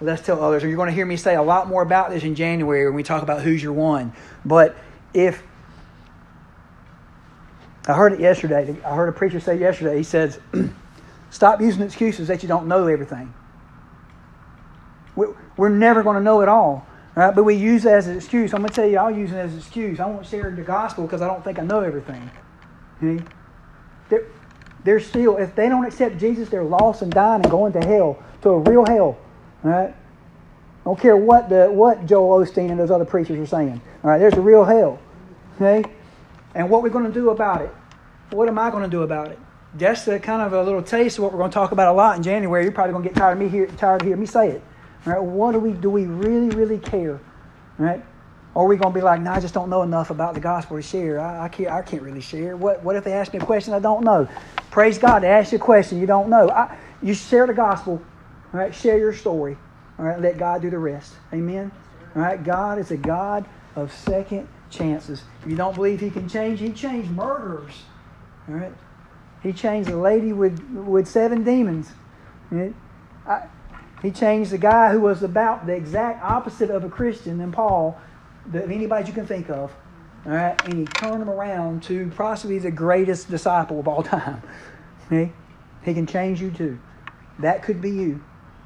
Let's 0.00 0.22
tell 0.24 0.42
others. 0.42 0.62
And 0.62 0.70
you're 0.70 0.76
going 0.76 0.88
to 0.88 0.94
hear 0.94 1.06
me 1.06 1.16
say 1.16 1.34
a 1.34 1.42
lot 1.42 1.68
more 1.68 1.82
about 1.82 2.10
this 2.10 2.22
in 2.22 2.34
January 2.34 2.84
when 2.84 2.94
we 2.94 3.02
talk 3.02 3.22
about 3.22 3.42
who's 3.42 3.62
your 3.62 3.72
one. 3.72 4.12
But 4.44 4.76
if 5.14 5.42
I 7.86 7.94
heard 7.94 8.12
it 8.12 8.20
yesterday, 8.20 8.76
I 8.84 8.94
heard 8.94 9.08
a 9.08 9.12
preacher 9.12 9.40
say 9.40 9.58
yesterday, 9.58 9.96
he 9.96 10.02
says, 10.02 10.38
Stop 11.30 11.60
using 11.60 11.82
excuses 11.82 12.28
that 12.28 12.42
you 12.42 12.48
don't 12.48 12.66
know 12.68 12.86
everything. 12.86 13.32
We're 15.56 15.68
never 15.68 16.02
going 16.02 16.16
to 16.16 16.22
know 16.22 16.40
it 16.40 16.48
all. 16.48 16.86
Right? 17.18 17.34
But 17.34 17.42
we 17.42 17.56
use 17.56 17.84
it 17.84 17.90
as 17.90 18.06
an 18.06 18.16
excuse. 18.16 18.54
I'm 18.54 18.60
going 18.60 18.68
to 18.68 18.74
tell 18.76 18.88
you, 18.88 18.96
I'll 18.96 19.10
use 19.10 19.32
it 19.32 19.38
as 19.38 19.52
an 19.52 19.58
excuse. 19.58 19.98
I 19.98 20.06
won't 20.06 20.24
share 20.24 20.52
the 20.52 20.62
gospel 20.62 21.02
because 21.02 21.20
I 21.20 21.26
don't 21.26 21.42
think 21.42 21.58
I 21.58 21.64
know 21.64 21.80
everything. 21.80 22.30
See? 23.00 23.18
They're, 24.08 24.26
they're 24.84 25.00
still, 25.00 25.36
if 25.36 25.52
they 25.56 25.68
don't 25.68 25.84
accept 25.84 26.18
Jesus, 26.18 26.48
they're 26.48 26.62
lost 26.62 27.02
and 27.02 27.10
dying 27.10 27.42
and 27.42 27.50
going 27.50 27.72
to 27.72 27.80
hell, 27.80 28.22
to 28.42 28.50
a 28.50 28.58
real 28.60 28.86
hell. 28.86 29.18
Right? 29.64 29.88
I 29.88 30.84
don't 30.84 31.00
care 31.00 31.16
what 31.16 31.48
the 31.48 31.66
what 31.66 32.06
Joel 32.06 32.46
Osteen 32.46 32.70
and 32.70 32.78
those 32.78 32.92
other 32.92 33.04
preachers 33.04 33.36
are 33.36 33.46
saying. 33.46 33.80
All 34.04 34.10
right, 34.10 34.18
there's 34.18 34.34
a 34.34 34.40
real 34.40 34.64
hell. 34.64 35.00
Okay? 35.56 35.90
And 36.54 36.70
what 36.70 36.84
we're 36.84 36.88
going 36.90 37.06
to 37.06 37.12
do 37.12 37.30
about 37.30 37.62
it? 37.62 37.74
What 38.30 38.46
am 38.46 38.60
I 38.60 38.70
going 38.70 38.84
to 38.84 38.88
do 38.88 39.02
about 39.02 39.32
it? 39.32 39.40
That's 39.74 40.04
the 40.04 40.20
kind 40.20 40.40
of 40.40 40.52
a 40.52 40.62
little 40.62 40.84
taste 40.84 41.18
of 41.18 41.24
what 41.24 41.32
we're 41.32 41.38
going 41.38 41.50
to 41.50 41.54
talk 41.54 41.72
about 41.72 41.92
a 41.92 41.96
lot 41.96 42.16
in 42.16 42.22
January. 42.22 42.62
You're 42.62 42.70
probably 42.70 42.92
going 42.92 43.02
to 43.02 43.08
get 43.08 43.16
tired 43.16 43.32
of 43.32 43.38
me 43.40 43.48
hear, 43.48 43.66
tired 43.66 44.02
of 44.02 44.06
hearing 44.06 44.20
me 44.20 44.26
say 44.26 44.50
it. 44.50 44.62
Right, 45.04 45.22
what 45.22 45.52
do 45.52 45.60
we 45.60 45.72
do? 45.72 45.90
We 45.90 46.06
really, 46.06 46.50
really 46.50 46.78
care, 46.78 47.20
right? 47.78 48.04
Or 48.54 48.64
are 48.64 48.66
we 48.66 48.76
going 48.76 48.92
to 48.92 48.98
be 48.98 49.04
like, 49.04 49.20
no, 49.20 49.32
I 49.32 49.40
just 49.40 49.54
don't 49.54 49.70
know 49.70 49.82
enough 49.82 50.10
about 50.10 50.34
the 50.34 50.40
gospel 50.40 50.76
to 50.76 50.82
share. 50.82 51.20
I, 51.20 51.44
I, 51.44 51.48
can't, 51.48 51.70
I 51.70 51.82
can't 51.82 52.02
really 52.02 52.20
share. 52.20 52.56
What, 52.56 52.82
what 52.82 52.96
if 52.96 53.04
they 53.04 53.12
ask 53.12 53.32
me 53.32 53.38
a 53.38 53.44
question 53.44 53.72
I 53.72 53.78
don't 53.78 54.04
know? 54.04 54.28
Praise 54.70 54.98
God, 54.98 55.20
they 55.22 55.28
ask 55.28 55.52
you 55.52 55.58
a 55.58 55.60
question 55.60 55.98
you 55.98 56.06
don't 56.06 56.28
know. 56.28 56.50
I, 56.50 56.76
you 57.00 57.14
share 57.14 57.46
the 57.46 57.54
gospel, 57.54 58.02
right? 58.52 58.74
Share 58.74 58.98
your 58.98 59.12
story, 59.12 59.56
all 59.98 60.04
right? 60.04 60.20
Let 60.20 60.38
God 60.38 60.62
do 60.62 60.70
the 60.70 60.78
rest. 60.78 61.14
Amen? 61.32 61.70
All 62.16 62.22
right? 62.22 62.42
God 62.42 62.78
is 62.78 62.90
a 62.90 62.96
God 62.96 63.46
of 63.76 63.92
second 63.92 64.48
chances. 64.70 65.22
If 65.42 65.50
you 65.50 65.56
don't 65.56 65.74
believe 65.74 66.00
He 66.00 66.10
can 66.10 66.28
change, 66.28 66.58
He 66.58 66.72
changed 66.72 67.10
murderers, 67.10 67.82
all 68.48 68.54
right? 68.54 68.72
He 69.42 69.52
changed 69.52 69.88
a 69.88 69.96
lady 69.96 70.32
with, 70.32 70.58
with 70.70 71.06
seven 71.06 71.44
demons. 71.44 71.90
I, 73.26 73.46
he 74.02 74.10
changed 74.10 74.50
the 74.50 74.58
guy 74.58 74.92
who 74.92 75.00
was 75.00 75.22
about 75.22 75.66
the 75.66 75.74
exact 75.74 76.22
opposite 76.22 76.70
of 76.70 76.84
a 76.84 76.88
Christian 76.88 77.38
than 77.38 77.52
Paul, 77.52 77.98
that 78.46 78.70
anybody 78.70 79.06
you 79.06 79.12
can 79.12 79.26
think 79.26 79.50
of. 79.50 79.74
All 80.26 80.32
right, 80.32 80.60
and 80.64 80.74
he 80.74 80.84
turned 80.84 81.22
him 81.22 81.30
around 81.30 81.82
to 81.84 82.10
possibly 82.16 82.58
the 82.58 82.70
greatest 82.70 83.30
disciple 83.30 83.80
of 83.80 83.88
all 83.88 84.02
time. 84.04 84.42
Okay? 85.06 85.32
He 85.84 85.94
can 85.94 86.06
change 86.06 86.40
you 86.40 86.50
too. 86.50 86.78
That 87.38 87.62
could 87.62 87.80
be 87.80 87.90
you. 87.90 88.22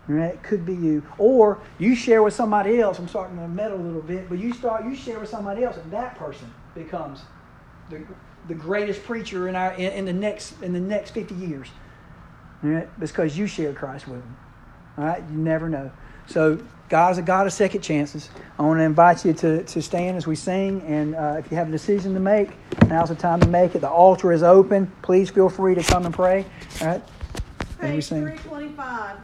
Right? 0.08 0.42
Could 0.42 0.66
be 0.66 0.74
you. 0.74 1.06
Or 1.18 1.60
you 1.78 1.94
share 1.94 2.22
with 2.22 2.34
somebody 2.34 2.80
else. 2.80 2.98
I'm 2.98 3.06
starting 3.06 3.36
to 3.36 3.46
meddle 3.46 3.80
a 3.80 3.80
little 3.80 4.02
bit, 4.02 4.28
but 4.28 4.38
you 4.38 4.52
start 4.52 4.84
you 4.84 4.96
share 4.96 5.20
with 5.20 5.28
somebody 5.28 5.62
else, 5.62 5.76
and 5.76 5.90
that 5.92 6.16
person 6.18 6.52
becomes 6.74 7.22
the, 7.88 8.02
the 8.48 8.54
greatest 8.54 9.04
preacher 9.04 9.48
in 9.48 9.54
our 9.54 9.72
in, 9.74 9.92
in 9.92 10.04
the 10.04 10.12
next 10.12 10.60
in 10.62 10.72
the 10.72 10.80
next 10.80 11.12
50 11.12 11.34
years. 11.36 11.68
Right? 12.62 12.88
Because 12.98 13.38
you 13.38 13.46
share 13.46 13.72
Christ 13.72 14.08
with 14.08 14.20
them. 14.20 14.36
All 14.98 15.04
right? 15.04 15.22
You 15.30 15.38
never 15.38 15.68
know. 15.68 15.90
So 16.26 16.58
God 16.88 17.12
is 17.12 17.18
a 17.18 17.22
God 17.22 17.46
of 17.46 17.52
second 17.52 17.80
chances. 17.80 18.28
I 18.58 18.62
want 18.62 18.78
to 18.78 18.84
invite 18.84 19.24
you 19.24 19.32
to, 19.32 19.64
to 19.64 19.82
stand 19.82 20.16
as 20.16 20.26
we 20.26 20.36
sing. 20.36 20.82
And 20.82 21.14
uh, 21.14 21.36
if 21.38 21.50
you 21.50 21.56
have 21.56 21.68
a 21.68 21.70
decision 21.70 22.14
to 22.14 22.20
make, 22.20 22.50
now's 22.86 23.08
the 23.08 23.14
time 23.14 23.40
to 23.40 23.48
make 23.48 23.74
it. 23.74 23.80
The 23.80 23.90
altar 23.90 24.32
is 24.32 24.42
open. 24.42 24.92
Please 25.02 25.30
feel 25.30 25.48
free 25.48 25.74
to 25.74 25.82
come 25.82 26.04
and 26.04 26.14
pray. 26.14 26.44
All 26.80 26.86
right? 26.86 27.02
Page 27.80 28.08
325. 28.08 29.18